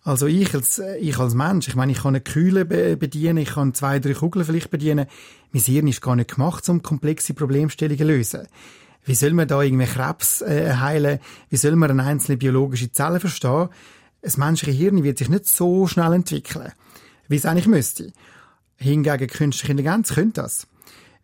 Also 0.03 0.25
ich 0.27 0.53
als, 0.53 0.81
ich 0.99 1.17
als 1.17 1.33
Mensch, 1.33 1.67
ich 1.67 1.75
meine, 1.75 1.91
ich 1.91 1.99
kann 1.99 2.09
eine 2.15 2.21
Kühle 2.21 2.65
bedienen, 2.65 3.37
ich 3.37 3.49
kann 3.49 3.73
zwei, 3.73 3.99
drei 3.99 4.13
Kugeln 4.13 4.45
vielleicht 4.45 4.71
bedienen. 4.71 5.07
Mein 5.51 5.63
Hirn 5.63 5.87
ist 5.87 6.01
gar 6.01 6.15
nicht 6.15 6.33
gemacht, 6.33 6.67
um 6.69 6.81
komplexe 6.81 7.33
Problemstellungen 7.33 7.99
zu 7.99 8.05
lösen. 8.05 8.47
Wie 9.03 9.15
soll 9.15 9.33
man 9.33 9.47
da 9.47 9.61
irgendwie 9.61 9.85
Krebs 9.85 10.41
äh, 10.41 10.75
heilen? 10.75 11.19
Wie 11.49 11.57
soll 11.57 11.75
man 11.75 11.89
eine 11.89 12.03
einzelne 12.03 12.37
biologische 12.37 12.91
Zelle 12.91 13.19
verstehen? 13.19 13.69
Das 14.21 14.37
menschliche 14.37 14.77
Hirn 14.77 15.03
wird 15.03 15.17
sich 15.17 15.29
nicht 15.29 15.47
so 15.47 15.87
schnell 15.87 16.13
entwickeln, 16.13 16.71
wie 17.27 17.35
es 17.35 17.45
eigentlich 17.45 17.67
müsste. 17.67 18.11
Hingegen 18.77 19.27
künstliche 19.27 19.71
Intelligenz 19.71 20.13
könnte 20.13 20.41
das 20.41 20.67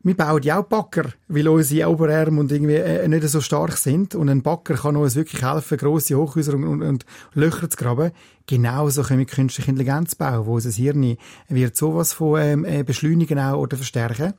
wir 0.04 0.16
bauen 0.16 0.44
ja 0.44 0.60
auch 0.60 0.66
Backer, 0.66 1.10
weil 1.28 1.48
unsere 1.48 1.90
Oberarme 1.90 2.40
und 2.40 2.52
irgendwie 2.52 2.76
äh, 2.76 3.08
nicht 3.08 3.28
so 3.28 3.42
stark 3.42 3.78
sind. 3.78 4.16
Und 4.16 4.30
ein 4.30 4.42
Backer 4.42 4.76
kann 4.76 4.96
uns 4.96 5.16
wirklich 5.16 5.42
helfen, 5.42 5.78
grosse 5.78 6.16
Hochhäuser 6.16 6.54
und, 6.54 6.64
und, 6.64 6.82
und 6.82 7.06
Löcher 7.34 7.70
zu 7.70 7.78
graben. 7.78 8.12
Genauso 8.46 9.04
können 9.04 9.20
wir 9.20 9.26
künstliche 9.26 9.70
Intelligenz 9.70 10.16
bauen, 10.16 10.46
wo 10.46 10.56
unser 10.56 10.72
Hirn 10.72 11.18
wird 11.50 11.76
sowas 11.76 12.14
von 12.14 12.40
ähm, 12.42 12.66
äh, 12.66 12.84
beschleunigen 12.84 13.40
auch 13.40 13.60
oder 13.60 13.76
verstärken. 13.76 14.34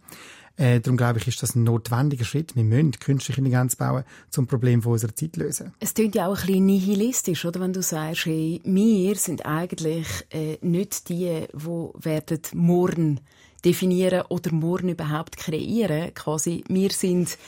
Äh, 0.58 0.80
darum 0.80 0.96
glaube 0.96 1.20
ich, 1.20 1.28
ist 1.28 1.40
das 1.42 1.54
ein 1.54 1.62
notwendiger 1.62 2.24
Schritt. 2.24 2.56
Wir 2.56 2.64
müssen 2.64 2.90
künstliche 2.92 3.40
Intelligenz 3.40 3.76
bauen, 3.76 4.02
zum 4.28 4.48
Problem 4.48 4.82
von 4.82 4.92
unserer 4.92 5.14
Zeit 5.14 5.34
zu 5.34 5.40
lösen. 5.40 5.72
Es 5.78 5.94
klingt 5.94 6.16
ja 6.16 6.26
auch 6.26 6.36
ein 6.36 6.46
bisschen 6.46 6.66
nihilistisch, 6.66 7.44
oder? 7.44 7.60
Wenn 7.60 7.72
du 7.72 7.82
sagst, 7.82 8.26
hey, 8.26 8.60
wir 8.64 9.14
sind 9.14 9.46
eigentlich 9.46 10.08
äh, 10.30 10.58
nicht 10.60 11.08
die, 11.08 11.46
die 11.52 12.04
werden 12.04 12.40
morgen 12.54 13.20
definieren 13.64 14.22
oder 14.28 14.52
morgen 14.52 14.88
überhaupt 14.88 15.36
kreieren. 15.36 16.14
Quasi, 16.14 16.64
wir 16.68 16.90
sind 16.90 17.38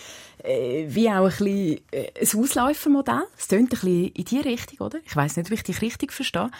äh, 0.42 0.86
wie 0.88 1.08
auch 1.08 1.24
ein 1.24 1.28
bisschen 1.28 1.80
äh, 1.92 2.10
ein 2.20 2.40
Ausläufermodell. 2.40 3.22
Es 3.36 3.48
klingt 3.48 3.68
ein 3.72 3.80
bisschen 3.80 4.08
in 4.08 4.24
die 4.24 4.40
Richtung, 4.40 4.86
oder? 4.86 4.98
Ich 5.04 5.14
weiß 5.14 5.36
nicht, 5.36 5.46
ob 5.46 5.52
ich 5.52 5.62
dich 5.62 5.82
richtig 5.82 6.12
verstehe. 6.12 6.50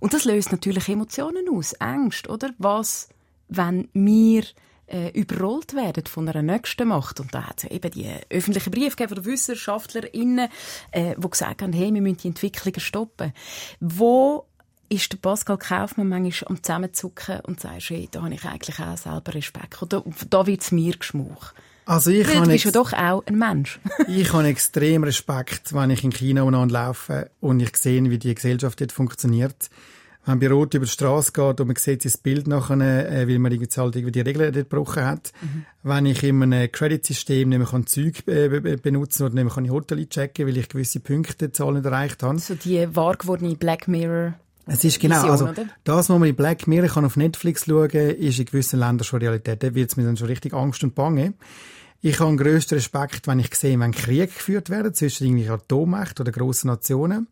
Und 0.00 0.14
das 0.14 0.24
löst 0.24 0.52
natürlich 0.52 0.88
Emotionen 0.88 1.48
aus, 1.50 1.72
Ängste, 1.74 2.30
oder? 2.30 2.50
Was, 2.58 3.08
wenn 3.48 3.88
wir 3.92 4.44
äh, 4.88 5.10
überrollt 5.10 5.74
werden 5.74 6.06
von 6.06 6.28
einer 6.28 6.42
nächsten 6.42 6.88
Macht. 6.88 7.20
Und 7.20 7.34
da 7.34 7.48
hat 7.48 7.64
es 7.64 7.70
eben 7.70 7.90
die 7.90 8.10
öffentlichen 8.30 8.70
Briefe 8.70 8.96
gegeben 8.96 9.22
von 9.22 9.32
WissenschaftlerInnen, 9.32 10.48
äh, 10.92 11.14
die 11.16 11.30
gesagt 11.30 11.62
haben, 11.62 11.72
hey, 11.72 11.92
wir 11.92 12.02
müssen 12.02 12.18
die 12.18 12.28
Entwicklungen 12.28 12.80
stoppen. 12.80 13.32
Wo 13.80 14.46
ist 14.88 15.12
der 15.12 15.18
Pascal 15.18 15.58
Kaufmann 15.58 16.08
manchmal 16.08 16.50
am 16.50 16.62
Zusammenzucken 16.62 17.40
und 17.40 17.60
sagst, 17.60 17.90
hey, 17.90 18.08
da 18.10 18.22
habe 18.22 18.34
ich 18.34 18.44
eigentlich 18.44 18.78
auch 18.80 18.96
selber 18.96 19.34
Respekt. 19.34 19.82
Oder 19.82 20.02
da 20.30 20.46
wird 20.46 20.62
es 20.62 20.72
mir 20.72 20.96
geschmuch. 20.96 21.52
Also 21.88 22.10
ich 22.10 22.26
du 22.26 22.42
bist 22.42 22.64
ja 22.66 22.70
doch 22.70 22.92
auch 22.92 23.24
ein 23.26 23.38
Mensch. 23.38 23.80
ich 24.08 24.32
habe 24.34 24.46
extrem 24.46 25.04
Respekt, 25.04 25.72
wenn 25.72 25.88
ich 25.88 26.04
in 26.04 26.10
China 26.10 26.42
laufe 26.64 27.30
und 27.40 27.60
ich 27.60 27.74
sehe, 27.76 28.10
wie 28.10 28.18
die 28.18 28.34
Gesellschaft 28.34 28.80
dort 28.80 28.92
funktioniert. 28.92 29.70
Wenn 30.26 30.38
bei 30.38 30.50
Rot 30.50 30.74
über 30.74 30.84
die 30.84 30.90
Straße 30.90 31.32
geht 31.32 31.58
und 31.58 31.66
man 31.66 31.76
sieht 31.76 32.04
das 32.04 32.18
Bild 32.18 32.46
nachher, 32.46 33.10
äh, 33.10 33.26
weil 33.26 33.38
man 33.38 33.52
halt 33.52 33.96
irgendwie 33.96 34.12
die 34.12 34.20
Regeln 34.20 34.52
dort 34.52 34.68
gebrochen 34.68 35.04
hat. 35.06 35.32
Mhm. 35.40 35.64
Wenn 35.82 36.04
ich 36.04 36.22
in 36.22 36.42
einem 36.42 36.70
Credit-System 36.70 37.48
nämlich 37.48 37.70
kann 37.70 37.86
Zeug 37.86 38.22
äh, 38.26 38.76
benutzen 38.76 39.22
oder 39.22 39.34
nämlich 39.34 39.54
kann 39.54 39.64
ich 39.64 39.70
Hotel 39.70 40.06
checken, 40.06 40.46
weil 40.46 40.58
ich 40.58 40.68
gewisse 40.68 41.00
Punkte 41.00 41.52
Zahlen 41.52 41.82
erreicht 41.82 42.22
habe. 42.22 42.38
So 42.38 42.54
die 42.54 42.94
wahr 42.94 43.16
gewordene 43.16 43.56
Black 43.56 43.88
Mirror 43.88 44.34
es 44.68 44.84
ist 44.84 45.00
genau, 45.00 45.16
Vision, 45.16 45.30
also 45.30 45.48
oder? 45.48 45.66
das, 45.84 45.96
was 45.96 46.18
man 46.18 46.28
in 46.28 46.36
Black 46.36 46.66
Mirror 46.66 46.88
kann 46.88 47.04
auf 47.04 47.16
Netflix 47.16 47.64
schauen 47.66 47.88
kann, 47.88 48.10
ist 48.10 48.38
in 48.38 48.44
gewissen 48.44 48.78
Ländern 48.78 49.04
schon 49.04 49.20
Realität. 49.20 49.62
Da 49.62 49.74
wird 49.74 49.90
es 49.90 49.96
mir 49.96 50.04
dann 50.04 50.16
schon 50.16 50.28
richtig 50.28 50.52
Angst 50.54 50.84
und 50.84 50.94
Bange. 50.94 51.34
Ich 52.00 52.20
habe 52.20 52.30
den 52.30 52.36
grössten 52.36 52.74
Respekt, 52.74 53.26
wenn 53.26 53.40
ich 53.40 53.54
sehe, 53.54 53.78
wenn 53.80 53.92
Krieg 53.92 54.32
geführt 54.32 54.70
werden 54.70 54.94
zwischen 54.94 55.26
irgendwie 55.26 55.48
Atommächten 55.48 56.22
oder 56.22 56.32
grossen 56.32 56.68
Nationen. 56.68 57.26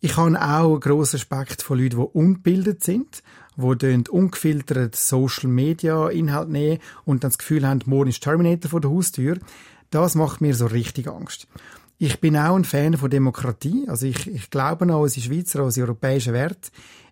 Ich 0.00 0.16
habe 0.18 0.38
auch 0.38 0.78
grossen 0.78 1.16
Respekt 1.16 1.62
vor 1.62 1.78
Leuten, 1.78 1.96
die 1.96 2.08
ungebildet 2.12 2.84
sind, 2.84 3.22
die 3.56 4.04
ungefiltert 4.10 4.94
Social 4.96 5.48
Media 5.48 6.08
Inhalt 6.08 6.50
nehmen 6.50 6.80
und 7.06 7.24
dann 7.24 7.30
das 7.30 7.38
Gefühl 7.38 7.66
haben, 7.66 7.80
morgen 7.86 8.10
ist 8.10 8.22
Terminator 8.22 8.70
vor 8.70 8.80
der 8.82 8.90
Haustür. 8.90 9.38
Das 9.90 10.14
macht 10.14 10.40
mir 10.40 10.54
so 10.54 10.66
richtig 10.66 11.08
Angst. 11.08 11.46
Ich 11.98 12.20
bin 12.20 12.36
auch 12.36 12.56
ein 12.56 12.64
Fan 12.64 12.96
von 12.96 13.10
Demokratie. 13.10 13.86
Also 13.88 14.06
ich, 14.06 14.26
ich 14.26 14.50
glaube 14.50 14.84
an 14.84 14.90
unsere 14.90 15.24
Schweizer, 15.24 15.60
an 15.60 15.66
unsere 15.66 15.86
europäischen 15.86 16.32
Werte. 16.32 16.70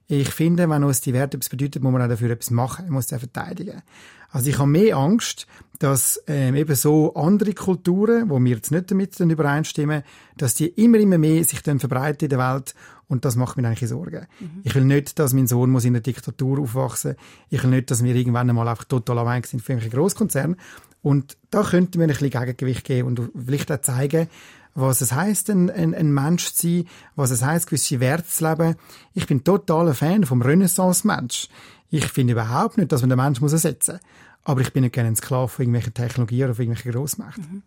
Ich 0.08 0.30
finde, 0.30 0.68
wenn 0.68 0.84
uns 0.84 1.00
die 1.00 1.12
Werte 1.12 1.36
etwas 1.36 1.48
bedeutet, 1.48 1.82
muss 1.82 1.92
man 1.92 2.02
auch 2.02 2.08
dafür 2.08 2.30
etwas 2.30 2.50
machen. 2.50 2.86
Man 2.86 2.94
muss 2.94 3.08
sie 3.08 3.18
verteidigen. 3.18 3.82
Also 4.30 4.50
ich 4.50 4.58
habe 4.58 4.68
mehr 4.68 4.96
Angst, 4.96 5.46
dass 5.78 6.22
ähm, 6.26 6.54
eben 6.54 6.74
so 6.74 7.14
andere 7.14 7.52
Kulturen, 7.52 8.30
wo 8.30 8.42
wir 8.42 8.56
jetzt 8.56 8.70
nicht 8.70 8.90
damit 8.90 9.18
übereinstimmen, 9.20 10.02
dass 10.36 10.54
die 10.54 10.68
immer, 10.68 10.98
immer 10.98 11.18
mehr 11.18 11.44
sich 11.44 11.62
dann 11.62 11.80
verbreiten 11.80 12.26
in 12.26 12.30
der 12.30 12.38
Welt 12.38 12.74
und 13.08 13.24
das 13.26 13.36
macht 13.36 13.58
mir 13.58 13.66
eigentlich 13.66 13.88
Sorgen. 13.90 14.26
Mhm. 14.40 14.60
Ich 14.64 14.74
will 14.74 14.84
nicht, 14.84 15.18
dass 15.18 15.34
mein 15.34 15.46
Sohn 15.46 15.70
muss 15.70 15.84
in 15.84 15.94
einer 15.94 16.00
Diktatur 16.00 16.60
aufwachsen 16.60 17.16
Ich 17.50 17.62
will 17.62 17.70
nicht, 17.70 17.90
dass 17.90 18.02
wir 18.02 18.14
irgendwann 18.14 18.48
einmal 18.48 18.68
einfach 18.68 18.84
total 18.84 19.18
allein 19.18 19.42
sind 19.42 19.62
für 19.62 19.72
irgendwelche 19.72 19.96
Großkonzerne. 19.96 20.56
Und 21.02 21.36
da 21.50 21.62
könnten 21.62 21.98
wir 21.98 22.04
ein 22.04 22.08
bisschen 22.08 22.30
Gegengewicht 22.30 22.84
geben 22.84 23.08
und 23.08 23.30
vielleicht 23.34 23.70
auch 23.70 23.80
zeigen, 23.80 24.28
was 24.74 25.00
es 25.00 25.12
heißt, 25.12 25.50
ein, 25.50 25.70
ein, 25.70 25.94
ein 25.94 26.12
Mensch 26.12 26.52
zu 26.52 26.66
sein, 26.66 26.88
was 27.16 27.30
es 27.30 27.42
heißt, 27.42 27.66
gewisse 27.66 28.00
Werte 28.00 28.28
zu 28.28 28.48
leben. 28.48 28.76
Ich 29.14 29.26
bin 29.26 29.44
totaler 29.44 29.94
Fan 29.94 30.24
vom 30.24 30.42
Renaissance-Mensch. 30.42 31.48
Ich 31.90 32.06
finde 32.06 32.32
überhaupt 32.32 32.78
nicht, 32.78 32.90
dass 32.90 33.02
man 33.02 33.10
den 33.10 33.18
Menschen 33.18 33.42
muss 33.42 33.52
ersetzen 33.52 33.96
muss. 33.96 34.02
Aber 34.44 34.60
ich 34.60 34.72
bin 34.72 34.82
nicht 34.82 34.94
gerne 34.94 35.10
ein 35.10 35.16
Sklave 35.16 35.48
von 35.48 35.62
irgendwelchen 35.62 35.94
Technologien 35.94 36.50
oder 36.50 36.58
irgendwelchen 36.58 36.92
Grossmächten. 36.92 37.46
Mhm. 37.50 37.62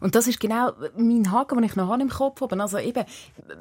Und 0.00 0.14
das 0.14 0.26
ist 0.26 0.40
genau 0.40 0.72
mein 0.96 1.30
Haken, 1.30 1.56
den 1.56 1.64
ich 1.64 1.76
noch 1.76 1.94
im 1.98 2.08
Kopf 2.08 2.40
habe. 2.40 2.60
Also 2.60 2.78
eben, 2.78 3.04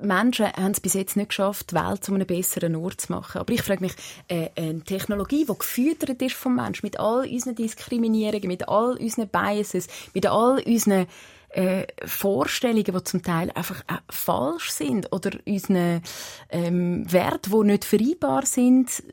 Menschen 0.02 0.48
haben 0.48 0.72
es 0.72 0.80
bis 0.80 0.94
jetzt 0.94 1.18
nicht 1.18 1.30
geschafft, 1.30 1.72
die 1.72 1.76
Welt 1.76 2.04
zu 2.04 2.14
einem 2.14 2.26
besseren 2.26 2.76
Ort 2.76 3.02
zu 3.02 3.12
machen. 3.12 3.40
Aber 3.40 3.54
ich 3.54 3.62
frage 3.62 3.82
mich, 3.82 3.94
äh, 4.28 4.50
eine 4.56 4.82
Technologie, 4.82 5.46
die 5.46 5.58
gefüttert 5.58 6.22
ist 6.22 6.36
vom 6.36 6.56
Menschen, 6.56 6.86
mit 6.86 7.00
all 7.00 7.28
unseren 7.28 7.56
Diskriminierungen, 7.56 8.48
mit 8.48 8.68
all 8.68 8.98
unseren 8.98 9.28
Biases, 9.28 9.88
mit 10.14 10.26
all 10.26 10.64
unseren 10.66 11.08
äh, 11.56 11.88
Vorstellungen, 12.06 12.84
die 12.84 13.04
zum 13.04 13.24
Teil 13.24 13.52
einfach 13.52 13.82
äh, 13.82 13.98
falsch 14.10 14.72
sind 14.72 15.12
oder 15.12 15.32
unseren 15.46 16.02
ähm, 16.50 17.12
Werte, 17.12 17.50
die 17.50 17.64
nicht 17.64 17.86
vereinbar 17.86 18.46
sind 18.46 19.04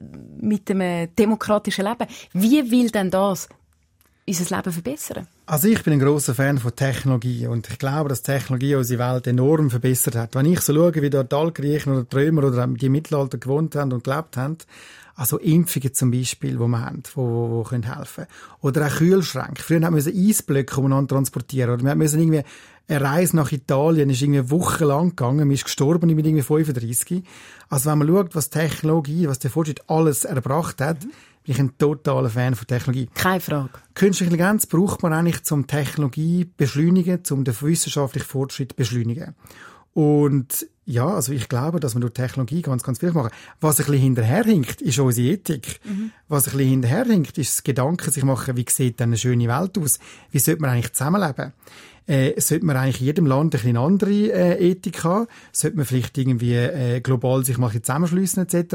mit 0.40 0.68
dem 0.68 1.08
demokratischen 1.14 1.84
Leben. 1.84 2.06
Wie 2.32 2.70
will 2.70 2.90
denn 2.90 3.10
das 3.10 3.48
unser 4.26 4.56
Leben 4.56 4.72
verbessern? 4.72 5.26
Also 5.46 5.68
ich 5.68 5.82
bin 5.82 5.94
ein 5.94 6.00
großer 6.00 6.34
Fan 6.34 6.58
von 6.58 6.74
Technologie 6.74 7.46
und 7.46 7.68
ich 7.68 7.78
glaube, 7.78 8.08
dass 8.08 8.22
Technologie 8.22 8.74
unsere 8.74 9.12
Welt 9.12 9.26
enorm 9.26 9.70
verbessert 9.70 10.14
hat. 10.14 10.34
Wenn 10.34 10.46
ich 10.46 10.60
so 10.60 10.72
schaue, 10.74 10.94
wie 10.94 11.10
dort 11.10 11.32
die 11.32 11.36
Altgriechen 11.36 11.92
oder 11.92 12.04
die 12.04 12.16
Römer 12.16 12.44
oder 12.44 12.66
die 12.66 12.88
Mittelalter 12.88 13.38
gewohnt 13.38 13.74
haben 13.74 13.92
und 13.92 14.04
gelebt 14.04 14.36
haben, 14.36 14.58
also 15.14 15.38
Impfungen 15.38 15.94
zum 15.94 16.10
Beispiel, 16.10 16.52
die 16.52 16.58
wir 16.58 16.80
haben, 16.80 17.02
die, 17.02 17.10
die, 17.10 17.80
die 17.80 17.88
helfen 17.88 18.24
können. 18.24 18.28
Oder 18.60 18.86
auch 18.86 18.96
Kühlschränke. 18.96 19.62
Früher 19.62 19.82
haben 19.82 19.96
wir 19.96 20.12
Eisblöcke 20.12 20.80
umeinander 20.80 21.14
transportieren. 21.14 21.70
Oder 21.70 21.84
wir 21.84 21.94
müssen 21.94 22.20
irgendwie 22.20 22.42
eine 22.88 23.00
Reise 23.00 23.36
nach 23.36 23.52
Italien 23.52 24.10
ist 24.10 24.22
irgendwie 24.22 24.50
wochenlang 24.50 25.10
gegangen. 25.10 25.38
Man 25.38 25.52
ist 25.52 25.64
gestorben 25.64 26.14
mit 26.14 26.26
irgendwie 26.26 26.42
35. 26.42 27.22
Also 27.68 27.90
wenn 27.90 27.98
man 27.98 28.08
schaut, 28.08 28.34
was 28.34 28.50
Technologie, 28.50 29.28
was 29.28 29.38
der 29.38 29.50
Fortschritt 29.50 29.88
alles 29.88 30.24
erbracht 30.24 30.80
hat, 30.80 31.00
bin 31.00 31.54
ich 31.54 31.58
ein 31.58 31.76
totaler 31.78 32.30
Fan 32.30 32.54
von 32.54 32.66
Technologie. 32.66 33.08
Keine 33.14 33.40
Frage. 33.40 33.70
Künstliche 33.94 34.32
Intelligenz 34.32 34.66
braucht 34.66 35.02
man 35.02 35.12
eigentlich 35.12 35.42
zum 35.42 35.66
Technologie 35.66 36.48
beschleunigen, 36.56 37.24
zum 37.24 37.44
den 37.44 37.60
wissenschaftlichen 37.60 38.26
Fortschritt 38.26 38.76
beschleunigen. 38.76 39.34
Und 39.94 40.66
ja, 40.84 41.06
also 41.06 41.32
ich 41.32 41.48
glaube, 41.48 41.80
dass 41.80 41.94
man 41.94 42.00
durch 42.00 42.14
Technologie 42.14 42.62
ganz, 42.62 42.82
ganz 42.82 42.98
viel 42.98 43.12
machen 43.12 43.30
Was 43.60 43.78
ein 43.78 43.86
bisschen 43.86 44.02
hinterherhinkt, 44.02 44.80
ist 44.82 44.98
unsere 44.98 45.28
Ethik. 45.28 45.80
Mhm. 45.84 46.10
Was 46.28 46.48
ein 46.48 46.56
bisschen 46.56 46.70
hinterherhinkt, 46.70 47.38
ist 47.38 47.52
das 47.54 47.62
Gedanke, 47.62 48.10
sich 48.10 48.24
machen, 48.24 48.56
wie 48.56 48.64
sieht 48.68 48.98
denn 48.98 49.10
eine 49.10 49.18
schöne 49.18 49.48
Welt 49.48 49.78
aus? 49.78 50.00
Wie 50.30 50.38
sollte 50.38 50.60
man 50.62 50.70
eigentlich 50.70 50.92
zusammenleben? 50.92 51.52
Äh, 52.06 52.40
sollte 52.40 52.66
man 52.66 52.76
eigentlich 52.76 53.00
in 53.00 53.06
jedem 53.06 53.26
Land 53.26 53.54
ein 53.54 53.60
bisschen 53.60 53.76
andere 53.76 54.10
äh, 54.10 54.70
Ethik 54.70 55.04
haben? 55.04 55.28
Sollte 55.52 55.76
man 55.76 55.86
vielleicht 55.86 56.18
irgendwie 56.18 56.54
äh, 56.54 57.00
global 57.00 57.44
sich 57.44 57.58
mal 57.58 57.70
zusammenschliessen 57.70 58.42
etc.? 58.42 58.72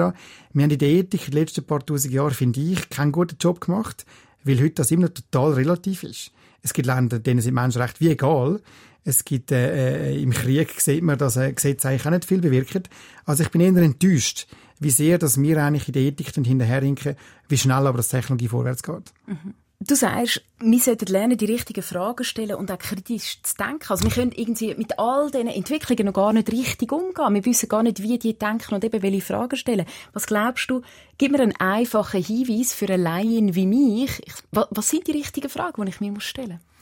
Wir 0.53 0.63
haben 0.63 0.72
in 0.72 0.78
der 0.78 0.89
Ethik 0.89 1.28
in 1.28 1.32
den 1.32 1.41
letzten 1.41 1.65
paar 1.65 1.86
tausend 1.86 2.13
Jahren, 2.13 2.32
finde 2.34 2.61
ich, 2.61 2.89
keinen 2.89 3.11
guten 3.11 3.38
Job 3.39 3.59
gemacht, 3.59 4.05
weil 4.45 4.59
heute 4.59 4.76
das 4.76 4.91
immer 4.91 5.13
total 5.13 5.53
relativ 5.53 6.03
ist. 6.03 6.32
Es 6.61 6.74
gibt 6.74 6.88
Länder, 6.88 7.20
denen 7.20 7.41
sind 7.41 7.53
Menschenrechte 7.53 7.99
wie 7.99 8.11
egal. 8.11 8.61
Es 9.08 9.24
gibt 9.24 9.53
äh, 9.53 10.10
äh, 10.10 10.22
im 10.22 10.32
Krieg 10.32 10.82
sieht 10.82 11.01
man, 11.01 11.18
dass 11.18 11.38
äh, 11.38 11.53
Gesetze 11.53 11.88
eigentlich 11.88 12.05
auch 12.05 12.12
nicht 12.12 12.26
viel 12.26 12.41
bewirken. 12.41 12.84
Also 13.24 13.41
ich 13.43 13.51
bin 13.51 13.62
eher 13.62 13.82
enttäuscht, 13.82 14.47
wie 14.80 14.89
sehr, 14.89 15.18
dass 15.18 15.41
wir 15.41 15.64
eigentlich 15.64 15.88
in 15.88 15.93
der 15.93 16.01
Ethik 16.01 16.36
hinterherhinken, 16.36 17.16
wie 17.47 17.58
schnell 17.58 17.88
aber 17.88 17.95
das 17.95 18.10
Technologie 18.10 18.49
vorwärts 18.49 18.84
geht. 18.84 19.14
Mhm. 19.26 19.53
Du 19.80 19.95
sagst, 19.95 20.41
wir 20.60 20.80
sollten 20.80 21.05
lernen, 21.05 21.38
die 21.38 21.45
richtigen 21.45 21.84
Fragen 21.84 22.26
stellen 22.26 22.55
und 22.55 22.70
auch 22.70 22.80
kritisch 22.80 23.41
zu 23.43 23.55
denken. 23.55 23.86
Also 23.88 24.03
wir 24.03 24.12
können 24.12 24.34
irgendwie 24.34 24.76
mit 24.76 24.99
all 24.99 25.32
diesen 25.32 25.47
Entwicklungen 25.47 26.08
noch 26.08 26.14
gar 26.14 26.34
nicht 26.34 26.51
richtig 26.51 26.91
umgehen. 26.91 27.34
Wir 27.34 27.45
wissen 27.45 27.70
gar 27.70 27.84
nicht, 27.84 28.03
wie 28.03 28.20
die 28.20 28.38
denken 28.38 28.76
und 28.76 28.84
eben 28.84 29.01
welche 29.01 29.22
Fragen 29.22 29.55
stellen. 29.55 29.86
Was 30.12 30.26
glaubst 30.26 30.70
du? 30.70 30.82
Gib 31.18 31.32
mir 31.32 31.39
einen 31.39 31.55
einfachen 31.55 32.22
Hinweis 32.22 32.74
für 32.74 32.88
eine 32.88 33.01
Laien 33.01 33.55
wie 33.55 33.68
mich. 33.68 34.22
Was 34.51 34.89
sind 34.89 35.08
die 35.08 35.12
richtigen 35.12 35.49
Fragen, 35.49 35.86
die 35.86 35.91
ich 35.91 36.01
mir 36.01 36.20
stellen 36.20 36.60
muss? 36.60 36.76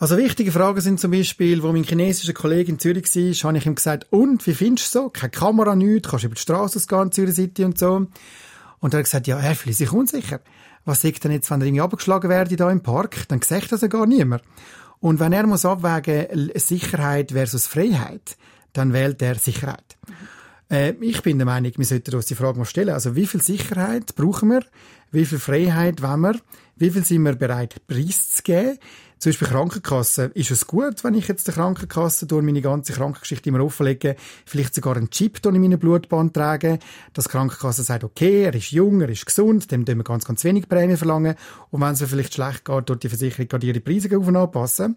Also 0.00 0.16
wichtige 0.16 0.52
Fragen 0.52 0.80
sind 0.80 1.00
zum 1.00 1.10
Beispiel, 1.10 1.60
wo 1.60 1.72
mein 1.72 1.82
chinesischer 1.82 2.32
Kollege 2.32 2.70
in 2.70 2.78
Zürich 2.78 3.04
war, 3.16 3.48
habe 3.48 3.58
ich 3.58 3.66
ihm 3.66 3.74
gesagt, 3.74 4.06
und, 4.10 4.46
wie 4.46 4.54
findest 4.54 4.94
du 4.94 5.00
so? 5.00 5.08
Keine 5.08 5.30
Kamera, 5.30 5.74
nichts, 5.74 6.08
kannst 6.08 6.24
über 6.24 6.36
die 6.36 6.40
Straße 6.40 6.86
gehen, 6.86 7.10
Zürich 7.10 7.34
City 7.34 7.64
und 7.64 7.78
so. 7.78 8.06
Und 8.78 8.94
er 8.94 8.98
hat 8.98 9.04
gesagt, 9.06 9.26
ja, 9.26 9.40
er 9.40 9.56
fühlt 9.56 9.74
sich 9.74 9.92
unsicher. 9.92 10.38
Was 10.84 11.02
sagt 11.02 11.24
denn 11.24 11.32
jetzt, 11.32 11.50
wenn 11.50 11.60
er 11.60 11.66
irgendwie 11.66 11.82
abgeschlagen 11.82 12.30
werde 12.30 12.54
da 12.54 12.70
im 12.70 12.80
Park? 12.80 13.26
Dann 13.26 13.42
sagt 13.42 13.72
das 13.72 13.80
ja 13.80 13.88
gar 13.88 14.06
niemand. 14.06 14.42
Und 15.00 15.18
wenn 15.18 15.32
er 15.32 15.48
muss 15.48 15.64
abwägen, 15.64 16.52
Sicherheit 16.54 17.32
versus 17.32 17.66
Freiheit, 17.66 18.36
dann 18.72 18.92
wählt 18.92 19.20
er 19.20 19.34
Sicherheit. 19.34 19.96
Äh, 20.70 20.92
ich 21.00 21.22
bin 21.22 21.38
der 21.38 21.46
Meinung, 21.46 21.72
wir 21.76 21.84
sollten 21.84 22.14
uns 22.14 22.26
die 22.26 22.34
Frage 22.36 22.58
mal 22.58 22.64
stellen. 22.64 22.90
Also, 22.90 23.16
wie 23.16 23.26
viel 23.26 23.42
Sicherheit 23.42 24.14
brauchen 24.14 24.50
wir? 24.50 24.64
Wie 25.10 25.24
viel 25.24 25.38
Freiheit 25.38 26.02
wollen 26.02 26.20
wir? 26.20 26.34
Wie 26.78 26.90
viel 26.90 27.04
sind 27.04 27.24
wir 27.24 27.34
bereit, 27.34 27.74
preiszugeben? 27.88 28.78
Zum 29.18 29.30
Beispiel 29.30 29.48
Krankenkasse. 29.48 30.30
Ist 30.34 30.52
es 30.52 30.68
gut, 30.68 31.02
wenn 31.02 31.14
ich 31.14 31.26
jetzt 31.26 31.48
der 31.48 31.54
Krankenkasse 31.54 32.26
durch 32.26 32.44
meine 32.44 32.62
ganze 32.62 32.92
Krankengeschichte 32.92 33.48
immer 33.48 33.64
offenlege, 33.64 34.14
vielleicht 34.46 34.76
sogar 34.76 34.96
einen 34.96 35.10
Chip 35.10 35.44
in 35.44 35.60
meine 35.60 35.76
Blutbahn 35.76 36.32
trage, 36.32 36.78
dass 37.14 37.24
die 37.24 37.30
Krankenkasse 37.30 37.82
sagt, 37.82 38.04
okay, 38.04 38.44
er 38.44 38.54
ist 38.54 38.70
jung, 38.70 39.00
er 39.00 39.08
ist 39.08 39.26
gesund, 39.26 39.72
dem 39.72 39.84
dürfen 39.84 39.98
wir 39.98 40.04
ganz, 40.04 40.24
ganz 40.24 40.44
wenig 40.44 40.68
Prämie 40.68 40.96
verlangen 40.96 41.34
und 41.70 41.80
wenn 41.80 41.94
es 41.94 42.02
vielleicht 42.02 42.34
schlecht 42.34 42.64
geht, 42.64 42.88
dort 42.88 43.02
die 43.02 43.08
Versicherung 43.08 43.48
gerade 43.48 43.66
ihre 43.66 43.80
Preise 43.80 44.16
auf 44.16 44.28
und 44.28 44.36
anpassen. 44.36 44.96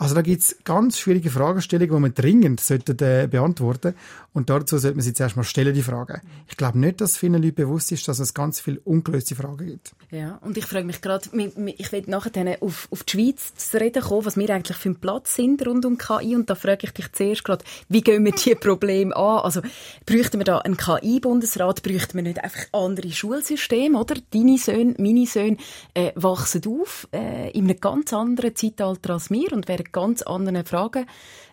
Also 0.00 0.14
da 0.14 0.22
gibt's 0.22 0.56
ganz 0.62 0.96
schwierige 0.96 1.28
Fragestellungen, 1.28 1.96
die 1.96 2.00
man 2.00 2.14
dringend 2.14 2.60
sollte, 2.60 2.92
äh, 3.04 3.26
beantworten 3.26 3.94
Und 4.32 4.48
dazu 4.48 4.78
sollte 4.78 4.94
man 4.96 5.02
sich 5.02 5.16
zuerst 5.16 5.36
mal 5.36 5.42
stellen, 5.42 5.74
die 5.74 5.82
Fragen. 5.82 6.20
Ich 6.46 6.56
glaube 6.56 6.78
nicht, 6.78 7.00
dass 7.00 7.16
vielen 7.16 7.42
Leuten 7.42 7.56
bewusst 7.56 7.90
ist, 7.90 8.06
dass 8.06 8.20
es 8.20 8.32
ganz 8.32 8.60
viele 8.60 8.78
ungelöste 8.84 9.34
Fragen 9.34 9.66
gibt. 9.66 9.96
Ja, 10.12 10.38
und 10.42 10.56
ich 10.56 10.66
frage 10.66 10.86
mich 10.86 11.00
gerade, 11.00 11.28
ich 11.76 11.90
will 11.90 12.04
nachher 12.06 12.62
auf, 12.62 12.86
auf 12.92 13.02
die 13.02 13.12
Schweiz 13.12 13.56
zu 13.56 13.80
reden 13.80 14.00
kommen, 14.00 14.24
was 14.24 14.36
wir 14.36 14.48
eigentlich 14.50 14.76
für 14.76 14.90
einen 14.90 15.00
Platz 15.00 15.34
sind 15.34 15.66
rund 15.66 15.84
um 15.84 15.98
KI. 15.98 16.36
Und 16.36 16.48
da 16.48 16.54
frage 16.54 16.86
ich 16.86 16.92
dich 16.92 17.10
zuerst 17.10 17.42
gerade, 17.42 17.64
wie 17.88 18.00
gehen 18.00 18.24
wir 18.24 18.30
diese 18.30 18.54
Probleme 18.54 19.16
an? 19.16 19.40
Also, 19.40 19.62
bräuchten 20.06 20.38
wir 20.38 20.44
da 20.44 20.58
einen 20.58 20.76
KI-Bundesrat? 20.76 21.82
Bräuchten 21.82 22.14
wir 22.14 22.22
nicht 22.22 22.44
einfach 22.44 22.66
andere 22.70 23.10
Schulsysteme, 23.10 23.98
oder? 23.98 24.14
Deine 24.32 24.58
Söhne, 24.58 24.94
meine 24.98 25.26
Söhne 25.26 25.56
äh, 25.94 26.12
wachsen 26.14 26.62
auf 26.68 27.08
äh, 27.12 27.50
in 27.50 27.64
einem 27.64 27.80
ganz 27.80 28.12
anderen 28.12 28.54
Zeitalter 28.54 29.14
als 29.14 29.28
wir 29.30 29.52
und 29.52 29.66
werden 29.66 29.87
ganz 29.92 30.22
anderen 30.22 30.64
Fragen 30.64 31.06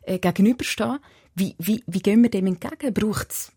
äh, 0.04 0.20
gegenüberstehen. 0.20 1.00
Wie, 1.36 1.56
wie, 1.58 1.84
wie 1.88 2.00
gehen 2.00 2.24
wir 2.24 2.30
dem 2.30 2.48
entgegen? 2.48 2.94
Braucht 2.94 3.32
es 3.32 3.52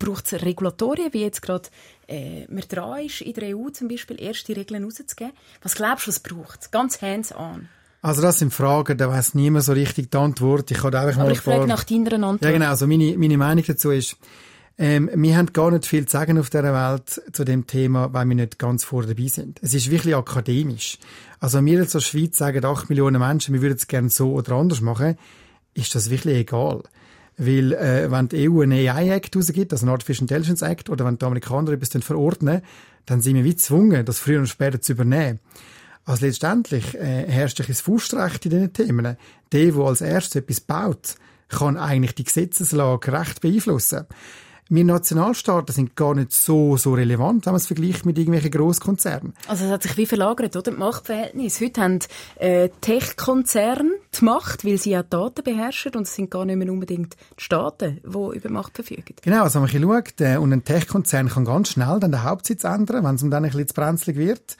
braucht 0.00 0.32
es 0.32 0.42
Regulatorien, 0.42 1.12
wie 1.12 1.20
jetzt 1.20 1.42
gerade 1.42 1.68
äh, 2.08 2.46
man 2.48 2.64
dran 2.68 3.04
ist, 3.04 3.20
in 3.20 3.34
der 3.34 3.56
EU 3.56 3.68
zum 3.68 3.86
Beispiel 3.86 4.20
erste 4.20 4.56
Regeln 4.56 4.82
rauszugeben? 4.82 5.32
Was 5.62 5.76
glaubst 5.76 6.06
du, 6.06 6.08
was 6.08 6.18
braucht 6.18 6.62
es? 6.62 6.70
Ganz 6.72 7.00
hands-on. 7.00 7.68
Also 8.02 8.22
das 8.22 8.38
sind 8.38 8.52
Fragen, 8.52 8.96
da 8.96 9.08
weiß 9.08 9.34
niemand 9.34 9.64
so 9.64 9.72
richtig 9.72 10.10
die 10.10 10.16
Antwort. 10.16 10.70
Ich 10.70 10.78
kann 10.78 10.94
einfach 10.94 11.18
Aber 11.18 11.26
mal 11.26 11.32
ich 11.32 11.40
frage 11.40 11.66
nach 11.66 11.84
deiner 11.84 12.12
Antwort. 12.14 12.42
Ja 12.42 12.50
genau, 12.50 12.68
also 12.68 12.86
meine, 12.86 13.16
meine 13.18 13.36
Meinung 13.36 13.62
dazu 13.66 13.90
ist, 13.90 14.16
ähm, 14.78 15.10
wir 15.14 15.36
haben 15.36 15.52
gar 15.52 15.70
nicht 15.70 15.86
viel 15.86 16.06
zu 16.06 16.12
sagen 16.12 16.38
auf 16.38 16.50
der 16.50 16.64
Welt 16.64 17.22
zu 17.32 17.44
dem 17.44 17.66
Thema, 17.66 18.12
weil 18.12 18.28
wir 18.28 18.36
nicht 18.36 18.58
ganz 18.58 18.84
vor 18.84 19.04
dabei 19.04 19.28
sind. 19.28 19.58
Es 19.62 19.74
ist 19.74 19.90
wirklich 19.90 20.16
akademisch. 20.16 20.98
Also 21.38 21.64
wir 21.64 21.80
als 21.80 22.04
Schweiz 22.04 22.38
sagen 22.38 22.64
8 22.64 22.88
Millionen 22.88 23.20
Menschen, 23.20 23.54
wir 23.54 23.62
würden 23.62 23.76
es 23.76 23.88
gerne 23.88 24.08
so 24.08 24.32
oder 24.32 24.52
anders 24.52 24.80
machen, 24.80 25.16
ist 25.74 25.94
das 25.94 26.10
wirklich 26.10 26.36
egal. 26.36 26.82
Weil, 27.36 27.72
äh, 27.72 28.10
wenn 28.10 28.28
die 28.28 28.50
EU 28.50 28.60
einen 28.60 28.72
AI-Act 28.72 29.36
rausgibt, 29.36 29.72
also 29.72 29.86
einen 29.86 29.92
Artificial 29.92 30.24
Intelligence 30.24 30.62
Act, 30.62 30.90
oder 30.90 31.06
wenn 31.06 31.18
die 31.18 31.24
Amerikaner 31.24 31.72
etwas 31.72 32.04
verordnen, 32.04 32.60
dann 33.06 33.22
sind 33.22 33.36
wir 33.36 33.44
wie 33.44 33.52
gezwungen, 33.52 34.04
das 34.04 34.18
früher 34.18 34.38
oder 34.38 34.46
später 34.46 34.80
zu 34.80 34.92
übernehmen. 34.92 35.40
Also 36.04 36.26
letztendlich 36.26 36.94
äh, 36.96 37.26
herrscht 37.28 37.60
ein 37.60 37.74
Faustrecht 37.74 38.44
in 38.46 38.50
diesen 38.50 38.72
Themen. 38.72 39.16
Der, 39.52 39.72
der 39.72 39.76
als 39.76 40.00
erstes 40.00 40.36
etwas 40.36 40.60
baut, 40.60 41.16
kann 41.48 41.76
eigentlich 41.76 42.14
die 42.14 42.24
Gesetzeslage 42.24 43.12
recht 43.12 43.40
beeinflussen. 43.40 44.06
Wir 44.70 44.84
Nationalstaaten 44.84 45.74
sind 45.74 45.96
gar 45.96 46.14
nicht 46.14 46.32
so, 46.32 46.76
so 46.76 46.94
relevant, 46.94 47.44
wenn 47.44 47.52
man 47.52 47.60
es 47.60 47.66
vergleicht 47.66 48.06
mit 48.06 48.16
irgendwelchen 48.16 48.52
Grosskonzernen. 48.52 49.34
Also 49.48 49.64
es 49.64 49.70
hat 49.70 49.82
sich 49.82 49.96
wie 49.96 50.06
verlagert, 50.06 50.54
oder? 50.54 50.70
Die 50.70 50.76
Machtverhältnisse. 50.76 51.64
Heute 51.64 51.80
haben 51.80 51.98
äh, 52.36 52.68
Tech-Konzerne 52.80 53.90
die 54.18 54.24
Macht, 54.24 54.64
weil 54.64 54.78
sie 54.78 54.90
ja 54.90 55.02
Daten 55.02 55.42
beherrschen 55.42 55.92
und 55.96 56.02
es 56.02 56.14
sind 56.14 56.30
gar 56.30 56.44
nicht 56.44 56.56
mehr 56.56 56.72
unbedingt 56.72 57.16
die 57.38 57.42
Staaten, 57.42 58.00
die 58.04 58.36
über 58.36 58.48
Macht 58.48 58.76
verfügen. 58.76 59.16
Genau, 59.22 59.42
also 59.42 59.60
wenn 59.60 59.82
man 59.82 60.02
schaut, 60.04 60.20
äh, 60.20 60.36
und 60.36 60.52
ein 60.52 60.64
Tech-Konzern 60.64 61.28
kann 61.28 61.44
ganz 61.44 61.70
schnell 61.70 61.98
dann 61.98 62.12
den 62.12 62.22
Hauptsitz 62.22 62.62
ändern, 62.62 63.04
wenn 63.04 63.16
es 63.16 63.22
ihm 63.22 63.30
dann 63.30 63.44
ein 63.44 63.50
bisschen 63.50 63.68
zu 63.68 63.74
brenzlig 63.74 64.16
wird. 64.16 64.56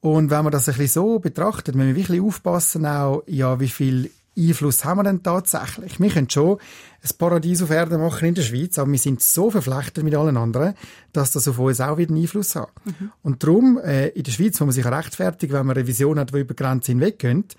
Und 0.00 0.30
wenn 0.30 0.44
man 0.44 0.52
das 0.52 0.68
ein 0.68 0.76
bisschen 0.76 1.02
so 1.02 1.18
betrachtet, 1.18 1.74
müssen 1.74 1.88
wir 1.88 1.96
wirklich 1.96 2.20
aufpassen, 2.20 2.84
auch, 2.84 3.22
ja, 3.26 3.58
wie 3.60 3.68
viel 3.68 4.10
Einfluss 4.36 4.84
haben 4.84 4.98
wir 4.98 5.04
denn 5.04 5.22
tatsächlich? 5.22 6.00
Wir 6.00 6.10
können 6.10 6.30
schon 6.30 6.58
ein 7.02 7.10
Paradies 7.18 7.62
auf 7.62 7.70
Erden 7.70 8.00
machen 8.00 8.28
in 8.28 8.34
der 8.34 8.42
Schweiz, 8.42 8.78
aber 8.78 8.90
wir 8.90 8.98
sind 8.98 9.22
so 9.22 9.50
verflechtet 9.50 10.04
mit 10.04 10.14
allen 10.14 10.36
anderen, 10.36 10.74
dass 11.12 11.30
das 11.30 11.48
auf 11.48 11.58
uns 11.58 11.80
auch 11.80 11.98
wieder 11.98 12.12
einen 12.12 12.22
Einfluss 12.22 12.56
hat. 12.56 12.70
Mhm. 12.84 13.12
Und 13.22 13.42
darum, 13.42 13.78
äh, 13.78 14.08
in 14.08 14.24
der 14.24 14.32
Schweiz, 14.32 14.60
wo 14.60 14.64
man 14.64 14.72
sich 14.72 14.84
rechtfertigt, 14.84 15.52
wenn 15.52 15.66
man 15.66 15.76
eine 15.76 15.84
Revision 15.84 16.18
hat, 16.18 16.34
die 16.34 16.40
über 16.40 16.54
Grenzen 16.54 16.98
hinweg 16.98 17.18
geht, 17.18 17.56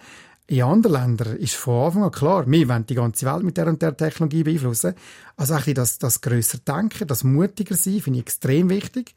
in 0.48 0.62
anderen 0.62 0.94
Ländern 0.94 1.38
ist 1.38 1.56
von 1.56 1.88
Anfang 1.88 2.04
an 2.04 2.12
klar, 2.12 2.46
wir 2.48 2.70
wollen 2.70 2.86
die 2.86 2.94
ganze 2.94 3.26
Welt 3.26 3.44
mit 3.44 3.58
der 3.58 3.68
und 3.68 3.82
der 3.82 3.98
Technologie 3.98 4.44
beeinflussen. 4.44 4.94
Also 5.38 5.56
eigentlich 5.56 5.74
das, 5.74 5.98
das 5.98 6.22
grösser 6.22 6.60
Denken, 6.60 7.08
das 7.08 7.24
mutiger 7.24 7.76
sein, 7.76 8.00
finde 8.00 8.20
ich 8.20 8.26
extrem 8.26 8.70
wichtig. 8.70 9.16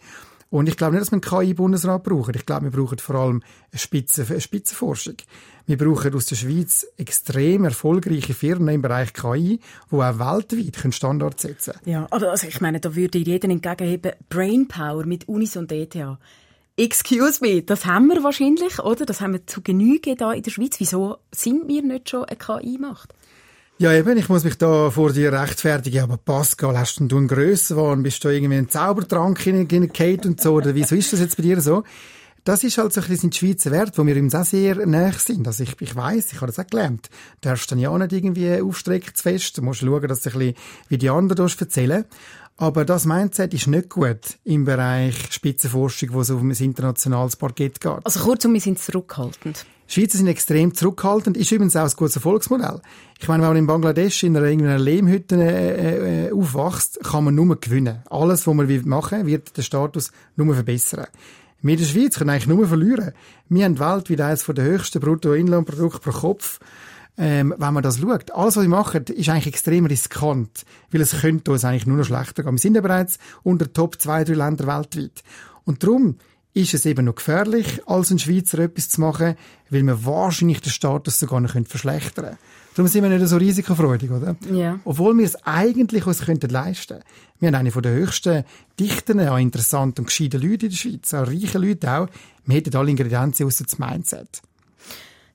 Und 0.50 0.68
ich 0.68 0.76
glaube 0.76 0.94
nicht, 0.94 1.02
dass 1.02 1.12
wir 1.12 1.16
einen 1.16 1.46
KI-Bundesrat 1.46 2.02
brauchen. 2.02 2.34
Ich 2.34 2.46
glaube, 2.46 2.64
wir 2.64 2.70
brauchen 2.70 2.98
vor 2.98 3.16
allem 3.16 3.42
eine, 3.70 3.78
Spitze, 3.78 4.26
eine 4.28 4.40
Spitzenforschung. 4.40 5.16
Wir 5.66 5.76
brauchen 5.76 6.14
aus 6.14 6.24
der 6.26 6.36
Schweiz 6.36 6.86
extrem 6.96 7.64
erfolgreiche 7.64 8.32
Firmen 8.32 8.76
im 8.76 8.82
Bereich 8.82 9.12
KI, 9.12 9.60
die 9.90 9.94
auch 9.94 10.18
weltweit 10.18 10.94
Standards 10.94 11.42
setzen 11.42 11.74
können. 11.74 11.92
Ja, 11.92 12.06
aber 12.10 12.30
also 12.30 12.46
ich 12.46 12.62
meine, 12.62 12.80
da 12.80 12.96
würde 12.96 13.18
jeder 13.18 13.50
entgegenheben, 13.50 14.12
Brainpower 14.30 15.04
mit 15.04 15.28
Unis 15.28 15.56
und 15.58 15.70
ETH. 15.70 15.94
Excuse 16.78 17.40
me, 17.42 17.62
das 17.62 17.84
haben 17.84 18.06
wir 18.06 18.22
wahrscheinlich, 18.22 18.78
oder? 18.78 19.04
Das 19.04 19.20
haben 19.20 19.32
wir 19.32 19.46
zu 19.46 19.60
Genüge 19.60 20.14
da 20.14 20.32
in 20.32 20.44
der 20.44 20.50
Schweiz. 20.52 20.78
Wieso 20.78 21.18
sind 21.32 21.68
wir 21.68 21.82
nicht 21.82 22.08
schon 22.08 22.24
eine 22.24 22.36
KI-Macht? 22.36 23.12
Ja, 23.80 23.92
eben, 23.92 24.18
ich 24.18 24.28
muss 24.28 24.42
mich 24.42 24.58
da 24.58 24.90
vor 24.90 25.12
dir 25.12 25.32
rechtfertigen. 25.32 26.02
Aber 26.02 26.16
Pascal, 26.16 26.76
hast 26.76 26.98
denn 26.98 27.08
du 27.08 27.16
einen 27.16 27.28
Grössenwahn? 27.28 28.02
Bist 28.02 28.24
du 28.24 28.28
irgendwie 28.28 28.56
ein 28.56 28.68
Zaubertrank 28.68 29.38
hineingekehrt 29.38 30.26
und 30.26 30.40
so? 30.40 30.54
Oder 30.54 30.74
wieso 30.74 30.96
ist 30.96 31.12
das 31.12 31.20
jetzt 31.20 31.36
bei 31.36 31.44
dir 31.44 31.60
so? 31.60 31.84
Das 32.42 32.64
ist 32.64 32.76
halt 32.76 32.92
so 32.92 33.00
ein 33.00 33.06
bisschen 33.06 33.30
die 33.30 33.38
Schweizer 33.38 33.70
Wert, 33.70 33.96
wo 33.96 34.04
wir 34.04 34.16
uns 34.16 34.34
auch 34.34 34.44
sehr 34.44 34.84
nahe 34.84 35.12
sind. 35.12 35.46
Also 35.46 35.62
ich, 35.62 35.80
ich 35.80 35.94
weiss, 35.94 36.32
ich 36.32 36.40
habe 36.40 36.46
das 36.46 36.58
auch 36.58 36.66
gelernt. 36.66 37.08
Du 37.40 37.48
darfst 37.48 37.70
dann 37.70 37.78
ja 37.78 37.96
nicht 37.96 38.12
irgendwie 38.12 38.60
aufstrecken 38.60 39.14
zu 39.14 39.22
fest. 39.22 39.58
Du 39.58 39.62
musst 39.62 39.80
schauen, 39.80 40.08
dass 40.08 40.22
du 40.22 40.30
ein 40.30 40.38
bisschen 40.38 40.54
wie 40.88 40.98
die 40.98 41.10
anderen 41.10 41.48
erzählen 41.48 42.04
aber 42.60 42.84
das 42.84 43.04
Mindset 43.04 43.54
ist 43.54 43.68
nicht 43.68 43.88
gut 43.88 44.36
im 44.42 44.64
Bereich 44.64 45.14
Spitzenforschung, 45.30 46.12
wo 46.12 46.22
es 46.22 46.30
um 46.30 46.50
ein 46.50 46.56
internationales 46.56 47.36
Parkett 47.36 47.80
geht. 47.80 48.04
Also 48.04 48.18
kurzum, 48.18 48.52
wir 48.52 48.60
sind 48.60 48.80
zurückhaltend. 48.80 49.64
Schweizer 49.90 50.18
sind 50.18 50.28
extrem 50.28 50.74
zurückhaltend, 50.74 51.36
ist 51.36 51.50
übrigens 51.50 51.74
auch 51.74 51.84
ein 51.84 51.96
gutes 51.96 52.16
Erfolgsmodell. 52.16 52.80
Ich 53.18 53.26
meine, 53.26 53.42
wenn 53.42 53.48
man 53.48 53.56
in 53.56 53.66
Bangladesch 53.66 54.22
in 54.22 54.36
einer, 54.36 54.46
einer 54.46 54.78
Lehmhütte 54.78 55.36
äh, 55.36 56.26
äh, 56.26 56.32
aufwachst, 56.32 57.00
kann 57.02 57.24
man 57.24 57.34
nur 57.34 57.58
gewinnen. 57.58 58.02
Alles, 58.10 58.46
was 58.46 58.54
man 58.54 58.82
machen 58.84 59.26
wird 59.26 59.56
den 59.56 59.64
Status 59.64 60.12
nur 60.36 60.54
verbessern. 60.54 61.06
Wir 61.62 61.72
in 61.72 61.80
der 61.80 61.86
Schweiz 61.86 62.18
können 62.18 62.30
eigentlich 62.30 62.46
nur 62.46 62.68
verlieren. 62.68 63.12
Wir 63.48 63.64
haben 63.64 63.80
weltweit 63.80 64.20
eines 64.20 64.44
der 64.44 64.64
höchsten 64.64 65.00
Bruttoinlandprodukte 65.00 65.98
pro 65.98 66.12
Kopf 66.12 66.60
ähm, 67.18 67.52
wenn 67.58 67.74
man 67.74 67.82
das 67.82 67.98
schaut. 67.98 68.30
Alles, 68.30 68.56
was 68.56 68.62
wir 68.62 68.68
machen, 68.68 69.04
ist 69.06 69.28
eigentlich 69.28 69.48
extrem 69.48 69.86
riskant, 69.86 70.64
weil 70.92 71.00
es 71.00 71.20
könnte 71.20 71.50
uns 71.50 71.64
eigentlich 71.64 71.86
nur 71.86 71.98
noch 71.98 72.04
schlechter 72.04 72.44
gehen. 72.44 72.52
Wir 72.52 72.58
sind 72.58 72.76
ja 72.76 72.80
bereits 72.80 73.18
unter 73.42 73.72
Top 73.72 74.00
zwei, 74.00 74.22
drei 74.22 74.34
Länder 74.34 74.66
weltweit. 74.68 75.24
Und 75.64 75.82
darum 75.82 76.16
ist 76.54 76.74
es 76.74 76.86
eben 76.86 77.04
noch 77.04 77.14
gefährlich, 77.14 77.82
als 77.86 78.10
ein 78.10 78.18
Schweizer 78.18 78.58
etwas 78.60 78.88
zu 78.88 79.00
machen, 79.00 79.36
weil 79.70 79.82
wir 79.82 80.04
wahrscheinlich 80.04 80.60
den 80.60 80.72
Status 80.72 81.18
sogar 81.18 81.40
noch 81.40 81.52
verschlechtern 81.66 82.24
können. 82.24 82.38
Darum 82.74 82.88
sind 82.88 83.02
wir 83.02 83.10
nicht 83.10 83.26
so 83.26 83.36
risikofreudig, 83.36 84.10
oder? 84.10 84.36
Ja. 84.52 84.78
Obwohl 84.84 85.16
wir 85.18 85.24
es 85.24 85.34
eigentlich 85.44 86.06
uns 86.06 86.20
könnten 86.20 86.50
leisten. 86.50 87.00
Wir 87.40 87.48
haben 87.48 87.56
eine 87.56 87.72
von 87.72 87.82
der 87.82 87.92
höchsten 87.92 88.44
Dichten 88.78 89.20
an 89.20 89.40
interessanten 89.40 90.02
und 90.02 90.06
gescheiten 90.06 90.40
Leuten 90.40 90.66
in 90.66 90.70
der 90.70 90.76
Schweiz, 90.76 91.12
an 91.12 91.24
reichen 91.24 91.62
Leuten 91.62 91.88
auch. 91.88 92.08
Wir 92.46 92.56
hätten 92.56 92.76
alle 92.76 92.90
Ingredienzen 92.90 93.46
außer 93.46 93.64
das 93.64 93.78
Mindset. 93.78 94.42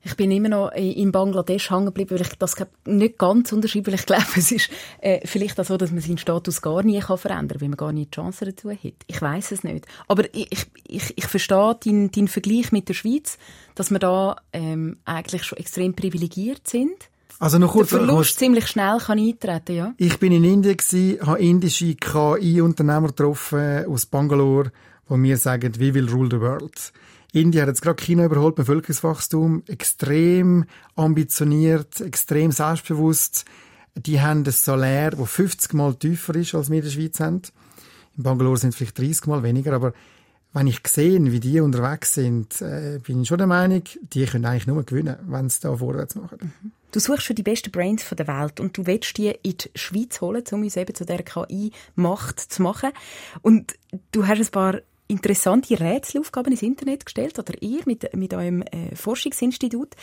Ich 0.04 0.16
bin 0.16 0.30
immer 0.30 0.50
noch 0.50 0.72
in 0.72 1.12
Bangladesch 1.12 1.70
hängen 1.70 1.86
geblieben, 1.86 2.10
weil 2.10 2.20
ich 2.20 2.34
das 2.38 2.54
nicht 2.84 3.18
ganz 3.18 3.52
unterschreibe, 3.52 3.86
weil 3.86 3.94
ich 3.94 4.06
glaube, 4.06 4.24
es 4.36 4.52
ist 4.52 4.70
äh, 5.00 5.26
vielleicht 5.26 5.58
auch 5.58 5.64
so, 5.64 5.76
dass 5.76 5.90
man 5.90 6.00
seinen 6.00 6.18
Status 6.18 6.60
gar 6.60 6.82
nie 6.82 7.00
kann 7.00 7.16
verändern 7.16 7.58
kann, 7.58 7.60
weil 7.62 7.68
man 7.68 7.76
gar 7.76 7.92
nie 7.92 8.04
die 8.04 8.10
Chance 8.10 8.44
dazu 8.44 8.70
hat. 8.70 8.94
Ich 9.06 9.20
weiß 9.20 9.52
es 9.52 9.64
nicht. 9.64 9.86
Aber 10.06 10.24
ich, 10.34 10.66
ich, 10.86 11.14
ich 11.16 11.26
verstehe 11.26 11.76
deinen, 11.84 12.10
deinen 12.10 12.28
Vergleich 12.28 12.70
mit 12.70 12.88
der 12.88 12.94
Schweiz, 12.94 13.38
dass 13.74 13.90
wir 13.90 13.98
da 13.98 14.36
ähm, 14.52 14.98
eigentlich 15.06 15.44
schon 15.44 15.58
extrem 15.58 15.94
privilegiert 15.94 16.68
sind. 16.68 17.08
Also 17.38 17.58
noch 17.58 17.72
kurz, 17.72 17.90
der 17.90 17.98
Verlust 18.00 18.38
ziemlich 18.38 18.68
schnell 18.68 18.98
kann 18.98 19.18
eintreten, 19.18 19.74
ja? 19.74 19.94
Ich 19.96 20.18
bin 20.18 20.32
in 20.32 20.44
Indien 20.44 20.76
gewesen, 20.76 21.26
habe 21.26 21.40
indische 21.40 21.94
KI-Unternehmer 21.94 23.08
getroffen 23.08 23.86
aus 23.86 24.06
Bangalore, 24.06 24.70
die 25.08 25.16
mir 25.16 25.36
sagen, 25.36 25.72
we 25.78 25.92
will 25.92 26.08
rule 26.08 26.28
the 26.30 26.40
world. 26.40 26.92
Indien 27.34 27.62
hat 27.62 27.68
jetzt 27.68 27.82
gerade 27.82 28.02
China 28.02 28.24
überholt, 28.24 28.54
Bevölkerungswachstum, 28.54 29.64
extrem 29.66 30.66
ambitioniert, 30.94 32.00
extrem 32.00 32.52
selbstbewusst. 32.52 33.44
Die 33.96 34.20
haben 34.20 34.44
ein 34.44 34.52
Salär, 34.52 35.10
das 35.10 35.30
50 35.30 35.74
Mal 35.74 35.94
tiefer 35.94 36.36
ist, 36.36 36.54
als 36.54 36.70
wir 36.70 36.78
in 36.78 36.84
der 36.84 36.90
Schweiz 36.90 37.18
haben. 37.18 37.42
In 38.16 38.22
Bangalore 38.22 38.56
sind 38.56 38.70
es 38.70 38.76
vielleicht 38.76 38.98
30 38.98 39.26
Mal 39.26 39.42
weniger, 39.42 39.72
aber 39.72 39.92
wenn 40.52 40.68
ich 40.68 40.78
sehe, 40.86 41.20
wie 41.32 41.40
die 41.40 41.58
unterwegs 41.58 42.14
sind, 42.14 42.62
äh, 42.62 43.00
bin 43.04 43.22
ich 43.22 43.28
schon 43.28 43.38
der 43.38 43.48
Meinung, 43.48 43.82
die 44.00 44.24
können 44.26 44.44
eigentlich 44.44 44.68
nur 44.68 44.84
gewinnen, 44.84 45.16
wenn 45.26 45.48
sie 45.48 45.60
da 45.60 45.76
vorwärts 45.76 46.14
machen. 46.14 46.38
Mhm. 46.40 46.72
Du 46.92 47.00
suchst 47.00 47.26
für 47.26 47.34
die 47.34 47.42
besten 47.42 47.72
Brains 47.72 48.08
der 48.08 48.28
Welt 48.28 48.60
und 48.60 48.78
du 48.78 48.86
willst 48.86 49.18
die 49.18 49.30
in 49.42 49.56
die 49.58 49.70
Schweiz 49.74 50.20
holen, 50.20 50.44
um 50.52 50.62
uns 50.62 50.76
eben 50.76 50.94
zu 50.94 51.04
der 51.04 51.24
KI-Macht 51.24 52.38
zu 52.38 52.62
machen. 52.62 52.92
Und 53.42 53.74
du 54.12 54.28
hast 54.28 54.38
ein 54.38 54.46
paar 54.52 54.80
interessante 55.06 55.78
Rätselaufgaben 55.78 56.52
ins 56.52 56.62
Internet 56.62 57.04
gestellt, 57.04 57.38
oder 57.38 57.54
ihr 57.60 57.82
mit, 57.86 58.14
mit 58.14 58.34
eurem 58.34 58.62
äh, 58.62 58.94
Forschungsinstitut. 58.94 59.94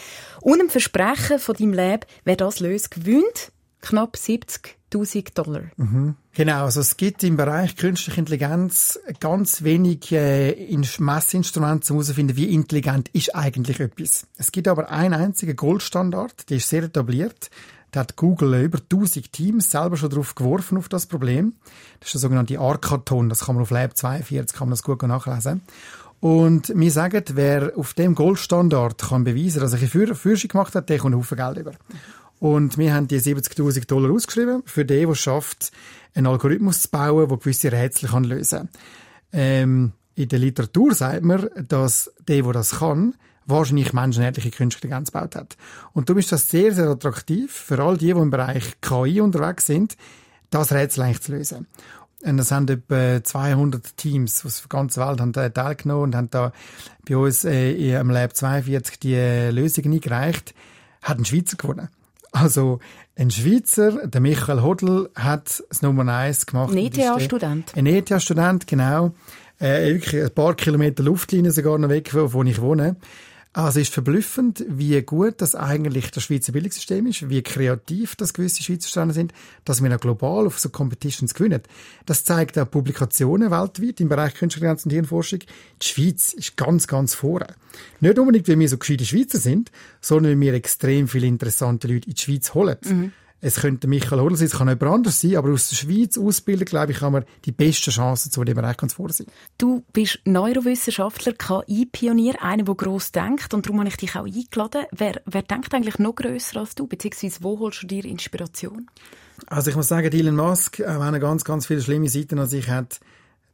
Und 0.41 0.59
einem 0.59 0.69
Versprechen 0.69 1.39
von 1.39 1.55
deinem 1.55 1.73
Lab, 1.73 2.05
wer 2.23 2.35
das 2.35 2.59
löst, 2.59 2.91
gewinnt 2.91 3.51
knapp 3.81 4.15
70.000 4.15 5.33
Dollar. 5.33 5.63
Mhm. 5.77 6.15
Genau, 6.33 6.65
also 6.65 6.79
es 6.79 6.97
gibt 6.97 7.23
im 7.23 7.35
Bereich 7.35 7.75
künstliche 7.75 8.19
Intelligenz 8.19 8.99
ganz 9.19 9.63
wenig 9.63 10.11
äh, 10.11 10.77
Messinstrumente, 10.99 11.91
um 11.91 11.97
herauszufinden, 11.97 12.37
wie 12.37 12.53
intelligent 12.53 13.09
ist 13.09 13.35
eigentlich 13.35 13.79
etwas. 13.79 14.27
Es 14.37 14.51
gibt 14.51 14.67
aber 14.67 14.89
einen 14.91 15.13
einzigen 15.13 15.55
Goldstandard, 15.55 16.49
der 16.49 16.57
ist 16.57 16.69
sehr 16.69 16.83
etabliert. 16.83 17.49
Da 17.91 18.01
hat 18.01 18.15
Google 18.15 18.63
über 18.63 18.79
1000 18.79 19.31
Teams 19.31 19.69
selber 19.69 19.97
schon 19.97 20.09
drauf 20.09 20.35
geworfen 20.35 20.77
auf 20.77 20.87
das 20.87 21.05
Problem. 21.05 21.53
Das 21.99 22.07
ist 22.07 22.13
der 22.15 22.21
sogenannte 22.21 22.59
Arkaton. 22.59 23.29
Das 23.29 23.45
kann 23.45 23.55
man 23.55 23.63
auf 23.63 23.69
Lab 23.69 23.97
42 23.97 24.57
kann 24.57 24.69
man 24.69 24.71
das 24.71 24.83
gut 24.83 25.01
nachlesen. 25.03 25.61
Und 26.21 26.71
wir 26.75 26.91
sagen, 26.91 27.23
wer 27.33 27.73
auf 27.75 27.93
dem 27.93 28.15
Goldstandard 28.15 29.01
kann 29.01 29.23
beweisen, 29.23 29.59
dass 29.59 29.73
er 29.73 29.79
eine 29.79 30.15
Forschung 30.15 30.47
gemacht 30.49 30.75
hat, 30.75 30.87
der 30.87 30.99
kommt 30.99 31.15
Haufen 31.15 31.35
Geld 31.35 31.57
über. 31.57 31.71
Und 32.39 32.77
wir 32.77 32.93
haben 32.93 33.07
die 33.07 33.19
70.000 33.19 33.87
Dollar 33.87 34.11
ausgeschrieben 34.11 34.63
für 34.65 34.85
den, 34.85 35.01
der 35.01 35.09
es 35.09 35.19
schafft, 35.19 35.71
einen 36.13 36.27
Algorithmus 36.27 36.83
zu 36.83 36.89
bauen, 36.89 37.27
der 37.27 37.37
gewisse 37.37 37.71
Rätsel 37.71 38.09
lösen 38.23 38.59
kann. 38.59 38.69
Ähm, 39.33 39.91
in 40.15 40.29
der 40.29 40.39
Literatur 40.39 40.93
sagt 40.93 41.23
man, 41.23 41.49
dass 41.67 42.11
der, 42.27 42.43
der 42.43 42.53
das 42.53 42.79
kann, 42.79 43.15
wahrscheinlich 43.51 43.93
menschenähnliche 43.93 44.49
künstliche 44.51 44.87
Intelligenz 44.87 45.11
gebaut 45.11 45.35
hat. 45.35 45.57
Und 45.93 46.09
darum 46.09 46.19
ist 46.19 46.31
das 46.31 46.49
sehr, 46.49 46.73
sehr 46.73 46.89
attraktiv 46.89 47.51
für 47.51 47.79
all 47.83 47.97
die, 47.97 48.13
die 48.13 48.19
im 48.19 48.31
Bereich 48.31 48.79
KI 48.81 49.21
unterwegs 49.21 49.65
sind, 49.65 49.97
das 50.49 50.71
Rätsel 50.71 51.03
eigentlich 51.03 51.21
zu 51.21 51.33
lösen. 51.33 51.67
Und 52.23 52.39
es 52.39 52.51
haben 52.51 52.67
etwa 52.67 53.23
200 53.23 53.97
Teams 53.97 54.45
aus 54.45 54.61
der 54.61 54.69
ganzen 54.69 55.05
Welt 55.05 55.19
haben 55.19 55.31
da 55.31 55.49
teilgenommen 55.49 56.03
und 56.03 56.15
haben 56.15 56.29
da 56.29 56.51
bei 57.07 57.17
uns 57.17 57.43
äh, 57.45 57.99
im 57.99 58.09
Lab 58.11 58.35
42 58.35 58.99
die 58.99 59.15
äh, 59.15 59.49
Lösungen 59.49 59.93
eingereicht, 59.93 60.53
hat 61.01 61.17
ein 61.17 61.25
Schweizer 61.25 61.57
gewonnen. 61.57 61.89
Also 62.31 62.79
ein 63.15 63.31
Schweizer, 63.31 64.07
der 64.07 64.21
Michael 64.21 64.61
Hodl, 64.61 65.09
hat 65.15 65.63
das 65.67 65.81
Nummer 65.81 66.07
1 66.13 66.45
gemacht. 66.45 66.71
Ein 66.71 66.77
ETH-Student. 66.77 67.75
Ein 67.75 67.85
ETH-Student, 67.87 68.67
genau. 68.67 69.13
Äh, 69.59 69.93
wirklich 69.93 70.23
ein 70.23 70.31
paar 70.31 70.55
Kilometer 70.55 71.03
Luftlinie 71.03 71.51
sogar 71.51 71.77
noch 71.77 71.89
weg, 71.89 72.13
wo, 72.13 72.33
wo 72.33 72.43
ich 72.43 72.61
wohne. 72.61 72.95
Also 73.53 73.81
ist 73.81 73.93
verblüffend, 73.93 74.63
wie 74.69 75.01
gut 75.01 75.41
das 75.41 75.55
eigentlich 75.55 76.09
das 76.11 76.23
Schweizer 76.23 76.53
Bildungssystem 76.53 77.05
ist, 77.07 77.29
wie 77.29 77.41
kreativ 77.41 78.15
das 78.15 78.33
gewisse 78.33 78.63
Schweizer 78.63 78.87
Studenten 78.87 79.13
sind, 79.13 79.33
dass 79.65 79.83
wir 79.83 79.93
auch 79.93 79.99
global 79.99 80.47
auf 80.47 80.57
so 80.57 80.69
Competitions 80.69 81.33
gewinnen. 81.33 81.61
Das 82.05 82.23
zeigt 82.23 82.57
auch 82.57 82.71
Publikationen 82.71 83.51
weltweit 83.51 83.99
im 83.99 84.07
Bereich 84.07 84.41
Intelligenz 84.41 84.85
und 84.85 84.91
Hirnforschung. 84.91 85.39
Die 85.81 85.85
Schweiz 85.85 86.31
ist 86.31 86.55
ganz, 86.55 86.87
ganz 86.87 87.13
vorne. 87.13 87.47
Nicht 87.99 88.17
unbedingt, 88.17 88.47
weil 88.47 88.57
wir 88.57 88.69
so 88.69 88.77
gescheite 88.77 89.03
Schweizer 89.03 89.39
sind, 89.39 89.69
sondern 89.99 90.31
weil 90.31 90.39
wir 90.39 90.53
extrem 90.53 91.09
viele 91.09 91.27
interessante 91.27 91.89
Leute 91.89 92.07
in 92.07 92.15
die 92.15 92.21
Schweiz 92.21 92.53
holen. 92.53 92.77
Mhm. 92.85 93.11
Es 93.43 93.55
könnte 93.55 93.87
Michael 93.87 94.21
Hodl 94.21 94.35
sein, 94.35 94.45
es 94.45 94.53
kann 94.53 94.69
jemand 94.69 94.83
anders 94.83 95.19
sein, 95.19 95.35
aber 95.35 95.51
aus 95.51 95.69
der 95.69 95.75
Schweiz 95.75 96.15
ausbilden, 96.15 96.65
glaube 96.65 96.91
ich, 96.91 97.01
haben 97.01 97.13
wir 97.13 97.25
die 97.43 97.51
besten 97.51 97.89
Chancen, 97.89 98.31
zu 98.31 98.43
dem 98.43 98.55
Bereich 98.55 98.77
ganz 98.77 98.93
vorsehen. 98.93 99.27
Du 99.57 99.83
bist 99.93 100.19
Neurowissenschaftler, 100.25 101.33
KI-Pionier, 101.33 102.41
einer, 102.41 102.63
der 102.63 102.75
gross 102.75 103.11
denkt 103.11 103.53
und 103.55 103.65
darum 103.65 103.79
habe 103.79 103.89
ich 103.89 103.97
dich 103.97 104.15
auch 104.15 104.25
eingeladen. 104.25 104.85
Wer, 104.91 105.21
wer 105.25 105.41
denkt 105.41 105.73
eigentlich 105.73 105.97
noch 105.97 106.13
grösser 106.13 106.59
als 106.59 106.75
du, 106.75 106.85
beziehungsweise 106.85 107.39
wo 107.41 107.57
holst 107.57 107.81
du 107.81 107.87
dir 107.87 108.05
Inspiration? 108.05 108.87
Also 109.47 109.71
ich 109.71 109.75
muss 109.75 109.87
sagen, 109.87 110.11
Elon 110.11 110.35
Musk, 110.35 110.79
auch 110.81 110.99
wenn 110.99 111.15
er 111.15 111.19
ganz, 111.19 111.43
ganz 111.43 111.65
viele 111.65 111.81
schlimme 111.81 112.09
Seiten 112.09 112.37
an 112.37 112.47
sich 112.47 112.69
hat, 112.69 112.99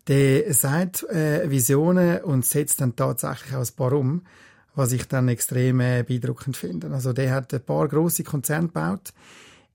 der 0.08 0.54
sagt 0.54 1.04
äh, 1.04 1.50
Visionen 1.50 2.24
und 2.24 2.46
setzt 2.46 2.82
dann 2.82 2.96
tatsächlich 2.96 3.56
auch 3.56 3.62
ein 3.62 3.76
paar 3.76 3.94
um, 3.94 4.22
was 4.76 4.92
ich 4.92 5.08
dann 5.08 5.28
extrem 5.28 5.80
äh, 5.80 6.04
beeindruckend 6.04 6.58
finde. 6.58 6.90
Also 6.92 7.14
der 7.14 7.34
hat 7.34 7.54
ein 7.54 7.64
paar 7.64 7.88
große 7.88 8.24
Konzerne 8.24 8.68
gebaut, 8.68 9.14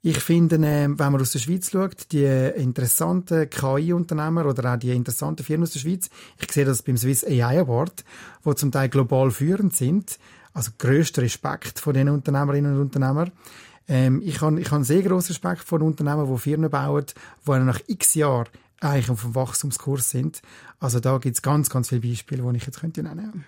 ich 0.05 0.19
finde, 0.19 0.57
äh, 0.57 0.89
wenn 0.89 1.13
man 1.13 1.21
aus 1.21 1.31
der 1.31 1.39
Schweiz 1.39 1.71
schaut, 1.71 2.11
die 2.11 2.25
interessanten 2.25 3.49
KI-Unternehmer 3.49 4.47
oder 4.47 4.75
auch 4.75 4.77
die 4.77 4.91
interessanten 4.91 5.45
Firmen 5.45 5.63
aus 5.63 5.73
der 5.73 5.81
Schweiz, 5.81 6.11
ich 6.41 6.51
sehe 6.51 6.65
das 6.65 6.83
beim 6.83 6.97
Swiss 6.97 7.25
AI 7.25 7.61
Award, 7.61 8.05
wo 8.43 8.53
zum 8.53 8.73
Teil 8.73 8.89
global 8.89 9.31
führend 9.31 9.77
sind, 9.77 10.19
also 10.55 10.73
größter 10.77 11.23
Respekt 11.23 11.79
von 11.79 11.95
den 11.95 12.09
Unternehmerinnen 12.09 12.75
und 12.75 12.81
Unternehmern. 12.81 13.31
Ähm, 13.87 14.21
ich 14.25 14.41
habe 14.41 14.61
ich 14.61 14.73
hab 14.73 14.83
sehr 14.83 15.03
großen 15.03 15.29
Respekt 15.29 15.63
vor 15.63 15.81
Unternehmen, 15.81 16.27
die 16.27 16.39
Firmen 16.39 16.69
bauen, 16.69 17.07
die 17.47 17.51
nach 17.61 17.81
x 17.87 18.15
Jahren 18.15 18.49
eigentlich 18.81 19.11
auf 19.11 19.23
dem 19.23 19.37
Wachstumskurs 19.37 20.11
sind. 20.11 20.43
Also 20.81 20.99
da 20.99 21.19
gibt 21.19 21.37
es 21.37 21.43
ganz, 21.43 21.71
ganz 21.71 21.91
viele 21.91 22.01
Beispiele, 22.01 22.43
die 22.43 22.57
ich 22.57 22.67
jetzt 22.67 22.81
könnte 22.81 23.05
nennen 23.05 23.31
könnte. 23.31 23.47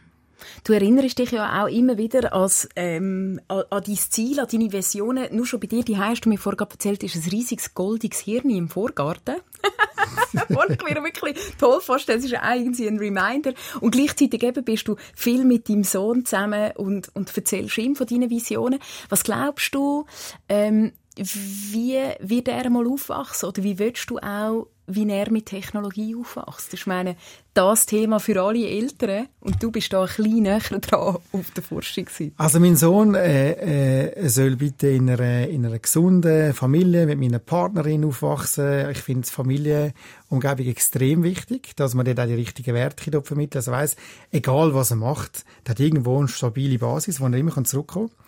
Du 0.64 0.72
erinnerst 0.72 1.18
dich 1.18 1.30
ja 1.30 1.62
auch 1.62 1.68
immer 1.68 1.99
wieder 1.99 2.32
als, 2.32 2.68
ähm, 2.76 3.40
an, 3.49 3.64
an 3.70 3.82
dein 3.84 3.97
Ziel, 3.97 4.40
an 4.40 4.49
deine 4.51 4.72
Visionen. 4.72 5.34
Nur 5.34 5.47
schon 5.47 5.61
bei 5.61 5.66
dir, 5.66 5.82
die 5.84 5.99
hast 5.99 6.22
du 6.22 6.28
mir 6.28 6.38
vorher 6.38 6.66
erzählt, 6.68 7.03
ist 7.03 7.16
ein 7.16 7.30
riesiges 7.30 7.74
goldiges 7.74 8.20
Hirn 8.20 8.51
im 8.51 8.68
Vorgarten. 8.68 9.36
das 10.32 10.45
ich 10.49 10.84
mir 10.84 11.03
wirklich 11.03 11.36
toll 11.59 11.80
vorstellen. 11.80 12.18
Das 12.18 12.30
ist 12.30 12.34
eigentlich 12.34 12.86
ein 12.86 12.99
Reminder. 12.99 13.53
Und 13.80 13.92
gleichzeitig 13.92 14.42
eben 14.42 14.64
bist 14.64 14.88
du 14.88 14.97
viel 15.14 15.45
mit 15.45 15.68
deinem 15.68 15.84
Sohn 15.84 16.24
zusammen 16.24 16.72
und, 16.76 17.14
und 17.14 17.36
erzählst 17.36 17.78
ihm 17.78 17.97
von 17.97 18.07
deinen 18.07 18.30
Visionen. 18.30 18.78
Was 19.09 19.24
glaubst 19.24 19.74
du, 19.74 20.07
ähm, 20.49 20.92
wie 21.16 21.99
wird 22.20 22.49
er 22.49 22.70
mal 22.70 22.86
aufwachsen? 22.86 23.49
Oder 23.49 23.62
wie 23.62 23.78
willst 23.78 24.11
du 24.11 24.18
auch 24.18 24.66
wie 24.87 25.09
er 25.09 25.30
mit 25.30 25.47
Technologie 25.47 26.14
aufwächst. 26.14 26.74
Ich 26.74 26.87
meine, 26.87 27.16
das 27.55 27.87
Thema 27.87 28.18
für 28.20 28.43
alle 28.43 28.68
Eltern 28.68 29.28
und 29.41 29.62
du 29.62 29.70
bist 29.70 29.93
da 29.93 30.03
ein 30.03 30.07
bisschen 30.07 30.43
näher 30.43 30.61
dran 30.61 31.16
auf 31.32 31.51
der 31.55 31.62
Forschungsseite. 31.62 32.32
Also 32.37 32.61
mein 32.61 32.76
Sohn 32.76 33.14
äh, 33.14 34.11
äh, 34.11 34.28
soll 34.28 34.57
bitte 34.57 34.89
in 34.89 35.09
einer, 35.09 35.49
in 35.49 35.64
einer 35.64 35.78
gesunden 35.78 36.53
Familie 36.53 37.07
mit 37.07 37.18
meiner 37.18 37.39
Partnerin 37.39 38.05
aufwachsen. 38.05 38.91
Ich 38.91 38.99
finde 38.99 39.28
Familienumgebung 39.28 40.66
extrem 40.66 41.22
wichtig, 41.22 41.76
dass 41.76 41.95
man 41.95 42.05
dort 42.05 42.20
auch 42.20 42.26
die 42.26 42.35
richtigen 42.35 42.74
Werte 42.74 43.11
dort 43.11 43.26
vermittelt. 43.26 43.57
Also 43.57 43.72
weiss, 43.72 43.97
egal 44.32 44.74
was 44.74 44.91
er 44.91 44.97
macht, 44.97 45.45
der 45.66 45.70
hat 45.70 45.80
irgendwo 45.80 46.18
eine 46.18 46.28
stabile 46.28 46.78
Basis, 46.78 47.20
wo 47.20 47.26
er 47.26 47.35
immer 47.35 47.64
zurückkommen 47.64 48.09
kann. 48.09 48.26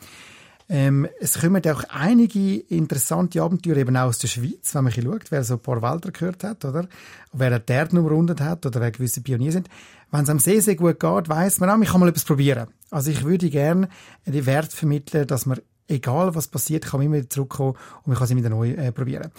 Ähm, 0.68 1.06
es 1.20 1.40
kommen 1.40 1.62
auch 1.64 1.84
einige 1.90 2.56
interessante 2.56 3.40
Abenteuer 3.40 3.76
eben 3.76 3.96
auch 3.96 4.06
aus 4.08 4.18
der 4.18 4.28
Schweiz, 4.28 4.74
wenn 4.74 4.84
man 4.84 4.92
hier 4.92 5.04
schaut, 5.04 5.30
wer 5.30 5.44
so 5.44 5.54
ein 5.54 5.60
paar 5.60 5.80
Wälder 5.80 6.10
gehört 6.10 6.42
hat, 6.42 6.64
oder? 6.64 6.88
Wer 7.32 7.58
die 7.60 7.72
Erde 7.72 7.98
umrundet 8.00 8.40
hat 8.40 8.66
oder 8.66 8.80
wer 8.80 8.90
gewisse 8.90 9.20
Pionier 9.20 9.52
sind. 9.52 9.68
Wenn 10.10 10.22
es 10.22 10.28
einem 10.28 10.40
sehr, 10.40 10.60
sehr 10.60 10.74
gut 10.74 10.98
geht, 10.98 11.28
weiss 11.28 11.60
man, 11.60 11.70
auch, 11.70 11.80
ich 11.80 11.88
kann 11.88 12.00
mal 12.00 12.08
etwas 12.08 12.24
probieren. 12.24 12.68
Also 12.90 13.10
ich 13.10 13.24
würde 13.24 13.48
gerne 13.48 13.88
den 14.24 14.46
Wert 14.46 14.72
vermitteln, 14.72 15.26
dass 15.26 15.46
man, 15.46 15.60
egal 15.86 16.34
was 16.34 16.48
passiert, 16.48 16.84
kann 16.84 16.98
man 17.00 17.06
immer 17.12 17.28
zurückkommen 17.28 17.74
und 17.98 18.08
man 18.08 18.16
kann 18.16 18.26
sie 18.26 18.36
wieder 18.36 18.50
neu 18.50 18.70
äh, 18.70 18.90
probieren. 18.90 19.30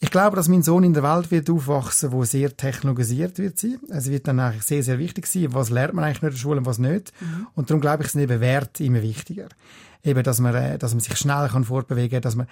Ich 0.00 0.10
glaube, 0.12 0.36
dass 0.36 0.48
mein 0.48 0.62
Sohn 0.62 0.84
in 0.84 0.94
der 0.94 1.02
Welt 1.02 1.30
wird 1.30 1.50
aufwachsen, 1.50 2.12
wo 2.12 2.24
sehr 2.24 2.56
technologisiert 2.56 3.38
wird 3.38 3.58
sein. 3.58 3.80
Es 3.88 4.08
wird 4.08 4.28
dann 4.28 4.38
eigentlich 4.38 4.62
sehr, 4.62 4.82
sehr 4.82 4.98
wichtig 4.98 5.26
sein, 5.26 5.48
was 5.50 5.70
lernt 5.70 5.94
man 5.94 6.04
eigentlich 6.04 6.22
in 6.22 6.30
der 6.30 6.36
Schule 6.36 6.58
und 6.58 6.66
was 6.66 6.78
nicht. 6.78 7.12
Mhm. 7.20 7.48
Und 7.54 7.70
darum 7.70 7.80
glaube 7.80 8.04
ich, 8.04 8.10
sind 8.10 8.20
eben 8.20 8.40
Werte 8.40 8.84
immer 8.84 9.02
wichtiger 9.02 9.48
eben, 10.02 10.22
dass 10.22 10.40
man, 10.40 10.54
äh, 10.54 10.78
dass 10.78 10.94
man 10.94 11.00
sich 11.00 11.16
schnell 11.16 11.48
kann 11.48 11.64
vorbewegen 11.64 12.10
kann, 12.10 12.22
dass 12.22 12.36
man 12.36 12.46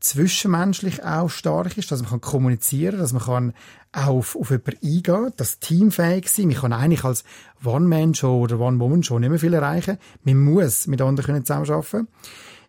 zwischenmenschlich 0.00 1.04
auch 1.04 1.28
stark 1.28 1.76
ist, 1.76 1.92
dass 1.92 2.00
man 2.00 2.10
kann 2.10 2.20
kommunizieren, 2.22 2.98
dass 2.98 3.12
man 3.12 3.22
kann 3.22 3.52
auch 3.92 4.08
auf, 4.08 4.36
auf 4.36 4.50
jemanden 4.50 4.78
eingehen, 4.82 5.32
dass 5.36 5.58
teamfähig 5.58 6.30
sein. 6.30 6.46
Man 6.46 6.56
kann 6.56 6.72
eigentlich 6.72 7.04
als 7.04 7.24
One-Man-Show 7.64 8.40
oder 8.40 8.58
One-Woman-Show 8.60 9.18
nicht 9.18 9.28
mehr 9.28 9.38
viel 9.38 9.52
erreichen. 9.52 9.98
Man 10.24 10.38
muss 10.38 10.86
mit 10.86 11.02
anderen 11.02 11.44
zusammenarbeiten 11.44 12.08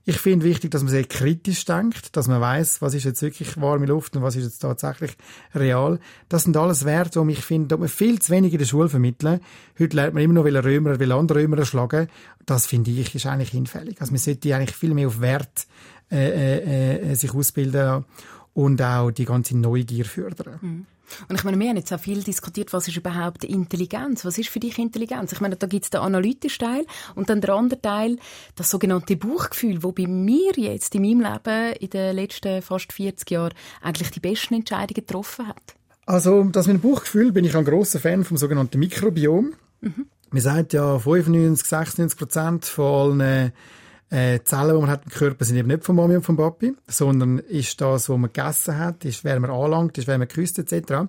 ich 0.04 0.18
finde 0.18 0.46
wichtig, 0.46 0.72
dass 0.72 0.82
man 0.82 0.92
sehr 0.92 1.04
kritisch 1.04 1.64
denkt, 1.66 2.16
dass 2.16 2.28
man 2.28 2.42
weiß, 2.42 2.82
was 2.82 2.94
ist 2.94 3.04
jetzt 3.04 3.22
wirklich 3.22 3.60
warme 3.62 3.86
Luft 3.86 4.16
und 4.16 4.24
was 4.24 4.36
ist 4.36 4.46
jetzt 4.46 4.60
tatsächlich 4.60 5.12
real. 5.54 6.00
Das 6.28 6.44
sind 6.44 6.58
alles 6.58 6.86
Werte, 6.86 7.24
die 7.24 7.32
ich 7.34 7.42
finde, 7.42 7.76
die 7.76 7.80
man 7.80 7.88
viel 7.88 8.20
zu 8.20 8.32
wenig 8.32 8.52
in 8.54 8.60
der 8.60 8.66
Schule 8.66 8.90
vermitteln. 8.90 9.42
Heute 9.78 9.96
lernt 9.96 10.16
man 10.16 10.24
immer 10.24 10.34
noch, 10.34 10.44
welche 10.44 10.64
Römer, 10.64 11.00
welche 11.00 11.14
andere 11.14 11.40
Römer 11.40 11.60
erschlagen. 11.60 12.08
Das 12.46 12.66
finde 12.66 12.90
ich, 12.92 13.14
ist 13.14 13.28
eigentlich 13.28 13.50
hinfällig. 13.50 14.02
Also 14.02 14.12
man 14.12 14.20
sollte 14.20 14.56
eigentlich 14.56 14.76
viel 14.76 14.94
mehr 14.94 15.08
auf 15.08 15.22
Wert 15.22 15.68
äh, 16.12 16.58
äh, 16.58 17.12
äh, 17.12 17.16
sich 17.16 17.34
ausbilden 17.34 18.04
und 18.54 18.82
auch 18.82 19.12
die 19.12 19.26
ganze 19.26 19.58
Neugier 19.58 20.06
fördern. 20.06 20.60
Mhm. 20.62 20.86
Und 21.30 21.36
ich 21.36 21.44
meine, 21.44 21.60
wir 21.60 21.70
haben 21.70 21.78
jetzt 21.78 21.94
auch 21.94 22.00
viel 22.00 22.24
diskutiert, 22.24 22.74
was 22.74 22.88
ist 22.88 22.98
überhaupt 22.98 23.44
Intelligenz? 23.44 24.26
Was 24.26 24.38
ist 24.38 24.50
für 24.50 24.60
dich 24.60 24.78
Intelligenz? 24.78 25.32
Ich 25.32 25.42
meine, 25.42 25.56
da 25.56 25.68
gibt 25.68 25.86
es 25.86 25.90
den 25.90 26.02
analytischen 26.02 26.66
Teil 26.66 26.86
und 27.16 27.30
dann 27.30 27.42
der 27.42 27.54
andere 27.54 27.82
Teil, 27.82 28.18
das 28.56 28.70
sogenannte 28.70 29.16
Buchgefühl, 29.16 29.84
wo 29.84 29.92
bei 29.92 30.08
mir 30.08 30.52
jetzt 30.56 30.96
in 30.96 31.02
meinem 31.02 31.22
Leben 31.22 31.74
in 31.74 31.90
den 31.90 32.16
letzten 32.16 32.62
fast 32.62 32.94
40 32.94 33.30
Jahren 33.32 33.54
eigentlich 33.82 34.12
die 34.12 34.20
besten 34.20 34.56
Entscheidungen 34.56 35.06
getroffen 35.06 35.48
hat. 35.48 35.76
Also, 36.06 36.44
das 36.46 36.68
mit 36.68 36.78
dem 36.78 36.82
Buchgefühl 36.82 37.32
bin 37.32 37.46
ich 37.46 37.56
ein 37.56 37.66
großer 37.66 38.00
Fan 38.00 38.24
vom 38.24 38.38
sogenannten 38.38 38.80
Mikrobiom. 38.80 39.54
Mhm. 39.82 40.06
Man 40.32 40.42
sagt 40.42 40.74
ja, 40.74 40.98
95, 40.98 41.68
96 41.68 42.18
Prozent 42.18 42.66
von 42.66 43.22
allen 43.22 43.52
äh, 44.12 44.44
Zellen, 44.44 44.76
die 44.76 44.82
man 44.82 44.90
hat 44.90 45.06
im 45.06 45.12
Körper, 45.12 45.46
sind 45.46 45.56
eben 45.56 45.70
nicht 45.70 45.86
von 45.86 45.96
Mami 45.96 46.18
und 46.18 46.24
von 46.24 46.36
Papi, 46.36 46.76
sondern 46.86 47.40
ist 47.40 47.80
das, 47.80 48.10
was 48.10 48.18
man 48.18 48.32
gegessen 48.32 48.78
hat, 48.78 49.06
ist, 49.06 49.24
wer 49.24 49.40
man 49.40 49.50
anlangt, 49.50 49.98
ist, 49.98 50.08
wer 50.08 50.18
man 50.18 50.28
geküsst, 50.28 50.60
etc. 50.60 51.08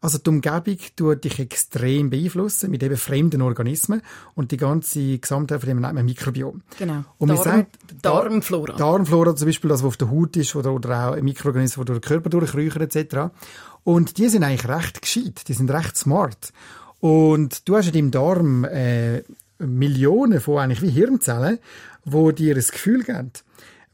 Also 0.00 0.18
die 0.18 0.30
Umgebung 0.30 0.78
tut 0.94 1.24
dich 1.24 1.40
extrem 1.40 2.10
beeinflussen 2.10 2.70
mit 2.70 2.84
eben 2.84 2.96
fremden 2.96 3.42
Organismen 3.42 4.02
und 4.36 4.52
die 4.52 4.56
ganze 4.56 5.18
Gesamtheit 5.18 5.60
von 5.60 5.68
dem 5.68 5.80
nennt 5.80 5.94
man 5.94 6.04
Mikrobiom. 6.04 6.62
Genau. 6.78 7.04
Und 7.18 7.30
Darm, 7.30 7.42
sagt, 7.42 7.76
Darmflora. 8.02 8.76
Darmflora 8.76 9.34
zum 9.34 9.46
Beispiel, 9.46 9.68
das, 9.68 9.82
was 9.82 9.88
auf 9.88 9.96
der 9.96 10.10
Haut 10.10 10.36
ist 10.36 10.54
oder, 10.54 10.72
oder 10.72 11.08
auch 11.08 11.20
Mikroorganismen, 11.20 11.84
die 11.84 11.92
durch 11.92 12.00
den 12.00 12.08
Körper 12.08 12.30
durchkriechen, 12.30 12.82
etc. 12.82 13.34
Und 13.82 14.16
die 14.16 14.28
sind 14.28 14.44
eigentlich 14.44 14.68
recht 14.68 15.02
gescheit, 15.02 15.48
die 15.48 15.54
sind 15.54 15.72
recht 15.72 15.96
smart. 15.96 16.52
Und 17.00 17.68
du 17.68 17.76
hast 17.76 17.88
in 17.88 17.92
deinem 17.94 18.10
Darm 18.12 18.64
äh, 18.64 19.24
Millionen 19.58 20.40
von 20.40 20.58
eigentlich 20.58 20.82
wie 20.82 20.90
Hirnzellen, 20.90 21.58
wo 22.04 22.30
dir 22.30 22.54
ein 22.54 22.62
Gefühl 22.62 23.02
geben. 23.02 23.32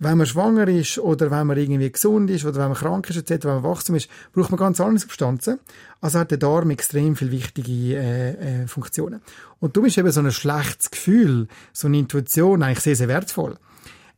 Wenn 0.03 0.17
man 0.17 0.27
schwanger 0.27 0.67
ist 0.67 0.99
oder 0.99 1.31
wenn 1.31 1.47
man 1.47 1.59
irgendwie 1.59 1.93
gesund 1.93 2.31
ist 2.31 2.47
oder 2.47 2.59
wenn 2.61 2.69
man 2.69 2.77
krank 2.77 3.11
ist 3.11 3.17
etc., 3.17 3.45
wenn 3.45 3.55
man 3.57 3.65
wachstum 3.65 3.97
ist, 3.97 4.09
braucht 4.33 4.51
man 4.51 4.59
ganz 4.59 4.81
andere 4.81 4.99
Substanzen. 4.99 5.59
Also 6.01 6.19
hat 6.19 6.31
der 6.31 6.39
Darm 6.39 6.71
extrem 6.71 7.17
viele 7.17 7.33
wichtige 7.33 7.97
äh, 7.97 8.63
äh, 8.63 8.67
Funktionen. 8.67 9.21
Und 9.59 9.77
du 9.77 9.83
bist 9.83 9.99
eben 9.99 10.11
so 10.11 10.21
ein 10.21 10.33
schlechtes 10.33 10.91
Gefühl, 10.91 11.49
so 11.75 11.87
eine 11.87 11.99
Intuition 11.99 12.63
eigentlich 12.63 12.81
sehr, 12.81 12.97
sehr 12.97 13.09
wertvoll. 13.09 13.59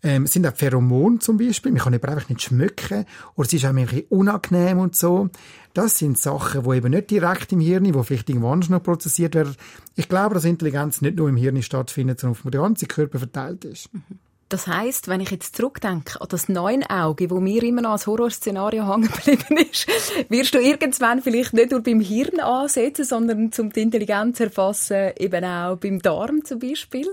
Ähm, 0.05 0.27
sind 0.27 0.47
auch 0.47 0.55
Pheromone 0.55 1.21
zum 1.21 1.39
Beispiel. 1.39 1.71
Man 1.71 1.81
kann 1.81 1.93
eben 1.93 2.09
einfach 2.09 2.29
nicht 2.29 2.43
schmücken 2.43 3.07
oder 3.37 3.47
es 3.47 3.53
ist 3.53 3.65
auch 3.65 3.71
ein 3.71 3.77
bisschen 3.77 4.07
unangenehm 4.09 4.79
und 4.79 4.97
so. 4.97 5.29
Das 5.75 5.99
sind 5.99 6.19
Sachen, 6.19 6.65
die 6.65 6.77
eben 6.77 6.91
nicht 6.91 7.11
direkt 7.11 7.53
im 7.53 7.61
Hirn, 7.61 7.95
wo 7.95 8.03
vielleicht 8.03 8.29
irgendwann 8.29 8.65
noch 8.69 8.83
prozessiert 8.83 9.35
werden. 9.35 9.55
Ich 9.95 10.09
glaube, 10.09 10.35
dass 10.35 10.45
Intelligenz 10.45 11.01
nicht 11.01 11.17
nur 11.17 11.29
im 11.29 11.37
Hirn 11.37 11.63
stattfindet, 11.63 12.21
sondern 12.21 12.37
auf 12.37 12.51
dem 12.51 12.61
ganzen 12.61 12.89
Körper 12.89 13.19
verteilt 13.19 13.65
ist. 13.65 13.93
Mhm. 13.95 14.03
Das 14.53 14.67
heißt, 14.67 15.09
wenn 15.09 15.23
ich 15.23 15.31
jetzt 15.31 15.57
zurückdenke 15.57 16.21
an 16.21 16.27
das 16.29 16.51
neun 16.51 16.83
Auge, 16.83 17.31
wo 17.31 17.41
mir 17.41 17.63
immer 17.63 17.81
noch 17.81 17.93
als 17.93 18.07
Horrorszenario 18.07 18.87
hängen 18.93 19.09
geblieben 19.09 19.57
ist, 19.57 19.87
wirst 20.29 20.53
du 20.53 20.59
irgendwann 20.59 21.23
vielleicht 21.23 21.55
nicht 21.55 21.71
nur 21.71 21.81
beim 21.83 22.01
Hirn 22.01 22.39
ansetzen, 22.39 23.07
sondern 23.07 23.51
zum 23.51 23.73
die 23.73 23.81
Intelligenz 23.81 24.41
erfassen, 24.41 25.13
eben 25.19 25.43
auch 25.43 25.77
beim 25.77 26.03
Darm 26.03 26.45
zum 26.45 26.59
Beispiel? 26.59 27.11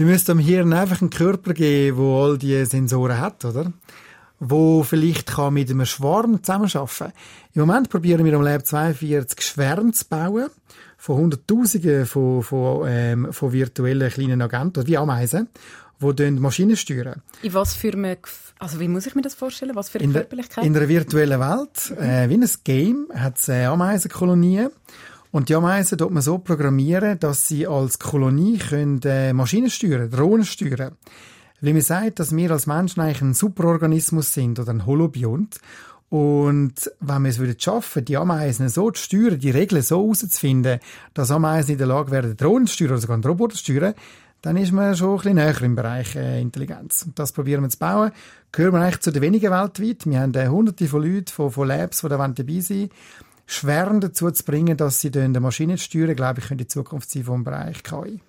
Wir 0.00 0.06
müssen 0.06 0.24
dem 0.24 0.38
Hirn 0.38 0.72
einfach 0.72 1.02
einen 1.02 1.10
Körper 1.10 1.52
geben, 1.52 1.98
wo 1.98 2.24
all 2.24 2.38
diese 2.38 2.64
Sensoren 2.64 3.20
hat, 3.20 3.44
oder? 3.44 3.70
Wo 4.38 4.82
vielleicht 4.82 5.26
kann 5.26 5.52
mit 5.52 5.68
einem 5.68 5.84
Schwarm 5.84 6.42
zusammenarbeiten. 6.42 7.12
Im 7.52 7.66
Moment 7.66 7.90
probieren 7.90 8.24
wir 8.24 8.32
am 8.32 8.40
Lab 8.40 8.64
42 8.64 9.42
Schwärme 9.42 9.92
zu 9.92 10.06
bauen 10.06 10.46
von 10.96 11.16
Hunderttausenden 11.18 12.06
von, 12.06 12.42
von, 12.42 12.86
ähm, 12.88 13.30
von 13.30 13.52
virtuellen 13.52 14.10
kleinen 14.10 14.40
Agenten, 14.40 14.86
wie 14.86 14.96
Ameisen, 14.96 15.50
die 16.00 16.30
Maschinen 16.30 16.78
steuern. 16.78 17.20
In 17.42 17.52
was 17.52 17.74
für 17.74 17.92
eine, 17.92 18.16
also 18.58 18.80
wie 18.80 18.88
muss 18.88 19.04
ich 19.06 19.14
mir 19.14 19.20
das 19.20 19.34
vorstellen? 19.34 19.76
Was 19.76 19.90
für 19.90 19.98
eine 19.98 20.06
in 20.06 20.12
Körperlichkeit? 20.14 20.64
in 20.64 20.74
einer 20.74 20.88
virtuellen 20.88 21.40
Welt, 21.40 21.92
äh, 22.00 22.26
wie 22.30 22.38
ein 22.38 22.48
Game, 22.64 23.08
hat 23.12 23.36
es 23.36 23.50
äh, 23.50 23.66
Ameisenkolonien 23.66 24.70
und 25.32 25.48
die 25.48 25.54
Ameisen 25.54 25.96
dort 25.98 26.12
man 26.12 26.22
so 26.22 26.38
programmieren, 26.38 27.18
dass 27.18 27.46
sie 27.46 27.66
als 27.66 27.98
Kolonie 27.98 28.58
können, 28.58 29.00
äh, 29.04 29.32
Maschinen 29.32 29.70
steuern, 29.70 30.10
Drohnen 30.10 30.44
steuern. 30.44 30.96
Weil 31.60 31.74
man 31.74 31.82
sagt, 31.82 32.18
dass 32.18 32.34
wir 32.34 32.50
als 32.50 32.66
Menschen 32.66 33.00
eigentlich 33.00 33.20
ein 33.20 33.34
Superorganismus 33.34 34.32
sind 34.32 34.58
oder 34.58 34.70
ein 34.72 34.86
Holobiont. 34.86 35.60
Und 36.08 36.90
wenn 36.98 37.22
wir 37.22 37.28
es 37.28 37.38
würden 37.38 37.60
schaffen, 37.60 38.04
die 38.04 38.16
Ameisen 38.16 38.68
so 38.68 38.90
zu 38.90 39.04
steuern, 39.04 39.38
die 39.38 39.50
Regeln 39.50 39.82
so 39.82 40.02
herauszufinden, 40.02 40.80
dass 41.14 41.30
Ameisen 41.30 41.72
in 41.72 41.78
der 41.78 41.86
Lage 41.86 42.10
werden, 42.10 42.36
Drohnen 42.36 42.66
zu 42.66 42.74
steuern 42.74 42.92
oder 42.92 43.00
sogar 43.00 43.14
einen 43.14 43.24
Roboter 43.24 43.54
zu 43.54 43.62
steuern, 43.62 43.94
dann 44.42 44.56
ist 44.56 44.72
man 44.72 44.96
schon 44.96 45.10
ein 45.10 45.16
bisschen 45.16 45.34
näher 45.34 45.62
im 45.62 45.76
Bereich 45.76 46.16
äh, 46.16 46.40
Intelligenz. 46.40 47.04
Und 47.04 47.18
das 47.18 47.30
probieren 47.30 47.62
wir 47.62 47.68
zu 47.68 47.78
bauen. 47.78 48.10
Gehören 48.50 48.72
wir 48.72 48.80
eigentlich 48.80 49.00
zu 49.00 49.12
den 49.12 49.22
wenigen 49.22 49.52
weltweit. 49.52 50.06
Wir 50.06 50.18
haben 50.18 50.34
äh, 50.34 50.48
hunderte 50.48 50.88
von 50.88 51.02
Leuten, 51.04 51.28
von, 51.28 51.52
von 51.52 51.68
Labs, 51.68 52.00
die 52.00 52.08
da 52.08 52.16
dabei 52.16 52.60
sind 52.60 52.90
Schweren 53.52 54.00
dazu 54.00 54.30
zu 54.30 54.44
bringen, 54.44 54.76
dass 54.76 55.00
sie 55.00 55.10
dann 55.10 55.34
die 55.34 55.40
Maschine 55.40 55.76
steuern, 55.76 56.14
glaube 56.14 56.38
ich, 56.38 56.46
könnte 56.46 56.64
die 56.64 56.68
Zukunft 56.68 57.10
sein 57.10 57.24
vom 57.24 57.42
Bereich 57.42 57.82
KI. 57.82 58.20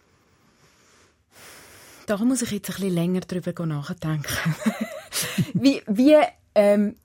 Da 2.08 2.18
muss 2.18 2.42
ich 2.42 2.50
jetzt 2.50 2.70
ein 2.70 2.76
bisschen 2.76 2.94
länger 2.96 3.22
drüber 3.22 3.66
nachdenken. 3.68 4.34
wie, 5.54 5.84
wie 5.86 6.16
ähm, 6.56 6.96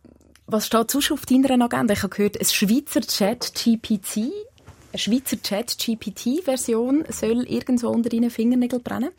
was 0.46 0.66
steht 0.66 0.90
sonst 0.90 1.12
auf 1.12 1.26
deiner 1.26 1.62
Agenda? 1.62 1.92
Ich 1.92 2.02
habe 2.02 2.16
gehört, 2.16 2.40
ein 2.40 2.46
Schweizer 2.46 3.02
Chat-GPT, 3.02 4.16
eine 4.16 4.98
Schweizer 4.98 5.42
Chat-GPT-Version 5.42 7.04
soll 7.10 7.44
irgendwo 7.46 7.88
unter 7.88 8.08
deinen 8.08 8.30
Fingernägeln 8.30 8.82
brennen? 8.82 9.10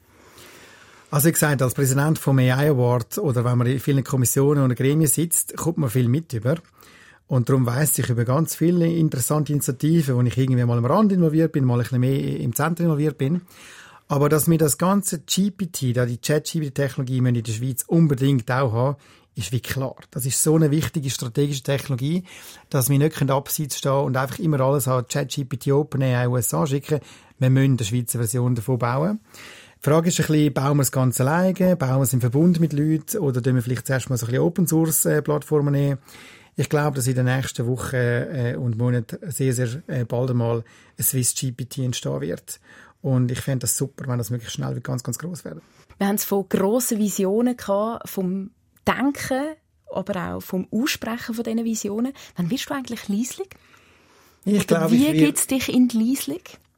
Also 1.12 1.28
ich 1.28 1.36
gesagt, 1.36 1.62
als 1.62 1.76
Präsident 1.76 2.18
vom 2.18 2.39
AI 2.39 2.72
Award 2.72 3.20
oder 3.20 3.45
wenn 3.45 3.60
man 3.60 3.68
in 3.68 3.80
vielen 3.80 4.04
Kommissionen 4.04 4.64
und 4.64 4.76
Gremien 4.76 5.08
sitzt, 5.08 5.56
kommt 5.56 5.78
man 5.78 5.91
viel 5.91 6.10
mit 6.10 6.34
über. 6.34 6.56
Und 7.28 7.49
darum 7.49 7.65
weiss 7.65 7.97
ich 7.99 8.09
über 8.09 8.23
ganz 8.23 8.55
viele 8.55 8.88
interessante 8.88 9.51
Initiativen, 9.51 10.15
wo 10.15 10.21
ich 10.21 10.38
irgendwie 10.38 10.63
mal 10.63 10.78
am 10.78 10.86
Rand 10.86 11.11
involviert 11.11 11.51
bin, 11.51 11.65
mal 11.65 11.75
ein 11.75 11.80
bisschen 11.82 11.99
mehr 11.99 12.39
im 12.39 12.55
Zentrum 12.55 12.86
involviert 12.86 13.17
bin. 13.17 13.41
Aber 14.07 14.30
dass 14.30 14.49
wir 14.49 14.57
das 14.57 14.78
ganze 14.78 15.19
GPT, 15.19 15.95
da 15.95 16.05
die 16.05 16.21
Chat-GPT-Technologie 16.21 17.17
in 17.17 17.43
der 17.43 17.51
Schweiz 17.51 17.84
unbedingt 17.86 18.49
auch 18.49 18.71
haben, 18.71 18.97
ist 19.36 19.51
wie 19.51 19.59
klar. 19.59 19.95
Das 20.11 20.25
ist 20.25 20.41
so 20.41 20.55
eine 20.55 20.71
wichtige 20.71 21.09
strategische 21.09 21.61
Technologie, 21.61 22.23
dass 22.69 22.89
wir 22.89 22.97
nicht 22.97 23.30
abseits 23.30 23.78
stehen 23.78 23.91
und 23.91 24.17
einfach 24.17 24.39
immer 24.39 24.61
alles 24.61 24.88
an 24.88 25.05
ChatGPT 25.07 25.67
OpenAI 25.71 26.28
USA 26.28 26.65
schicken. 26.65 27.01
Wir 27.38 27.49
müssen 27.49 27.78
eine 27.78 27.84
Schweizer 27.84 28.19
Version 28.19 28.55
davon 28.55 28.80
bauen. 28.80 29.19
Die 29.80 29.89
Frage 29.89 30.09
ist 30.09 30.19
ein 30.19 30.25
bisschen, 30.25 30.53
bauen 30.53 30.78
wir 30.78 30.82
das 30.82 30.91
Ganze 30.91 31.23
alleine, 31.23 31.75
bauen 31.75 31.97
wir 31.97 32.03
es 32.03 32.13
im 32.13 32.21
Verbund 32.21 32.59
mit 32.59 32.73
Leuten 32.73 33.19
oder 33.19 33.43
tun 33.43 33.55
wir 33.55 33.61
vielleicht 33.61 33.86
zuerst 33.86 34.09
mal 34.09 34.17
so 34.17 34.25
ein 34.25 34.32
bisschen 34.32 34.43
Open-Source-Plattformen 34.43 35.75
äh, 35.75 35.80
nehmen? 35.80 35.99
Ich 36.60 36.70
glaube, 36.70 36.95
dass 36.95 37.05
in 37.05 37.14
den 37.14 37.26
nächsten 37.26 37.68
Wochen 37.68 37.95
äh, 37.95 38.55
und 38.58 38.80
Monaten 38.80 39.20
sehr, 39.32 39.53
sehr 39.53 39.84
äh, 39.86 40.05
bald 40.05 40.32
einmal 40.32 40.64
ein 40.97 41.03
Swiss 41.03 41.36
GPT 41.36 41.78
entstehen 41.78 42.20
wird. 42.20 42.60
Und 43.03 43.32
ich 43.32 43.39
fände 43.41 43.60
das 43.60 43.78
super, 43.78 44.08
wenn 44.08 44.18
das 44.18 44.32
möglichst 44.32 44.55
schnell 44.55 44.80
ganz, 44.82 45.03
ganz 45.03 45.20
groß 45.20 45.45
wird. 45.45 45.62
Wir 45.99 46.08
haben 46.08 46.16
es 46.16 46.26
von 46.26 46.49
grossen 46.49 46.97
Visionen 46.97 47.55
gehabt, 47.55 48.10
vom 48.10 48.49
Denken, 48.88 49.55
aber 49.93 50.34
auch 50.34 50.41
vom 50.41 50.68
Aussprechen 50.72 51.36
von 51.36 51.43
diesen 51.43 51.64
Visionen. 51.64 52.14
Wann 52.36 52.49
wirst 52.49 52.72
du 52.72 52.74
eigentlich 52.74 53.08
Lieslig? 53.08 53.55
Ich 54.43 54.66
glaube, 54.66 54.91
wie 54.91 55.14
gibt 55.14 55.38
es 55.38 55.45
dich 55.45 55.72
in 55.72 55.88
die? 55.89 56.18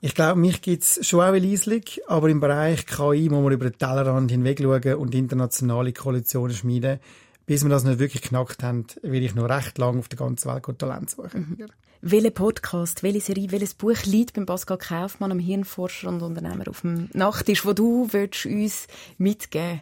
Ich 0.01 0.15
glaube, 0.15 0.39
mich 0.39 0.61
gibt 0.61 0.83
es 0.83 1.07
schon 1.07 1.21
auch 1.21 1.33
in 1.33 1.43
Lieslig, 1.43 2.01
aber 2.07 2.27
im 2.27 2.41
Bereich 2.41 2.85
KI 2.85 3.29
muss 3.29 3.43
man 3.43 3.53
über 3.53 3.69
den 3.69 3.77
Tellerrand 3.77 4.29
hinweg 4.29 4.59
schauen 4.61 4.95
und 4.95 5.15
internationale 5.15 5.93
Koalitionen 5.93 6.53
schmieden 6.53 6.99
bis 7.49 7.63
wir 7.63 7.69
das 7.69 7.83
nicht 7.83 7.97
wirklich 7.97 8.21
knackt 8.21 8.61
haben, 8.61 8.85
will 9.01 9.23
ich 9.23 9.33
noch 9.33 9.49
recht 9.49 9.79
lange 9.79 9.97
auf 9.97 10.07
der 10.07 10.19
ganzen 10.19 10.53
Welt 10.53 10.77
Talent 10.77 11.09
suchen. 11.09 11.57
Mhm. 11.57 11.65
Welcher 11.99 12.29
Podcast, 12.29 13.01
welche 13.01 13.21
Serie, 13.21 13.51
welches 13.51 13.73
Buch 13.73 13.97
liegt 14.05 14.35
beim 14.35 14.45
Pascal 14.45 14.77
Kaufmann, 14.77 15.31
einem 15.31 15.39
Hirnforscher 15.39 16.09
und 16.09 16.21
Unternehmer, 16.21 16.67
auf 16.69 16.81
dem 16.81 17.09
Nachttisch, 17.13 17.65
wo 17.65 17.73
du 17.73 18.07
willst 18.11 18.45
uns 18.45 18.85
mitgeben 19.17 19.79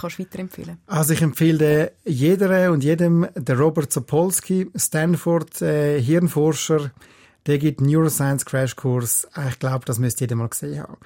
kannst 0.00 0.18
du 0.18 0.22
weiterempfehlen? 0.22 0.78
Also 0.86 1.12
ich 1.12 1.20
empfehle 1.20 1.92
jeder 2.06 2.72
und 2.72 2.82
jedem 2.82 3.28
der 3.34 3.58
Robert 3.58 3.92
Sapolsky, 3.92 4.70
Stanford 4.74 5.60
äh, 5.60 6.00
Hirnforscher, 6.00 6.92
der 7.44 7.58
gibt 7.58 7.82
Neuroscience 7.82 8.46
Crashkurs. 8.46 9.28
Ich 9.50 9.58
glaube, 9.58 9.84
das 9.84 9.98
müsste 9.98 10.24
jeder 10.24 10.36
mal 10.36 10.48
gesehen 10.48 10.82
haben 10.82 10.96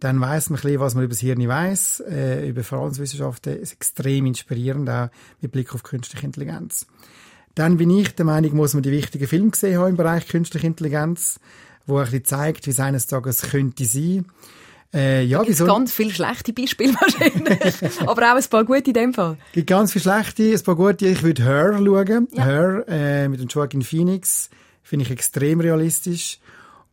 dann 0.00 0.20
weiß 0.20 0.50
man 0.50 0.58
ein 0.58 0.62
bisschen, 0.62 0.80
was 0.80 0.94
man 0.94 1.04
über 1.04 1.12
das 1.12 1.20
Hirn 1.20 1.46
weiß, 1.46 2.04
äh, 2.10 2.48
über 2.48 2.64
Verhaltenswissenschaften, 2.64 3.56
ist 3.56 3.72
extrem 3.72 4.26
inspirierend, 4.26 4.88
auch 4.88 5.08
mit 5.40 5.52
Blick 5.52 5.74
auf 5.74 5.82
künstliche 5.82 6.26
Intelligenz. 6.26 6.86
Dann 7.54 7.76
bin 7.76 7.90
ich 7.90 8.14
der 8.14 8.24
Meinung, 8.24 8.56
muss 8.56 8.74
man 8.74 8.82
die 8.82 8.92
wichtigen 8.92 9.26
Filme 9.26 9.50
gesehen 9.50 9.78
haben 9.78 9.90
im 9.90 9.96
Bereich 9.96 10.26
künstliche 10.28 10.66
Intelligenz, 10.66 11.40
wo 11.86 11.98
ein 11.98 12.04
bisschen 12.04 12.24
zeigt, 12.24 12.66
wie 12.66 12.70
es 12.70 12.80
eines 12.80 13.06
Tages 13.06 13.42
könnte 13.42 13.84
sein. 13.84 14.26
Äh, 14.92 15.24
ja, 15.24 15.42
es 15.42 15.58
gibt 15.58 15.68
ganz 15.68 15.92
viele 15.92 16.10
schlechte 16.10 16.52
Beispiele 16.52 16.94
wahrscheinlich, 17.00 18.00
aber 18.00 18.32
auch 18.32 18.36
ein 18.36 18.44
paar 18.50 18.64
gute 18.64 18.90
in 18.90 18.94
dem 18.94 19.14
Fall. 19.14 19.36
Es 19.48 19.52
gibt 19.52 19.66
ganz 19.68 19.92
viele 19.92 20.02
schlechte, 20.02 20.42
ein 20.52 20.62
paar 20.64 20.74
gute. 20.74 21.06
Ich 21.06 21.22
würde 21.22 21.44
Her 21.44 21.74
schauen. 21.78 22.28
Ja. 22.32 22.44
Her 22.44 22.84
äh, 22.88 23.28
mit 23.28 23.40
dem 23.40 23.48
Joaquin 23.48 23.82
Phoenix 23.82 24.50
finde 24.82 25.04
ich 25.04 25.10
extrem 25.12 25.60
realistisch. 25.60 26.40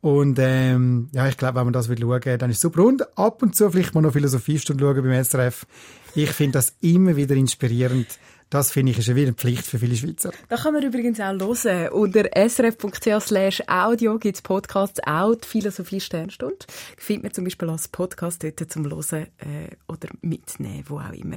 Und 0.08 0.40
ähm, 0.40 1.10
ja, 1.12 1.28
ich 1.28 1.36
glaube, 1.36 1.58
wenn 1.58 1.66
man 1.66 1.74
das 1.74 1.90
will 1.90 2.00
schauen, 2.00 2.40
dann 2.40 2.50
ist 2.50 2.58
es 2.58 2.62
super. 2.62 2.82
Und 2.86 3.18
ab 3.18 3.42
und 3.42 3.58
zu 3.58 3.70
vielleicht 3.70 3.94
mal 3.94 4.00
noch 4.00 4.14
Philosophiestunde 4.14 4.82
schauen 4.82 5.04
beim 5.04 5.22
SRF. 5.22 5.68
Ich 6.16 6.30
finde 6.30 6.60
das 6.60 6.78
immer 6.80 7.18
wieder 7.18 7.36
inspirierend. 7.36 8.08
Das 8.50 8.72
finde 8.72 8.94
ich 8.94 8.98
ist 8.98 9.10
wieder 9.10 9.28
eine 9.28 9.34
Pflicht 9.34 9.66
für 9.66 9.78
viele 9.78 9.96
Schweizer. 9.96 10.32
Da 10.48 10.56
kann 10.56 10.74
man 10.74 10.82
übrigens 10.82 11.20
auch 11.20 11.34
hören. 11.34 11.90
Unter 11.90 12.30
srf.ch 12.50 13.68
audio 13.68 14.18
gibt 14.20 14.38
es 14.38 14.42
Podcasts 14.42 15.02
auch 15.06 15.36
die 15.36 15.46
Philosophie 15.46 16.00
Sternstunde. 16.00 16.66
Findet 16.96 17.24
man 17.24 17.34
zum 17.34 17.44
Beispiel 17.44 17.70
als 17.70 17.90
Podcast 17.90 18.44
dort 18.44 18.72
zum 18.72 18.86
Hören 18.86 19.28
äh, 19.40 19.76
oder 19.90 20.08
mitnehmen, 20.22 20.86
wo 20.88 21.00
auch 21.00 21.12
immer. 21.12 21.36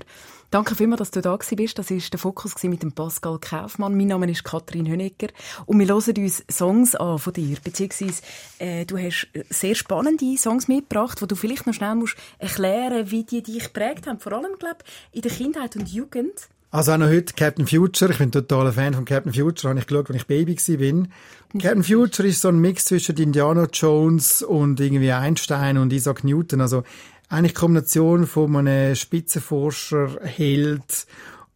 Danke 0.53 0.77
vielmals, 0.77 0.99
dass 0.99 1.11
du 1.11 1.21
da 1.21 1.37
bist. 1.37 1.79
Das 1.79 1.91
war 1.91 1.99
der 1.99 2.19
Fokus 2.19 2.63
mit 2.63 2.83
dem 2.83 2.93
Pascal 2.93 3.39
Kaufmann. 3.41 3.97
Mein 3.97 4.07
Name 4.07 4.31
ist 4.31 4.45
Katrin 4.45 4.89
Hönecker 4.89 5.29
und 5.67 5.81
wir 5.81 5.89
hören 5.89 6.17
uns 6.17 6.45
Songs 6.49 6.95
an 6.95 7.19
von 7.19 7.33
dir. 7.33 7.57
Beziehungsweise 7.63 8.23
äh, 8.61 8.85
du 8.85 8.97
hast 8.97 9.29
sehr 9.49 9.75
spannende 9.75 10.37
Songs 10.37 10.69
mitgebracht, 10.69 11.21
wo 11.23 11.27
du 11.27 11.35
vielleicht 11.35 11.67
noch 11.67 11.75
schnell 11.75 11.97
musst 11.97 12.17
erklären 12.39 13.11
wie 13.11 13.25
die 13.25 13.43
dich 13.43 13.65
geprägt 13.65 14.07
haben. 14.07 14.21
Vor 14.21 14.33
allem, 14.33 14.57
glaube 14.61 14.79
in 15.11 15.23
der 15.23 15.33
Kindheit 15.33 15.75
und 15.75 15.89
Jugend. 15.89 16.49
Also 16.73 16.93
auch 16.93 16.99
noch 16.99 17.09
heute 17.09 17.35
Captain 17.35 17.67
Future. 17.67 18.13
Ich 18.13 18.19
bin 18.19 18.31
totaler 18.31 18.73
Fan 18.73 18.95
von 18.95 19.05
Captain 19.05 19.33
Future. 19.33 19.71
Habe 19.71 19.81
ich 19.81 19.89
geschaut, 19.89 20.09
als 20.09 20.21
ich 20.21 20.27
Baby 20.29 20.57
war. 20.57 21.61
Captain 21.61 21.83
Future 21.83 22.29
ist 22.29 22.43
so 22.43 22.49
ein 22.49 22.61
Mix 22.61 22.85
zwischen 22.85 23.17
Indiana 23.17 23.67
Jones 23.73 24.43
und 24.43 24.79
irgendwie 24.79 25.11
Einstein 25.11 25.79
und 25.79 25.93
Isaac 25.93 26.23
Newton. 26.23 26.61
Also 26.61 26.85
eigentlich 27.29 27.57
Kombination 27.57 28.25
von 28.29 28.57
einem 28.57 28.95
Spitzenforscher, 28.95 30.21
Held 30.23 31.07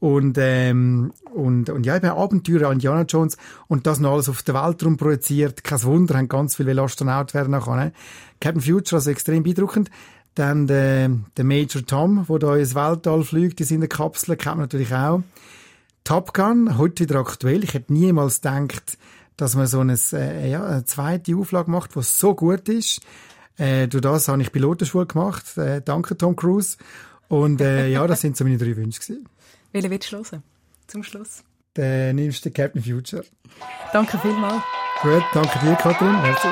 und, 0.01 0.37
ähm, 0.41 1.12
und, 1.33 1.71
und 1.71 1.87
ja, 1.87 1.97
eben 1.97 2.07
Abenteuer 2.07 2.67
an 2.67 2.75
Indiana 2.75 3.03
Jones 3.03 3.37
und 3.69 3.87
das 3.87 4.01
noch 4.01 4.15
alles 4.15 4.29
auf 4.29 4.43
der 4.43 4.55
Weltraum 4.55 4.97
projiziert. 4.97 5.62
Kein 5.62 5.83
Wunder, 5.85 6.19
haben 6.19 6.29
ganz 6.29 6.57
viele 6.57 6.83
Astronaut 6.83 7.35
werden 7.35 7.53
nachher. 7.53 7.77
Ne? 7.77 7.93
Captain 8.41 8.61
Future, 8.61 8.99
also 8.99 9.12
extrem 9.12 9.45
beeindruckend. 9.45 9.91
Dann 10.35 10.66
der, 10.66 11.11
der 11.37 11.45
Major 11.45 11.85
Tom, 11.87 12.26
der 12.28 12.39
da 12.39 12.57
ins 12.57 12.74
Weltall 12.74 13.22
fliegt, 13.22 13.61
in 13.61 13.66
seiner 13.66 13.87
Kapsel, 13.87 14.37
kennt 14.37 14.57
man 14.57 14.64
natürlich 14.64 14.93
auch. 14.93 15.22
Top 16.03 16.35
Gun, 16.35 16.76
heute 16.76 17.05
wieder 17.05 17.20
aktuell. 17.20 17.64
Ich 17.64 17.74
hätte 17.74 17.93
niemals 17.93 18.41
gedacht, 18.41 18.99
dass 19.37 19.55
man 19.55 19.66
so 19.66 19.80
eine, 19.80 19.99
äh, 20.12 20.51
ja, 20.51 20.64
eine 20.64 20.85
zweite 20.85 21.37
Auflage 21.37 21.70
macht, 21.70 21.95
die 21.95 22.03
so 22.03 22.35
gut 22.35 22.68
ist. 22.68 23.01
Äh, 23.57 23.89
durch 23.89 24.03
das 24.03 24.28
habe 24.28 24.43
ich 24.43 24.53
Pilotenschule 24.53 25.07
gemacht. 25.07 25.57
Äh, 25.57 25.80
danke, 25.82 26.16
Tom 26.16 26.37
Cruise. 26.37 26.76
Und 27.28 27.61
äh, 27.61 27.89
ja, 27.89 28.07
das 28.07 28.20
sind 28.20 28.37
so 28.37 28.45
meine 28.45 28.59
drei 28.59 28.76
Wünsche. 28.76 29.01
Gewesen. 29.01 29.28
Welchen 29.72 29.91
willst 29.91 30.12
du 30.12 30.16
hören? 30.16 30.43
Zum 30.87 31.03
Schluss. 31.03 31.43
Der 31.76 32.12
nimmst 32.12 32.45
du 32.45 32.51
Captain 32.51 32.82
Future. 32.82 33.24
Danke 33.93 34.18
vielmals. 34.18 34.62
Gut, 35.03 35.24
danke 35.32 35.59
dir, 35.61 35.74
Katrin. 35.74 36.12
Merci. 36.22 36.49